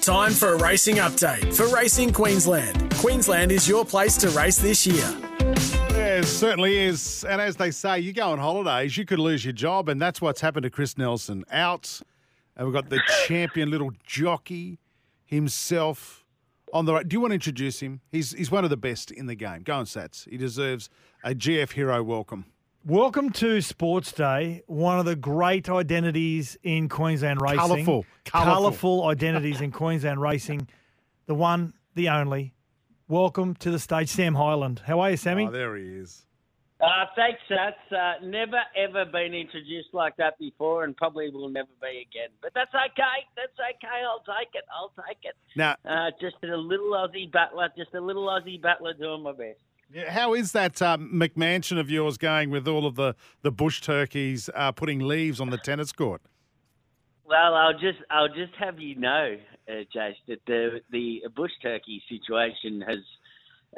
Time 0.00 0.32
for 0.32 0.54
a 0.54 0.56
racing 0.56 0.96
update 0.96 1.54
for 1.54 1.66
Racing 1.68 2.14
Queensland. 2.14 2.94
Queensland 2.94 3.52
is 3.52 3.68
your 3.68 3.84
place 3.84 4.16
to 4.16 4.30
race 4.30 4.56
this 4.56 4.86
year. 4.86 5.14
Yeah, 5.90 6.20
it 6.20 6.24
certainly 6.24 6.78
is. 6.78 7.24
And 7.24 7.42
as 7.42 7.56
they 7.56 7.70
say, 7.70 7.98
you 7.98 8.14
go 8.14 8.30
on 8.30 8.38
holidays, 8.38 8.96
you 8.96 9.04
could 9.04 9.18
lose 9.18 9.44
your 9.44 9.52
job. 9.52 9.90
And 9.90 10.00
that's 10.00 10.22
what's 10.22 10.40
happened 10.40 10.62
to 10.62 10.70
Chris 10.70 10.96
Nelson. 10.96 11.44
Out. 11.50 12.00
And 12.56 12.66
we've 12.66 12.74
got 12.74 12.88
the 12.88 13.00
champion 13.26 13.70
little 13.70 13.90
jockey 14.02 14.78
himself 15.26 16.24
on 16.72 16.84
the 16.84 16.94
right. 16.94 17.08
Do 17.08 17.14
you 17.14 17.20
want 17.20 17.30
to 17.30 17.34
introduce 17.34 17.80
him? 17.80 18.00
He's, 18.10 18.32
he's 18.32 18.50
one 18.50 18.64
of 18.64 18.70
the 18.70 18.76
best 18.76 19.10
in 19.10 19.26
the 19.26 19.34
game. 19.34 19.62
Go 19.62 19.74
on, 19.74 19.84
Sats. 19.84 20.28
He 20.28 20.36
deserves 20.36 20.90
a 21.24 21.34
GF 21.34 21.72
hero 21.72 22.02
welcome. 22.02 22.46
Welcome 22.84 23.30
to 23.32 23.60
Sports 23.60 24.12
Day, 24.12 24.62
one 24.66 24.98
of 24.98 25.04
the 25.04 25.16
great 25.16 25.68
identities 25.68 26.56
in 26.62 26.88
Queensland 26.88 27.40
racing. 27.42 27.58
Colourful, 27.58 28.06
colourful. 28.24 29.04
Identities 29.08 29.60
in 29.60 29.72
Queensland 29.72 30.22
racing. 30.22 30.68
The 31.26 31.34
one, 31.34 31.74
the 31.94 32.08
only. 32.08 32.54
Welcome 33.08 33.54
to 33.56 33.70
the 33.70 33.78
stage, 33.78 34.08
Sam 34.08 34.34
Highland. 34.34 34.82
How 34.86 35.00
are 35.00 35.10
you, 35.10 35.16
Sammy? 35.16 35.46
Oh, 35.46 35.50
there 35.50 35.76
he 35.76 35.84
is. 35.84 36.24
Uh, 36.80 37.06
thanks, 37.16 37.40
Sats. 37.50 37.72
Uh, 37.90 38.24
never 38.24 38.60
ever 38.76 39.04
been 39.04 39.34
introduced 39.34 39.88
like 39.92 40.16
that 40.16 40.38
before, 40.38 40.84
and 40.84 40.96
probably 40.96 41.28
will 41.28 41.48
never 41.48 41.68
be 41.82 42.06
again. 42.08 42.28
But 42.40 42.52
that's 42.54 42.72
okay. 42.72 43.26
That's 43.34 43.52
okay. 43.58 44.02
I'll 44.06 44.20
take 44.38 44.50
it. 44.54 44.64
I'll 44.72 44.92
take 45.06 45.18
it. 45.24 45.34
Now, 45.56 45.74
Uh, 45.84 46.12
just 46.20 46.36
a 46.44 46.56
little 46.56 46.90
Aussie 46.92 47.30
battler. 47.32 47.68
Just 47.76 47.94
a 47.94 48.00
little 48.00 48.26
Aussie 48.26 48.62
battler 48.62 48.94
doing 48.94 49.24
my 49.24 49.32
best. 49.32 49.58
yeah, 49.92 50.10
how 50.12 50.34
is 50.34 50.52
that 50.52 50.80
um, 50.80 51.10
McMansion 51.12 51.80
of 51.80 51.90
yours 51.90 52.16
going 52.16 52.50
with 52.50 52.68
all 52.68 52.86
of 52.86 52.94
the, 52.94 53.16
the 53.42 53.50
bush 53.50 53.80
turkeys 53.80 54.48
uh, 54.54 54.70
putting 54.70 55.00
leaves 55.00 55.40
on 55.40 55.50
the 55.50 55.58
tennis 55.58 55.90
court? 55.90 56.22
Well, 57.26 57.54
I'll 57.54 57.72
just 57.72 57.98
I'll 58.08 58.28
just 58.28 58.54
have 58.58 58.78
you 58.78 58.94
know, 58.94 59.36
uh, 59.68 59.72
Jace, 59.94 60.14
that 60.28 60.38
the 60.46 60.80
the 60.92 61.22
bush 61.34 61.50
turkey 61.60 62.02
situation 62.08 62.82
has, 62.82 62.98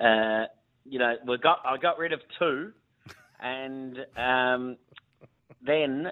uh, 0.04 0.46
you 0.84 0.98
know, 0.98 1.16
we 1.26 1.38
got 1.38 1.60
I 1.64 1.76
got 1.78 1.98
rid 1.98 2.12
of 2.12 2.20
two, 2.38 2.72
and 3.40 3.98
um, 4.16 4.76
then 5.64 6.06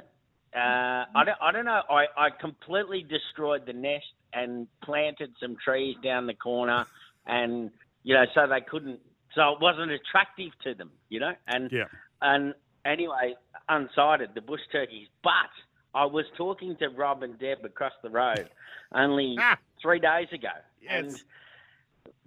uh, 0.54 0.58
I 0.58 1.24
don't 1.24 1.38
I 1.40 1.52
don't 1.52 1.64
know 1.64 1.82
I, 1.90 2.06
I 2.16 2.28
completely 2.40 3.04
destroyed 3.08 3.66
the 3.66 3.72
nest 3.72 4.06
and 4.32 4.66
planted 4.82 5.32
some 5.40 5.56
trees 5.62 5.96
down 6.02 6.26
the 6.26 6.34
corner, 6.34 6.86
and 7.26 7.70
you 8.02 8.14
know 8.14 8.24
so 8.34 8.46
they 8.46 8.60
couldn't 8.60 9.00
so 9.34 9.52
it 9.52 9.60
wasn't 9.60 9.92
attractive 9.92 10.52
to 10.64 10.74
them, 10.74 10.90
you 11.08 11.20
know. 11.20 11.32
And 11.46 11.70
Yeah. 11.70 11.84
and 12.20 12.54
anyway, 12.84 13.34
unsighted 13.68 14.34
the 14.34 14.40
bush 14.40 14.60
turkeys. 14.72 15.08
But 15.22 15.50
I 15.94 16.04
was 16.06 16.24
talking 16.36 16.76
to 16.76 16.88
Rob 16.88 17.22
and 17.22 17.38
Deb 17.38 17.64
across 17.64 17.92
the 18.02 18.10
road 18.10 18.48
only 18.92 19.36
three 19.82 20.00
days 20.00 20.28
ago, 20.32 20.48
and 20.88 21.10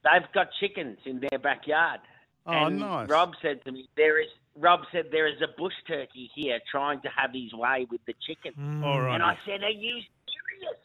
they've 0.03 0.31
got 0.33 0.47
chickens 0.59 0.99
in 1.05 1.21
their 1.29 1.39
backyard. 1.39 1.99
Oh, 2.45 2.53
and 2.53 2.79
nice. 2.79 3.09
Rob 3.09 3.33
said 3.41 3.63
to 3.65 3.71
me, 3.71 3.89
"There 3.95 4.19
is." 4.21 4.29
Rob 4.55 4.81
said 4.91 5.05
there 5.11 5.27
is 5.27 5.41
a 5.41 5.47
bush 5.57 5.73
turkey 5.87 6.29
here 6.35 6.59
trying 6.69 7.01
to 7.01 7.09
have 7.09 7.31
his 7.33 7.53
way 7.53 7.87
with 7.89 8.01
the 8.05 8.13
chicken. 8.27 8.53
Mm. 8.59 8.83
All 8.85 9.01
right. 9.01 9.15
And 9.15 9.23
I 9.23 9.37
said, 9.45 9.63
"Are 9.63 9.69
you 9.69 9.93
serious?" 9.93 10.79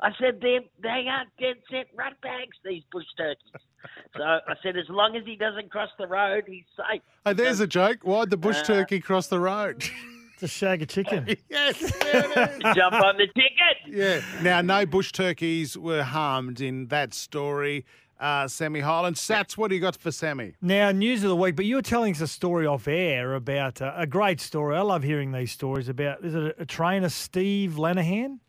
I 0.00 0.10
said, 0.18 0.40
"They 0.40 0.60
they 0.82 1.06
are 1.08 1.24
dead 1.38 1.56
set 1.70 1.88
rat 1.94 2.20
bags. 2.22 2.56
These 2.64 2.82
bush 2.90 3.04
turkeys." 3.18 3.52
so 4.16 4.22
I 4.22 4.54
said, 4.62 4.76
as 4.76 4.88
long 4.88 5.16
as 5.16 5.24
he 5.24 5.36
doesn't 5.36 5.70
cross 5.70 5.90
the 5.98 6.06
road, 6.06 6.44
he's 6.46 6.64
safe. 6.76 7.02
Hey, 7.24 7.32
there's 7.34 7.60
a 7.60 7.66
joke. 7.66 7.98
Why'd 8.02 8.30
the 8.30 8.36
bush 8.36 8.58
Uh, 8.60 8.64
turkey 8.64 9.00
cross 9.00 9.26
the 9.28 9.40
road? 9.40 9.84
To 10.38 10.48
shag 10.48 10.80
a 10.80 10.86
chicken. 10.86 11.26
yes. 11.50 11.78
Jump 11.78 12.94
on 12.94 13.18
the 13.18 13.26
ticket. 13.26 13.76
Yeah. 13.86 14.22
Now, 14.40 14.62
no 14.62 14.86
bush 14.86 15.12
turkeys 15.12 15.76
were 15.76 16.02
harmed 16.02 16.62
in 16.62 16.86
that 16.86 17.12
story. 17.12 17.84
Uh, 18.20 18.46
Sammy 18.46 18.80
Highland. 18.80 19.16
Sats, 19.16 19.56
what 19.56 19.70
do 19.70 19.74
you 19.74 19.80
got 19.80 19.96
for 19.96 20.12
Sammy? 20.12 20.54
Now, 20.60 20.90
news 20.92 21.24
of 21.24 21.30
the 21.30 21.36
week, 21.36 21.56
but 21.56 21.64
you 21.64 21.76
were 21.76 21.82
telling 21.82 22.14
us 22.14 22.20
a 22.20 22.28
story 22.28 22.66
off 22.66 22.86
air 22.86 23.34
about 23.34 23.80
uh, 23.80 23.94
a 23.96 24.06
great 24.06 24.42
story. 24.42 24.76
I 24.76 24.82
love 24.82 25.02
hearing 25.02 25.32
these 25.32 25.50
stories 25.50 25.88
about, 25.88 26.22
is 26.22 26.34
it 26.34 26.42
a, 26.58 26.62
a 26.62 26.66
trainer, 26.66 27.08
Steve 27.08 27.72
Lenahan? 27.78 28.40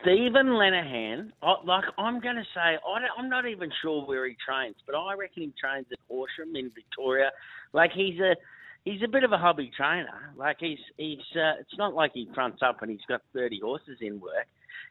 Stephen 0.00 0.46
Lenahan, 0.46 1.32
I, 1.42 1.54
like 1.64 1.84
I'm 1.98 2.20
going 2.20 2.36
to 2.36 2.44
say, 2.54 2.60
I 2.60 3.00
don't, 3.00 3.10
I'm 3.18 3.28
not 3.28 3.46
even 3.46 3.70
sure 3.82 4.06
where 4.06 4.26
he 4.26 4.36
trains, 4.46 4.76
but 4.86 4.94
I 4.94 5.14
reckon 5.14 5.42
he 5.42 5.52
trains 5.60 5.86
at 5.92 5.98
Horsham 6.08 6.54
in 6.54 6.70
Victoria. 6.74 7.30
Like 7.72 7.90
he's 7.92 8.18
a 8.20 8.36
he's 8.84 9.02
a 9.02 9.08
bit 9.08 9.24
of 9.24 9.32
a 9.32 9.38
hobby 9.38 9.70
trainer. 9.76 10.32
Like 10.36 10.56
he's 10.60 10.78
he's 10.96 11.18
uh, 11.34 11.60
it's 11.60 11.76
not 11.76 11.94
like 11.94 12.12
he 12.14 12.28
fronts 12.34 12.62
up 12.62 12.82
and 12.82 12.90
he's 12.90 13.04
got 13.08 13.20
30 13.34 13.60
horses 13.60 13.98
in 14.00 14.20
work. 14.20 14.46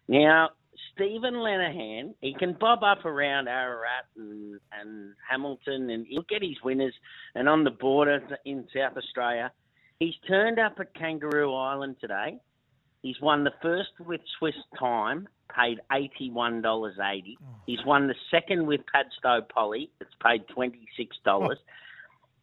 Now 0.07 0.49
Stephen 0.93 1.35
Lenahan, 1.35 2.13
he 2.21 2.33
can 2.33 2.57
bob 2.59 2.83
up 2.83 3.05
around 3.05 3.47
Ararat 3.47 4.05
and, 4.17 4.59
and 4.79 5.13
Hamilton, 5.29 5.89
and 5.89 6.05
he'll 6.07 6.25
get 6.29 6.41
his 6.41 6.57
winners. 6.63 6.93
And 7.35 7.47
on 7.47 7.63
the 7.63 7.71
border 7.71 8.19
in 8.45 8.67
South 8.75 8.97
Australia, 8.97 9.51
he's 9.99 10.15
turned 10.27 10.59
up 10.59 10.75
at 10.79 10.93
Kangaroo 10.93 11.53
Island 11.53 11.97
today. 12.01 12.39
He's 13.01 13.21
won 13.21 13.45
the 13.45 13.53
first 13.61 13.91
with 13.99 14.19
Swiss 14.37 14.55
Time, 14.77 15.29
paid 15.55 15.79
eighty-one 15.93 16.61
dollars 16.61 16.97
eighty. 17.01 17.37
Oh. 17.41 17.55
He's 17.65 17.79
won 17.85 18.07
the 18.07 18.15
second 18.29 18.67
with 18.67 18.81
Padstow 18.93 19.47
Polly. 19.53 19.89
It's 20.01 20.11
paid 20.21 20.47
twenty-six 20.53 21.15
dollars. 21.23 21.59
Oh. 21.61 21.73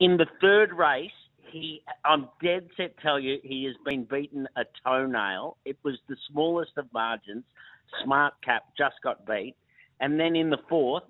In 0.01 0.16
the 0.16 0.27
third 0.40 0.72
race, 0.72 1.11
he 1.53 1.83
I'm 2.07 2.29
dead 2.42 2.68
set 2.77 2.99
tell 3.01 3.20
you 3.20 3.37
he 3.42 3.64
has 3.64 3.75
been 3.85 4.05
beaten 4.05 4.49
a 4.57 4.64
toenail. 4.85 5.59
It 5.66 5.77
was 5.83 5.99
the 6.09 6.16
smallest 6.31 6.72
of 6.79 6.90
margins. 6.94 7.44
Smart 8.05 8.35
Cap 8.44 8.64
just 8.77 8.96
got 9.03 9.27
beat. 9.27 9.55
And 10.01 10.18
then 10.20 10.37
in 10.37 10.51
the 10.51 10.59
fourth, 10.68 11.05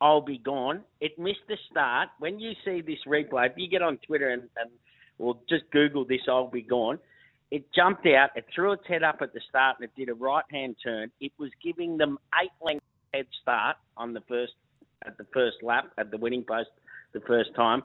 I'll 0.00 0.20
be 0.20 0.38
gone. 0.38 0.82
It 1.00 1.18
missed 1.18 1.46
the 1.48 1.56
start. 1.70 2.08
When 2.18 2.38
you 2.38 2.52
see 2.64 2.82
this 2.82 2.98
replay, 3.06 3.50
if 3.50 3.52
you 3.56 3.68
get 3.68 3.82
on 3.82 3.98
Twitter 4.06 4.30
and, 4.30 4.42
and 4.56 4.70
or 5.18 5.36
just 5.48 5.64
Google 5.72 6.04
this, 6.04 6.20
I'll 6.28 6.50
be 6.50 6.62
gone. 6.62 6.98
It 7.50 7.64
jumped 7.74 8.06
out. 8.06 8.30
It 8.34 8.44
threw 8.54 8.72
its 8.72 8.86
head 8.86 9.02
up 9.02 9.18
at 9.22 9.32
the 9.32 9.40
start 9.48 9.76
and 9.78 9.88
it 9.88 9.92
did 9.96 10.10
a 10.10 10.14
right 10.14 10.44
hand 10.50 10.76
turn. 10.82 11.10
It 11.20 11.32
was 11.38 11.50
giving 11.64 11.96
them 11.96 12.18
eight 12.42 12.50
length 12.60 12.84
head 13.14 13.26
start 13.40 13.76
on 13.96 14.12
the 14.12 14.20
first 14.28 14.52
at 15.06 15.16
the 15.16 15.26
first 15.32 15.56
lap 15.62 15.92
at 15.98 16.10
the 16.10 16.16
winning 16.16 16.44
post 16.46 16.70
the 17.12 17.20
first 17.20 17.54
time. 17.54 17.82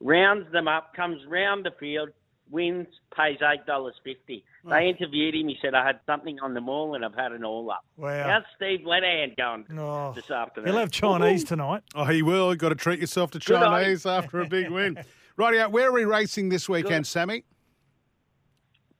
Rounds 0.00 0.50
them 0.52 0.68
up, 0.68 0.92
comes 0.94 1.20
round 1.28 1.64
the 1.64 1.70
field, 1.78 2.10
wins, 2.50 2.88
pays 3.16 3.38
eight 3.40 3.64
dollars 3.66 3.94
fifty. 4.04 4.44
They 4.68 4.88
interviewed 4.88 5.34
him. 5.34 5.48
He 5.48 5.58
said, 5.60 5.74
"I 5.74 5.84
had 5.86 6.00
something 6.06 6.38
on 6.40 6.54
them 6.54 6.68
all, 6.68 6.94
and 6.94 7.04
I've 7.04 7.14
had 7.14 7.32
it 7.32 7.42
all 7.44 7.70
up." 7.70 7.84
Wow. 7.96 8.24
How's 8.28 8.44
Steve 8.56 8.80
Lenahan 8.86 9.36
going 9.36 9.66
Oh, 9.78 10.12
this 10.14 10.30
afternoon? 10.30 10.68
He'll 10.70 10.78
have 10.80 10.90
Chinese 10.90 11.44
Woohoo. 11.44 11.48
tonight. 11.48 11.82
Oh, 11.94 12.04
he 12.04 12.22
will. 12.22 12.50
You've 12.50 12.58
got 12.58 12.70
to 12.70 12.74
treat 12.74 12.98
yourself 13.00 13.30
to 13.32 13.38
Good 13.38 13.56
on. 13.56 13.62
Chinese 13.82 14.06
after 14.06 14.40
a 14.40 14.46
big 14.48 14.70
win. 14.70 14.98
Righty, 15.36 15.58
out. 15.58 15.72
where 15.72 15.88
are 15.88 15.92
we 15.92 16.04
racing 16.04 16.48
this 16.48 16.68
weekend, 16.68 17.06
Sammy? 17.06 17.44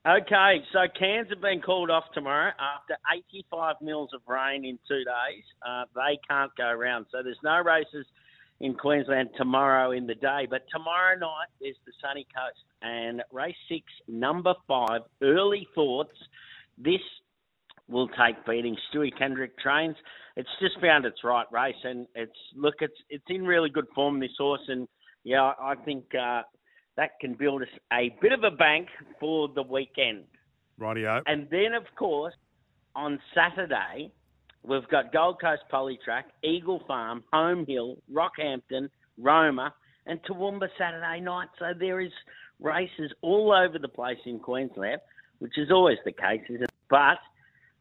Okay, 0.07 0.63
so 0.71 0.81
Cairns 0.99 1.31
have 1.31 1.41
been 1.41 1.63
called 1.63 1.89
off 1.91 2.05
tomorrow 2.13 2.53
after 2.61 2.95
85 3.11 3.77
mils 3.81 4.11
of 4.13 4.21
rain 4.27 4.67
in 4.67 4.79
two 4.87 4.99
days. 5.03 5.45
Uh, 5.67 5.85
they 5.95 6.19
can't 6.29 6.51
go 6.59 6.67
around, 6.69 7.07
so 7.11 7.23
there's 7.23 7.39
no 7.43 7.63
races 7.63 8.05
in 8.65 8.75
Queensland 8.75 9.29
tomorrow 9.37 9.91
in 9.91 10.07
the 10.07 10.15
day. 10.15 10.47
But 10.49 10.63
tomorrow 10.73 11.19
night 11.19 11.49
there's 11.61 11.77
the 11.85 11.93
sunny 12.01 12.27
coast 12.35 12.65
and 12.81 13.23
race 13.31 13.55
six, 13.69 13.85
number 14.09 14.55
five, 14.67 15.03
early 15.23 15.69
thoughts. 15.75 16.17
This 16.79 17.03
will 17.89 18.09
take 18.09 18.37
beating. 18.47 18.75
Stewie 18.89 19.17
Kendrick 19.17 19.59
trains. 19.59 19.97
It's 20.37 20.49
just 20.61 20.81
found 20.81 21.05
its 21.05 21.19
right 21.23 21.47
race, 21.53 21.77
and 21.85 22.07
it's 22.15 22.33
look, 22.57 22.77
it's 22.81 22.97
it's 23.11 23.25
in 23.29 23.45
really 23.45 23.69
good 23.69 23.87
form. 23.95 24.19
This 24.19 24.31
horse, 24.39 24.63
and 24.69 24.89
yeah, 25.25 25.53
I 25.61 25.75
think 25.85 26.07
uh, 26.15 26.43
that 26.97 27.11
can 27.21 27.35
build 27.35 27.63
us 27.63 27.69
a 27.93 28.17
bit 28.23 28.33
of 28.33 28.45
a 28.45 28.51
bank 28.51 28.89
for 29.21 29.49
the 29.55 29.63
weekend. 29.63 30.25
Rightio. 30.81 31.21
And 31.27 31.47
then, 31.51 31.75
of 31.77 31.85
course, 31.97 32.35
on 32.97 33.21
Saturday, 33.35 34.11
we've 34.65 34.89
got 34.89 35.13
Gold 35.13 35.41
Coast 35.41 35.63
Polytrack, 35.73 36.25
Eagle 36.43 36.83
Farm, 36.87 37.23
Home 37.33 37.65
Hill, 37.67 37.97
Rockhampton, 38.13 38.89
Roma, 39.19 39.75
and 40.07 40.21
Toowoomba 40.25 40.69
Saturday 40.79 41.21
night. 41.21 41.49
So 41.59 41.67
there 41.79 42.01
is 42.01 42.13
races 42.61 43.13
all 43.23 43.53
over 43.53 43.79
the 43.79 43.89
place 43.89 44.19
in 44.27 44.39
Queensland, 44.39 45.01
which 45.39 45.59
is 45.59 45.71
always 45.71 45.99
the 46.05 46.13
case, 46.13 46.43
isn't 46.49 46.65
it? 46.65 46.71
But 46.89 47.19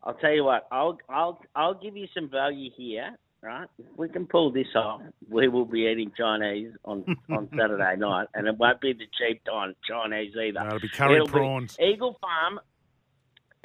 I'll 0.03 0.15
tell 0.15 0.33
you 0.33 0.43
what, 0.43 0.67
I'll 0.71 0.97
I'll 1.09 1.39
I'll 1.55 1.73
give 1.73 1.95
you 1.95 2.07
some 2.13 2.29
value 2.29 2.69
here, 2.75 3.17
right? 3.41 3.67
If 3.77 3.85
we 3.97 4.09
can 4.09 4.25
pull 4.25 4.51
this 4.51 4.67
off, 4.75 5.01
we 5.29 5.47
will 5.47 5.65
be 5.65 5.87
eating 5.91 6.11
Chinese 6.17 6.73
on 6.85 7.05
on 7.29 7.49
Saturday 7.57 7.95
night, 7.97 8.27
and 8.33 8.47
it 8.47 8.57
won't 8.57 8.81
be 8.81 8.93
the 8.93 9.05
cheap 9.17 9.41
Chin- 9.45 9.75
Chinese 9.87 10.33
either. 10.35 10.59
No, 10.59 10.67
it'll 10.67 10.79
be 10.79 10.89
curry 10.89 11.15
It'll 11.15 11.27
prawns. 11.27 11.77
Eagle 11.79 12.17
Farm, 12.19 12.59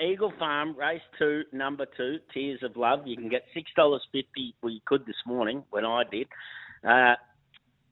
Eagle 0.00 0.32
Farm, 0.38 0.76
race 0.76 1.02
two, 1.18 1.42
number 1.52 1.86
two, 1.96 2.18
Tears 2.32 2.60
of 2.62 2.76
Love. 2.76 3.00
You 3.06 3.16
can 3.16 3.28
get 3.28 3.42
six 3.52 3.70
dollars 3.76 4.02
fifty. 4.12 4.54
You 4.62 4.80
could 4.86 5.04
this 5.06 5.16
morning 5.26 5.64
when 5.70 5.84
I 5.84 6.04
did. 6.10 6.28
Uh, 6.86 7.14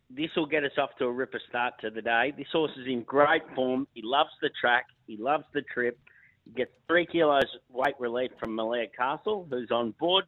this 0.08 0.30
will 0.36 0.46
get 0.46 0.62
us 0.62 0.70
off 0.78 0.90
to 0.98 1.06
a 1.06 1.12
ripper 1.12 1.40
start 1.48 1.74
to 1.80 1.90
the 1.90 2.02
day. 2.02 2.32
This 2.36 2.46
horse 2.52 2.70
is 2.80 2.86
in 2.86 3.02
great 3.02 3.42
form. 3.56 3.88
He 3.92 4.02
loves 4.04 4.30
the 4.40 4.50
track. 4.60 4.86
He 5.06 5.16
loves 5.16 5.44
the 5.52 5.62
trip. 5.62 5.98
He 6.44 6.52
gets 6.52 6.70
three 6.86 7.06
kilos 7.06 7.44
weight 7.72 7.96
relief 7.98 8.30
from 8.38 8.54
Malaya 8.54 8.86
Castle, 8.96 9.46
who's 9.50 9.70
on 9.72 9.92
board. 9.98 10.24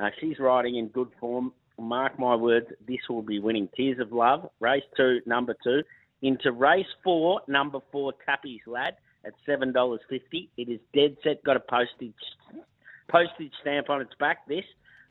Uh, 0.00 0.10
she's 0.20 0.38
riding 0.38 0.76
in 0.76 0.88
good 0.88 1.10
form. 1.18 1.52
Mark 1.78 2.18
my 2.18 2.36
words, 2.36 2.68
this 2.86 3.00
will 3.10 3.22
be 3.22 3.40
winning. 3.40 3.68
Tears 3.76 3.98
of 3.98 4.12
Love, 4.12 4.48
race 4.60 4.84
two, 4.96 5.20
number 5.26 5.56
two. 5.62 5.82
Into 6.22 6.52
race 6.52 6.86
four, 7.04 7.40
number 7.48 7.80
four, 7.92 8.14
Tappy's 8.24 8.60
Lad 8.66 8.94
at 9.26 9.34
seven 9.44 9.72
dollars 9.72 10.00
fifty. 10.08 10.50
It 10.56 10.68
is 10.68 10.80
dead 10.94 11.16
set. 11.22 11.42
Got 11.44 11.56
a 11.56 11.60
postage 11.60 12.14
postage 13.08 13.52
stamp 13.60 13.90
on 13.90 14.00
its 14.00 14.14
back. 14.18 14.46
This 14.46 14.64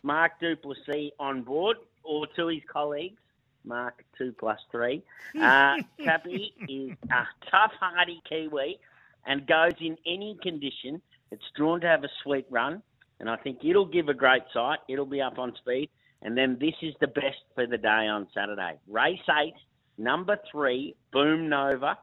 Mark 0.04 0.34
Du 0.40 0.56
Plessis 0.56 1.12
on 1.20 1.44
board, 1.44 1.78
or 2.04 2.28
to 2.36 2.48
his 2.48 2.62
colleagues. 2.72 3.18
Mark 3.64 4.04
two 4.18 4.34
plus 4.38 4.60
three. 4.72 5.04
Uh, 5.40 5.78
Tappy 6.04 6.54
is 6.70 6.96
a 7.12 7.26
tough, 7.50 7.72
hardy 7.80 8.22
Kiwi 8.30 8.80
and 9.26 9.46
goes 9.48 9.74
in 9.80 9.98
any 10.06 10.38
condition. 10.42 11.02
It's 11.32 11.44
drawn 11.56 11.82
to 11.82 11.88
have 11.88 12.04
a 12.04 12.10
sweet 12.24 12.46
run, 12.50 12.82
and 13.20 13.30
I 13.30 13.36
think 13.38 13.60
it'll 13.64 13.86
give 13.86 14.10
a 14.10 14.14
great 14.14 14.44
sight. 14.54 14.80
It'll 14.88 15.06
be 15.06 15.22
up 15.22 15.40
on 15.40 15.56
speed, 15.56 15.90
and 16.22 16.38
then 16.38 16.58
this 16.60 16.76
is 16.82 16.94
the 17.00 17.08
best 17.08 17.42
for 17.56 17.66
the 17.66 17.78
day 17.78 18.08
on 18.08 18.28
Saturday. 18.34 18.78
Race 18.88 19.20
eight, 19.42 19.56
number 19.98 20.38
three, 20.52 20.96
Boom 21.12 21.50
Nova, 21.50 21.98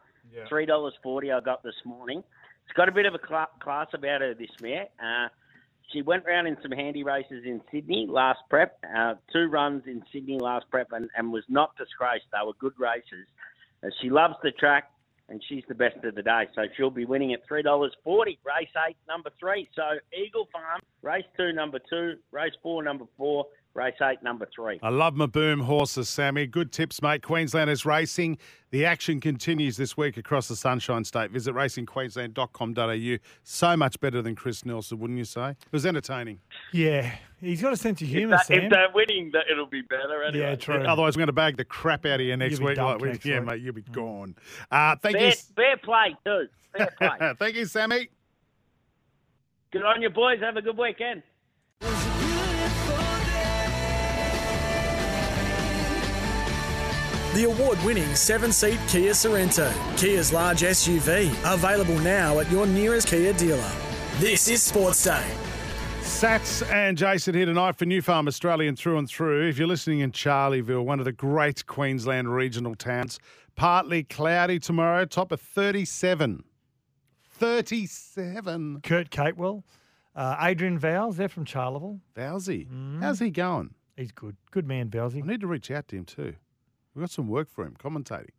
three 0.48 0.66
dollars 0.66 0.94
forty. 1.02 1.30
I 1.30 1.40
got 1.40 1.62
this 1.62 1.74
morning. 1.84 2.22
It's 2.64 2.76
got 2.76 2.88
a 2.88 2.92
bit 2.92 3.06
of 3.06 3.14
a 3.14 3.18
cla 3.18 3.48
class 3.60 3.88
about 3.92 4.20
her. 4.20 4.34
This 4.34 4.50
mare. 4.60 4.86
Uh, 5.02 5.28
she 5.92 6.00
went 6.00 6.24
round 6.24 6.46
in 6.48 6.56
some 6.62 6.72
handy 6.72 7.04
races 7.04 7.44
in 7.44 7.60
Sydney 7.70 8.06
last 8.08 8.40
prep, 8.48 8.78
uh, 8.96 9.14
two 9.32 9.46
runs 9.46 9.82
in 9.86 10.02
Sydney 10.12 10.38
last 10.38 10.64
prep, 10.70 10.88
and, 10.92 11.10
and 11.16 11.32
was 11.32 11.44
not 11.48 11.76
disgraced. 11.76 12.24
They 12.32 12.38
were 12.46 12.54
good 12.58 12.72
races. 12.78 13.26
Uh, 13.84 13.88
she 14.00 14.08
loves 14.08 14.34
the 14.42 14.52
track, 14.52 14.90
and 15.28 15.42
she's 15.48 15.64
the 15.68 15.74
best 15.74 16.02
of 16.04 16.14
the 16.14 16.22
day. 16.22 16.44
So 16.54 16.62
she'll 16.76 16.90
be 16.90 17.04
winning 17.04 17.32
at 17.34 17.40
three 17.46 17.62
dollars 17.62 17.92
forty. 18.04 18.38
Race 18.44 18.70
eight, 18.88 18.96
number 19.08 19.30
three. 19.38 19.68
So 19.74 19.82
Eagle 20.16 20.48
Farm, 20.52 20.80
race 21.02 21.24
two, 21.36 21.52
number 21.52 21.78
two, 21.90 22.14
race 22.30 22.54
four, 22.62 22.82
number 22.82 23.04
four, 23.16 23.46
race 23.74 23.94
eight, 24.02 24.22
number 24.22 24.48
three. 24.54 24.78
I 24.82 24.88
love 24.90 25.14
my 25.14 25.26
boom 25.26 25.60
horses, 25.60 26.08
Sammy. 26.08 26.46
Good 26.46 26.72
tips, 26.72 27.00
mate. 27.02 27.22
Queenslanders 27.22 27.84
Racing. 27.86 28.38
The 28.70 28.84
action 28.86 29.20
continues 29.20 29.76
this 29.76 29.96
week 29.96 30.16
across 30.16 30.48
the 30.48 30.56
Sunshine 30.56 31.04
State. 31.04 31.30
Visit 31.30 31.54
racingqueensland.com.au. 31.54 33.16
So 33.42 33.76
much 33.76 34.00
better 34.00 34.22
than 34.22 34.34
Chris 34.34 34.64
Nelson, 34.64 34.98
wouldn't 34.98 35.18
you 35.18 35.24
say? 35.24 35.50
It 35.50 35.56
was 35.72 35.84
entertaining. 35.84 36.40
Yeah, 36.72 37.14
he's 37.40 37.60
got 37.60 37.72
a 37.72 37.76
sense 37.76 38.00
of 38.00 38.08
humour, 38.08 38.36
that, 38.36 38.46
Sam. 38.46 38.60
if 38.64 38.70
they're 38.70 38.88
winning, 38.94 39.32
it'll 39.50 39.66
be 39.66 39.82
better. 39.82 40.22
Anyway. 40.22 40.44
Yeah, 40.50 40.54
true. 40.56 40.76
Otherwise, 40.76 41.16
we're 41.16 41.20
going 41.20 41.26
to 41.26 41.32
bag 41.32 41.56
the 41.56 41.64
crap 41.64 42.06
out 42.06 42.20
of 42.20 42.26
you 42.26 42.36
next 42.36 42.58
You'll 42.58 42.68
week. 42.68 42.78
Like 42.78 43.00
next 43.00 43.24
yeah, 43.26 43.40
week. 43.40 43.48
mate, 43.48 43.60
you'll 43.60 43.74
be 43.74 43.82
gone. 43.82 44.34
Uh, 44.70 44.96
thank 44.96 45.16
Fair, 45.16 45.26
you. 45.28 45.32
fair 45.54 45.76
play 45.78 46.16
too. 46.24 46.46
Fair 46.76 46.94
play. 46.98 47.32
Thank 47.38 47.56
you, 47.56 47.66
Sammy. 47.66 48.08
Good 49.72 49.82
on 49.82 50.02
you, 50.02 50.10
boys. 50.10 50.40
Have 50.40 50.56
a 50.56 50.62
good 50.62 50.76
weekend. 50.76 51.22
The 57.34 57.44
award 57.44 57.82
winning 57.82 58.14
seven 58.14 58.52
seat 58.52 58.78
Kia 58.88 59.12
Sorento, 59.12 59.72
Kia's 59.96 60.34
large 60.34 60.60
SUV, 60.60 61.30
available 61.50 61.98
now 62.00 62.40
at 62.40 62.50
your 62.50 62.66
nearest 62.66 63.08
Kia 63.08 63.32
dealer. 63.32 63.72
This 64.18 64.48
is 64.48 64.62
Sports 64.62 65.02
Day. 65.02 65.24
Sats 66.02 66.62
and 66.70 66.98
Jason 66.98 67.34
here 67.34 67.46
tonight 67.46 67.76
for 67.76 67.86
New 67.86 68.02
Farm 68.02 68.28
Australian 68.28 68.76
through 68.76 68.98
and 68.98 69.08
through. 69.08 69.48
If 69.48 69.56
you're 69.56 69.66
listening 69.66 70.00
in 70.00 70.12
Charleville, 70.12 70.84
one 70.84 70.98
of 70.98 71.06
the 71.06 71.12
great 71.12 71.64
Queensland 71.64 72.34
regional 72.34 72.74
towns, 72.74 73.18
partly 73.56 74.02
cloudy 74.02 74.58
tomorrow, 74.58 75.06
top 75.06 75.32
of 75.32 75.40
37. 75.40 76.44
37. 77.30 78.80
Kurt 78.82 79.08
Capewell, 79.08 79.62
uh, 80.14 80.36
Adrian 80.38 80.78
Vowles, 80.78 81.16
they're 81.16 81.30
from 81.30 81.46
Charleville. 81.46 81.98
Vowsy. 82.14 82.68
Mm. 82.68 83.00
How's 83.00 83.20
he 83.20 83.30
going? 83.30 83.72
He's 83.96 84.12
good. 84.12 84.36
Good 84.50 84.68
man, 84.68 84.90
Vowsy. 84.90 85.22
I 85.22 85.26
need 85.26 85.40
to 85.40 85.46
reach 85.46 85.70
out 85.70 85.88
to 85.88 85.96
him 85.96 86.04
too. 86.04 86.34
We've 86.94 87.02
got 87.02 87.10
some 87.10 87.28
work 87.28 87.48
for 87.50 87.64
him, 87.64 87.74
commentating. 87.78 88.30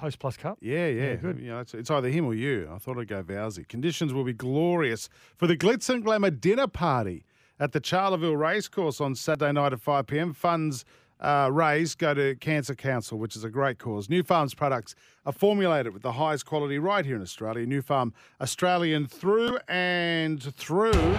Hostplus 0.00 0.38
Cup. 0.38 0.58
Yeah, 0.60 0.86
yeah. 0.88 1.02
Yeah, 1.02 1.14
good. 1.16 1.38
You 1.40 1.48
know, 1.48 1.60
it's, 1.60 1.74
it's 1.74 1.90
either 1.90 2.08
him 2.08 2.26
or 2.26 2.34
you. 2.34 2.68
I 2.72 2.78
thought 2.78 2.98
I'd 2.98 3.08
go 3.08 3.22
Vowsy. 3.22 3.66
Conditions 3.66 4.12
will 4.12 4.24
be 4.24 4.34
glorious 4.34 5.08
for 5.36 5.46
the 5.46 5.56
Glitz 5.56 5.88
and 5.88 6.04
Glamour 6.04 6.30
dinner 6.30 6.66
party 6.66 7.24
at 7.58 7.72
the 7.72 7.80
Charleville 7.80 8.36
Racecourse 8.36 9.00
on 9.00 9.14
Saturday 9.14 9.52
night 9.52 9.72
at 9.72 9.80
5 9.80 10.06
p.m. 10.06 10.34
Funds 10.34 10.84
uh, 11.20 11.48
raised 11.50 11.98
go 11.98 12.12
to 12.12 12.34
Cancer 12.36 12.74
Council, 12.74 13.18
which 13.18 13.36
is 13.36 13.44
a 13.44 13.48
great 13.48 13.78
cause. 13.78 14.10
New 14.10 14.22
Farm's 14.22 14.52
products 14.52 14.94
are 15.24 15.32
formulated 15.32 15.94
with 15.94 16.02
the 16.02 16.12
highest 16.12 16.44
quality 16.44 16.78
right 16.78 17.06
here 17.06 17.16
in 17.16 17.22
Australia. 17.22 17.64
New 17.64 17.80
Farm 17.80 18.12
Australian 18.40 19.06
through 19.06 19.58
and 19.68 20.42
through. 20.42 21.16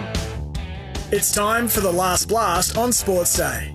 It's 1.10 1.32
time 1.32 1.66
for 1.66 1.80
the 1.80 1.92
last 1.92 2.28
blast 2.28 2.76
on 2.76 2.92
Sports 2.92 3.36
Day. 3.36 3.72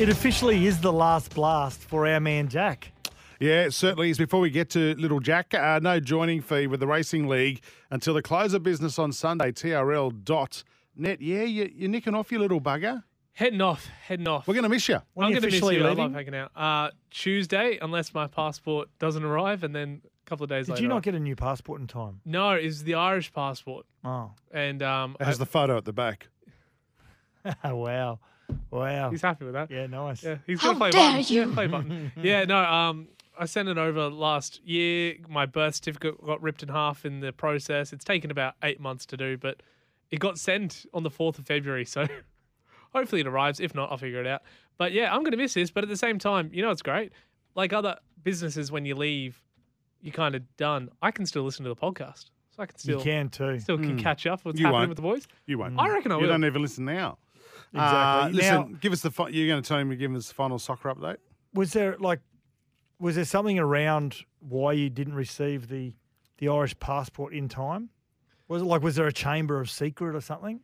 It 0.00 0.08
officially 0.08 0.66
is 0.66 0.80
the 0.80 0.92
last 0.92 1.32
blast 1.34 1.80
for 1.80 2.06
our 2.06 2.18
man 2.18 2.48
Jack. 2.48 2.90
Yeah, 3.38 3.62
it 3.62 3.72
certainly 3.74 4.10
is. 4.10 4.18
Before 4.18 4.40
we 4.40 4.50
get 4.50 4.68
to 4.70 4.94
Little 4.96 5.20
Jack, 5.20 5.54
uh, 5.54 5.78
no 5.80 6.00
joining 6.00 6.40
fee 6.42 6.66
with 6.66 6.80
the 6.80 6.86
Racing 6.86 7.28
League 7.28 7.62
until 7.90 8.12
the 8.14 8.22
close 8.22 8.54
of 8.54 8.62
business 8.64 8.98
on 8.98 9.12
Sunday, 9.12 9.52
trl.net. 9.52 11.20
Yeah, 11.20 11.42
you, 11.42 11.70
you're 11.74 11.88
nicking 11.88 12.14
off 12.14 12.32
your 12.32 12.40
little 12.40 12.60
bugger. 12.60 13.04
Heading 13.34 13.60
off, 13.60 13.86
heading 14.06 14.26
off. 14.26 14.48
We're 14.48 14.54
going 14.54 14.64
to 14.64 14.68
miss 14.68 14.88
you. 14.88 15.00
When 15.14 15.26
I'm 15.26 15.32
going 15.32 15.42
to 15.42 15.46
miss 15.46 15.54
officially 15.54 15.76
you. 15.76 15.84
I 15.84 15.88
leaving? 15.90 16.04
love 16.04 16.12
hanging 16.14 16.34
out. 16.34 16.50
Uh, 16.56 16.90
Tuesday, 17.10 17.78
unless 17.80 18.12
my 18.14 18.26
passport 18.26 18.88
doesn't 18.98 19.24
arrive, 19.24 19.62
and 19.62 19.74
then 19.74 20.02
a 20.04 20.28
couple 20.28 20.42
of 20.44 20.50
days 20.50 20.66
Did 20.66 20.72
later. 20.72 20.76
Did 20.80 20.82
you 20.82 20.88
not 20.88 21.02
get 21.04 21.14
a 21.14 21.20
new 21.20 21.36
passport 21.36 21.80
in 21.80 21.86
time? 21.86 22.20
No, 22.24 22.50
it's 22.50 22.82
the 22.82 22.94
Irish 22.94 23.32
passport, 23.32 23.86
Oh, 24.04 24.32
and 24.52 24.82
um, 24.82 25.16
It 25.20 25.24
has 25.24 25.36
I- 25.36 25.44
the 25.44 25.46
photo 25.46 25.76
at 25.76 25.84
the 25.84 25.92
back. 25.92 26.28
wow. 27.64 28.18
Wow. 28.70 29.10
he's 29.10 29.22
happy 29.22 29.44
with 29.44 29.54
that. 29.54 29.70
Yeah, 29.70 29.86
nice. 29.86 30.22
Yeah, 30.22 30.38
he's 30.46 30.60
How 30.60 30.68
gonna 30.68 30.78
play 30.78 30.90
dare 30.90 31.12
button. 31.18 31.34
you. 31.34 31.52
Play 31.52 31.66
button. 31.66 32.12
yeah, 32.22 32.44
no. 32.44 32.58
Um, 32.58 33.08
I 33.38 33.46
sent 33.46 33.68
it 33.68 33.78
over 33.78 34.08
last 34.10 34.60
year. 34.64 35.14
My 35.28 35.46
birth 35.46 35.76
certificate 35.76 36.24
got 36.24 36.40
ripped 36.42 36.62
in 36.62 36.68
half 36.68 37.04
in 37.04 37.20
the 37.20 37.32
process. 37.32 37.92
It's 37.92 38.04
taken 38.04 38.30
about 38.30 38.54
eight 38.62 38.80
months 38.80 39.06
to 39.06 39.16
do, 39.16 39.36
but 39.36 39.62
it 40.10 40.18
got 40.20 40.38
sent 40.38 40.86
on 40.94 41.02
the 41.02 41.10
fourth 41.10 41.38
of 41.38 41.46
February. 41.46 41.84
So 41.84 42.06
hopefully 42.92 43.20
it 43.20 43.26
arrives. 43.26 43.60
If 43.60 43.74
not, 43.74 43.90
I'll 43.90 43.98
figure 43.98 44.20
it 44.20 44.26
out. 44.26 44.42
But 44.78 44.92
yeah, 44.92 45.14
I'm 45.14 45.22
gonna 45.24 45.36
miss 45.36 45.54
this. 45.54 45.70
But 45.70 45.84
at 45.84 45.88
the 45.90 45.96
same 45.96 46.18
time, 46.18 46.50
you 46.52 46.62
know, 46.62 46.70
it's 46.70 46.82
great. 46.82 47.12
Like 47.54 47.72
other 47.72 47.96
businesses, 48.22 48.72
when 48.72 48.84
you 48.84 48.94
leave, 48.96 49.40
you're 50.00 50.12
kind 50.12 50.34
of 50.34 50.42
done. 50.56 50.88
I 51.02 51.10
can 51.12 51.26
still 51.26 51.42
listen 51.44 51.64
to 51.64 51.68
the 51.68 51.76
podcast, 51.76 52.30
so 52.50 52.62
I 52.62 52.66
can 52.66 52.76
still 52.78 52.98
you 52.98 53.04
can 53.04 53.28
too. 53.28 53.58
still 53.60 53.78
can 53.78 53.98
catch 53.98 54.26
up 54.26 54.44
what's 54.44 54.58
You 54.58 54.66
happening 54.66 54.80
won't. 54.80 54.88
with 54.90 54.96
the 54.96 55.02
boys. 55.02 55.28
You 55.46 55.58
won't. 55.58 55.78
I 55.78 55.88
reckon 55.88 56.10
I 56.12 56.16
will. 56.16 56.22
You 56.22 56.26
will. 56.28 56.34
don't 56.34 56.44
even 56.44 56.62
listen 56.62 56.84
now. 56.84 57.18
Exactly. 57.74 58.30
Uh, 58.30 58.42
listen, 58.42 58.54
Now- 58.72 58.78
give 58.80 58.92
us 58.92 59.00
the. 59.02 59.10
Fi- 59.10 59.28
you're 59.28 59.48
going 59.48 59.62
to 59.62 59.66
tell 59.68 59.78
him 59.78 59.90
to 59.90 59.96
give 59.96 60.14
us 60.14 60.28
the 60.28 60.34
final 60.34 60.58
soccer 60.58 60.92
update. 60.94 61.16
Was 61.54 61.72
there 61.72 61.96
like, 61.98 62.20
was 62.98 63.16
there 63.16 63.24
something 63.24 63.58
around 63.58 64.24
why 64.40 64.72
you 64.72 64.90
didn't 64.90 65.14
receive 65.14 65.68
the 65.68 65.94
the 66.38 66.48
Irish 66.48 66.78
passport 66.78 67.34
in 67.34 67.48
time? 67.48 67.90
Was 68.48 68.62
it 68.62 68.66
like 68.66 68.82
was 68.82 68.96
there 68.96 69.06
a 69.06 69.12
chamber 69.12 69.60
of 69.60 69.70
secret 69.70 70.14
or 70.14 70.20
something? 70.20 70.60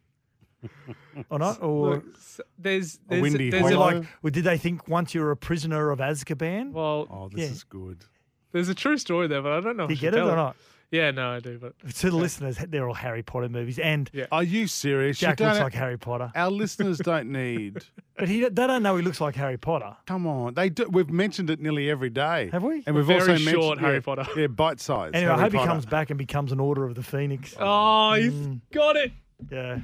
or 1.30 1.38
not? 1.38 1.62
Or, 1.62 1.94
Look, 1.96 2.04
s- 2.16 2.40
there's 2.58 2.98
A 3.11 3.20
windy 3.20 3.50
there's 3.50 3.70
a, 3.70 3.78
like, 3.78 4.04
or 4.22 4.30
did 4.30 4.44
they 4.44 4.58
think 4.58 4.86
once 4.88 5.14
you're 5.14 5.30
a 5.30 5.36
prisoner 5.36 5.90
of 5.90 6.00
Azkaban? 6.00 6.72
well, 6.72 7.06
Oh, 7.11 7.28
this 7.30 7.40
Yeah. 7.40 7.46
is 7.52 7.64
good. 7.64 8.04
There's 8.52 8.68
a 8.68 8.74
true 8.74 8.98
story 8.98 9.26
there, 9.26 9.40
but 9.42 9.52
I 9.52 9.61
don't 9.61 9.76
know. 9.76 9.86
Do 9.86 9.94
if 9.94 10.02
you 10.02 10.11
get 10.11 10.14
it 10.14 10.18
tell 10.18 10.30
or 10.30 10.36
not? 10.36 10.56
Yeah, 10.91 11.12
no, 11.12 11.30
I 11.30 11.41
do. 11.41 11.59
But 11.59 11.78
To 11.97 12.11
the 12.11 12.16
listeners, 12.16 12.59
they're 12.68 12.86
all 12.86 12.95
Harry 12.95 13.22
Potter 13.22 13.49
movies, 13.49 13.78
and 13.78 14.11
Yeah. 14.12 14.26
Are 14.32 14.43
you 14.43 14.66
serious? 14.66 15.20
You 15.22 15.28
Jack 15.28 15.41
looks 15.41 15.59
like 15.59 15.74
Harry 15.74 15.99
Potter. 15.99 16.32
Our 16.34 16.51
listeners 16.51 16.99
don't 16.99 17.30
need. 17.30 17.84
But 18.18 18.28
he, 18.28 18.43
they 18.43 18.66
don't 18.66 18.82
know 18.82 18.97
he 18.97 19.03
looks 19.03 19.18
like 19.18 19.34
Harry 19.34 19.57
Potter. 19.57 19.97
Come 20.05 20.26
on, 20.26 20.53
they 20.53 20.68
do. 20.68 20.86
We've 20.91 21.09
mentioned 21.09 21.49
it 21.49 21.59
nearly 21.59 21.88
every 21.88 22.11
day. 22.11 22.51
Have 22.53 22.62
we? 22.62 22.82
And 22.86 22.95
we've 22.95 23.07
Very 23.07 23.18
also 23.18 23.36
short 23.36 23.47
mentioned 23.57 23.80
Harry 23.80 23.95
yeah, 23.95 24.01
Potter. 24.01 24.26
Yeah, 24.36 24.47
bite 24.49 24.78
size. 24.78 25.12
Anyway, 25.14 25.32
I 25.32 25.38
Harry 25.38 25.51
hope 25.51 25.61
he 25.62 25.66
comes 25.66 25.86
back 25.86 26.11
and 26.11 26.18
becomes 26.18 26.53
an 26.53 26.61
Order 26.61 26.84
of 26.84 26.97
the 26.97 27.03
Phoenix. 27.03 27.55
oh, 27.59 28.12
he's 28.12 28.30
mm. 28.30 28.61
got 28.72 28.97
it. 28.97 29.12
Yeah. 29.51 29.78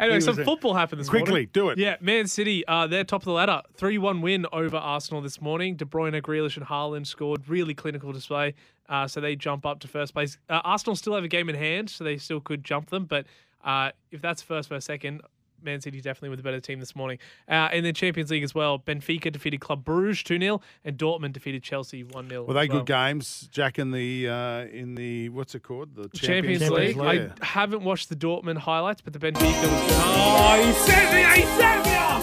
Anyway, 0.00 0.20
some 0.20 0.36
football 0.36 0.74
happened 0.74 1.00
this 1.00 1.08
morning. 1.08 1.24
Quickly, 1.24 1.32
morning. 1.32 1.50
do 1.52 1.68
it. 1.70 1.78
Yeah, 1.78 1.96
Man 2.00 2.26
City, 2.26 2.66
uh, 2.66 2.86
they're 2.86 3.04
top 3.04 3.22
of 3.22 3.26
the 3.26 3.32
ladder. 3.32 3.62
3 3.74 3.98
1 3.98 4.20
win 4.20 4.46
over 4.52 4.76
Arsenal 4.76 5.20
this 5.20 5.40
morning. 5.40 5.76
De 5.76 5.84
Bruyne, 5.84 6.20
Grealish, 6.22 6.56
and 6.56 6.66
Haaland 6.66 7.06
scored. 7.06 7.48
Really 7.48 7.74
clinical 7.74 8.12
display. 8.12 8.54
Uh, 8.88 9.06
so 9.06 9.20
they 9.20 9.36
jump 9.36 9.66
up 9.66 9.80
to 9.80 9.88
first 9.88 10.14
place. 10.14 10.38
Uh, 10.48 10.60
Arsenal 10.64 10.96
still 10.96 11.14
have 11.14 11.24
a 11.24 11.28
game 11.28 11.48
in 11.48 11.54
hand, 11.54 11.90
so 11.90 12.04
they 12.04 12.16
still 12.16 12.40
could 12.40 12.64
jump 12.64 12.90
them. 12.90 13.04
But 13.04 13.26
uh, 13.64 13.90
if 14.10 14.22
that's 14.22 14.40
first 14.40 14.68
versus 14.68 14.84
second, 14.84 15.20
Man 15.62 15.80
City 15.80 16.00
definitely 16.00 16.30
with 16.30 16.40
a 16.40 16.42
better 16.42 16.60
team 16.60 16.80
this 16.80 16.94
morning. 16.96 17.18
Uh, 17.48 17.68
in 17.72 17.84
the 17.84 17.92
Champions 17.92 18.30
League 18.30 18.42
as 18.42 18.54
well, 18.54 18.78
Benfica 18.78 19.30
defeated 19.32 19.60
Club 19.60 19.84
Bruges 19.84 20.22
2 20.22 20.38
0, 20.38 20.60
and 20.84 20.96
Dortmund 20.98 21.32
defeated 21.32 21.62
Chelsea 21.62 22.04
1 22.04 22.28
0. 22.28 22.44
Were 22.44 22.54
they 22.54 22.68
good 22.68 22.86
games, 22.86 23.48
Jack? 23.50 23.78
In 23.78 23.90
the 23.90 24.28
uh, 24.28 24.60
in 24.66 24.94
the 24.94 25.28
what's 25.30 25.54
it 25.54 25.62
called? 25.62 25.94
The 25.94 26.08
Champions, 26.16 26.60
Champions 26.60 26.70
League. 26.70 26.96
League. 26.96 27.32
I 27.40 27.44
haven't 27.44 27.82
watched 27.82 28.08
the 28.08 28.16
Dortmund 28.16 28.58
highlights, 28.58 29.00
but 29.00 29.12
the 29.12 29.18
Benfica 29.18 29.40
was. 29.42 29.92
Oh, 30.00 30.62
he 30.64 30.72
set 30.72 31.12
me! 31.12 31.40
He 31.40 31.46
set 31.56 31.84
me 31.84 31.94
up! 31.94 32.22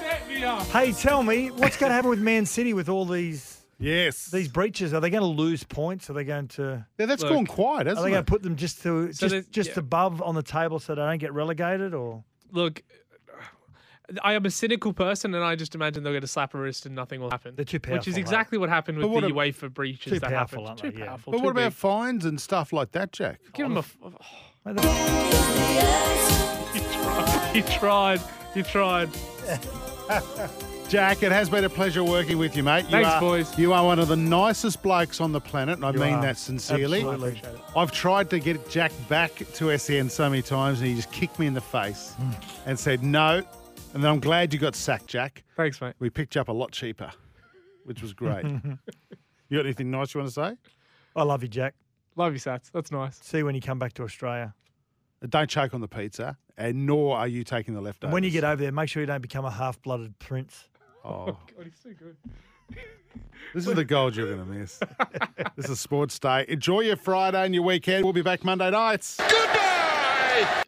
Set 0.00 0.28
me 0.28 0.44
up! 0.44 0.62
Hey, 0.68 0.92
tell 0.92 1.22
me, 1.22 1.50
what's 1.50 1.76
going 1.76 1.90
to 1.90 1.94
happen 1.94 2.10
with 2.10 2.20
Man 2.20 2.46
City 2.46 2.72
with 2.74 2.88
all 2.88 3.04
these 3.04 3.56
Yes. 3.80 4.26
these 4.32 4.48
breaches? 4.48 4.92
Are 4.92 5.00
they 5.00 5.10
going 5.10 5.22
to 5.22 5.28
lose 5.28 5.62
points? 5.62 6.10
Are 6.10 6.12
they 6.12 6.24
going 6.24 6.48
to? 6.48 6.84
yeah, 6.98 7.06
that's 7.06 7.22
Look, 7.22 7.32
gone 7.32 7.46
quiet, 7.46 7.86
Are 7.86 7.90
hasn't 7.90 8.04
they 8.06 8.10
going 8.10 8.24
to 8.24 8.28
put 8.30 8.42
them 8.42 8.56
just 8.56 8.82
to 8.82 9.12
So 9.12 9.28
just 9.28 9.50
just 9.52 9.70
yeah. 9.70 9.78
above 9.78 10.20
on 10.20 10.34
the 10.34 10.42
table 10.42 10.78
so 10.80 10.94
they 10.94 11.02
don't 11.02 11.18
get 11.18 11.32
relegated? 11.32 11.94
Or 11.94 12.24
Look, 12.50 12.82
I 14.22 14.32
am 14.32 14.46
a 14.46 14.50
cynical 14.50 14.92
person, 14.94 15.34
and 15.34 15.44
I 15.44 15.54
just 15.54 15.74
imagine 15.74 16.02
they'll 16.02 16.14
get 16.14 16.24
a 16.24 16.28
slap 16.28 16.54
a 16.54 16.58
wrist 16.58 16.86
and 16.86 16.94
nothing 16.94 17.20
will 17.20 17.30
happen. 17.30 17.54
They're 17.56 17.64
too 17.66 17.76
Which 17.76 18.08
is 18.08 18.14
powerful, 18.14 18.20
exactly 18.20 18.58
what 18.58 18.68
happened 18.70 18.96
with 18.98 19.06
what 19.10 19.20
the 19.20 19.26
a- 19.28 19.32
UEFA 19.32 19.72
breaches 19.72 20.12
Too 20.14 20.18
that 20.20 20.30
powerful, 20.30 20.66
happened. 20.66 20.68
aren't 20.68 20.78
Too 20.80 20.90
they? 20.92 20.98
Yeah. 21.00 21.06
powerful. 21.10 21.30
but 21.32 21.38
too 21.38 21.44
what 21.44 21.50
about 21.50 21.72
fines 21.74 22.24
and 22.24 22.40
stuff 22.40 22.72
like 22.72 22.92
that, 22.92 23.12
Jack? 23.12 23.40
Give 23.52 23.66
him 23.66 23.76
a. 23.76 23.80
f- 23.80 23.96
Mate, 24.64 24.76
oh. 24.78 25.44
the- 27.52 27.58
You 27.58 27.62
tried. 27.78 28.20
You 28.54 28.62
tried. 28.62 29.10
Jack, 30.88 31.22
it 31.22 31.30
has 31.32 31.50
been 31.50 31.64
a 31.64 31.68
pleasure 31.68 32.02
working 32.02 32.38
with 32.38 32.56
you, 32.56 32.62
mate. 32.62 32.84
You 32.86 32.90
Thanks, 32.92 33.08
are, 33.10 33.20
boys. 33.20 33.58
You 33.58 33.74
are 33.74 33.84
one 33.84 33.98
of 33.98 34.08
the 34.08 34.16
nicest 34.16 34.82
blokes 34.82 35.20
on 35.20 35.32
the 35.32 35.40
planet, 35.40 35.76
and 35.76 35.84
I 35.84 35.90
You 35.90 35.98
mean 35.98 36.14
are. 36.14 36.22
that 36.22 36.38
sincerely. 36.38 37.00
Absolutely. 37.02 37.42
I've 37.76 37.92
tried 37.92 38.30
to 38.30 38.38
get 38.38 38.70
Jack 38.70 38.92
back 39.06 39.32
to 39.54 39.76
SEN 39.78 40.08
so 40.08 40.30
many 40.30 40.40
times, 40.40 40.80
and 40.80 40.88
he 40.88 40.94
just 40.94 41.12
kicked 41.12 41.38
me 41.38 41.46
in 41.46 41.52
the 41.52 41.60
face 41.60 42.14
Hmm. 42.16 42.30
and 42.64 42.78
said 42.78 43.02
no. 43.02 43.42
And 43.92 44.02
then 44.02 44.10
I'm 44.10 44.20
glad 44.20 44.54
you 44.54 44.58
got 44.58 44.74
sacked, 44.74 45.08
Jack. 45.08 45.44
Thanks, 45.56 45.78
mate. 45.82 45.94
We 45.98 46.08
picked 46.08 46.34
you 46.36 46.40
up 46.40 46.48
a 46.48 46.52
lot 46.52 46.72
cheaper, 46.72 47.10
which 47.84 48.00
was 48.00 48.14
great. 48.14 48.44
you 49.48 49.58
got 49.58 49.66
anything 49.66 49.90
nice 49.90 50.14
you 50.14 50.20
want 50.20 50.32
to 50.32 50.34
say? 50.34 50.56
I 51.14 51.22
love 51.22 51.42
you, 51.42 51.48
Jack. 51.50 51.74
Love 52.16 52.32
you, 52.32 52.38
Sats. 52.40 52.70
That's 52.72 52.90
nice. 52.90 53.18
See 53.22 53.38
you 53.38 53.44
when 53.44 53.54
you 53.54 53.60
come 53.60 53.78
back 53.78 53.92
to 53.94 54.04
Australia. 54.04 54.54
Don't 55.28 55.50
choke 55.50 55.74
on 55.74 55.82
the 55.82 55.88
pizza, 55.88 56.38
and 56.56 56.86
nor 56.86 57.18
are 57.18 57.28
you 57.28 57.44
taking 57.44 57.74
the 57.74 57.80
leftovers. 57.82 58.08
And 58.08 58.12
when 58.14 58.24
you 58.24 58.30
get 58.30 58.44
over 58.44 58.62
there, 58.62 58.72
make 58.72 58.88
sure 58.88 59.02
you 59.02 59.06
don't 59.06 59.20
become 59.20 59.44
a 59.44 59.50
half-blooded 59.50 60.18
prince. 60.18 60.64
Oh, 61.08 61.24
God, 61.56 61.64
he's 61.64 61.72
so 61.82 61.90
good. 61.98 62.16
this 63.54 63.66
is 63.66 63.74
the 63.74 63.84
gold 63.84 64.14
you're 64.16 64.26
going 64.26 64.46
to 64.46 64.52
miss. 64.52 64.80
this 65.56 65.68
is 65.68 65.80
Sports 65.80 66.18
Day. 66.18 66.44
Enjoy 66.48 66.80
your 66.80 66.96
Friday 66.96 67.44
and 67.44 67.54
your 67.54 67.64
weekend. 67.64 68.04
We'll 68.04 68.12
be 68.12 68.22
back 68.22 68.44
Monday 68.44 68.70
nights. 68.70 69.16
Goodbye! 69.16 70.64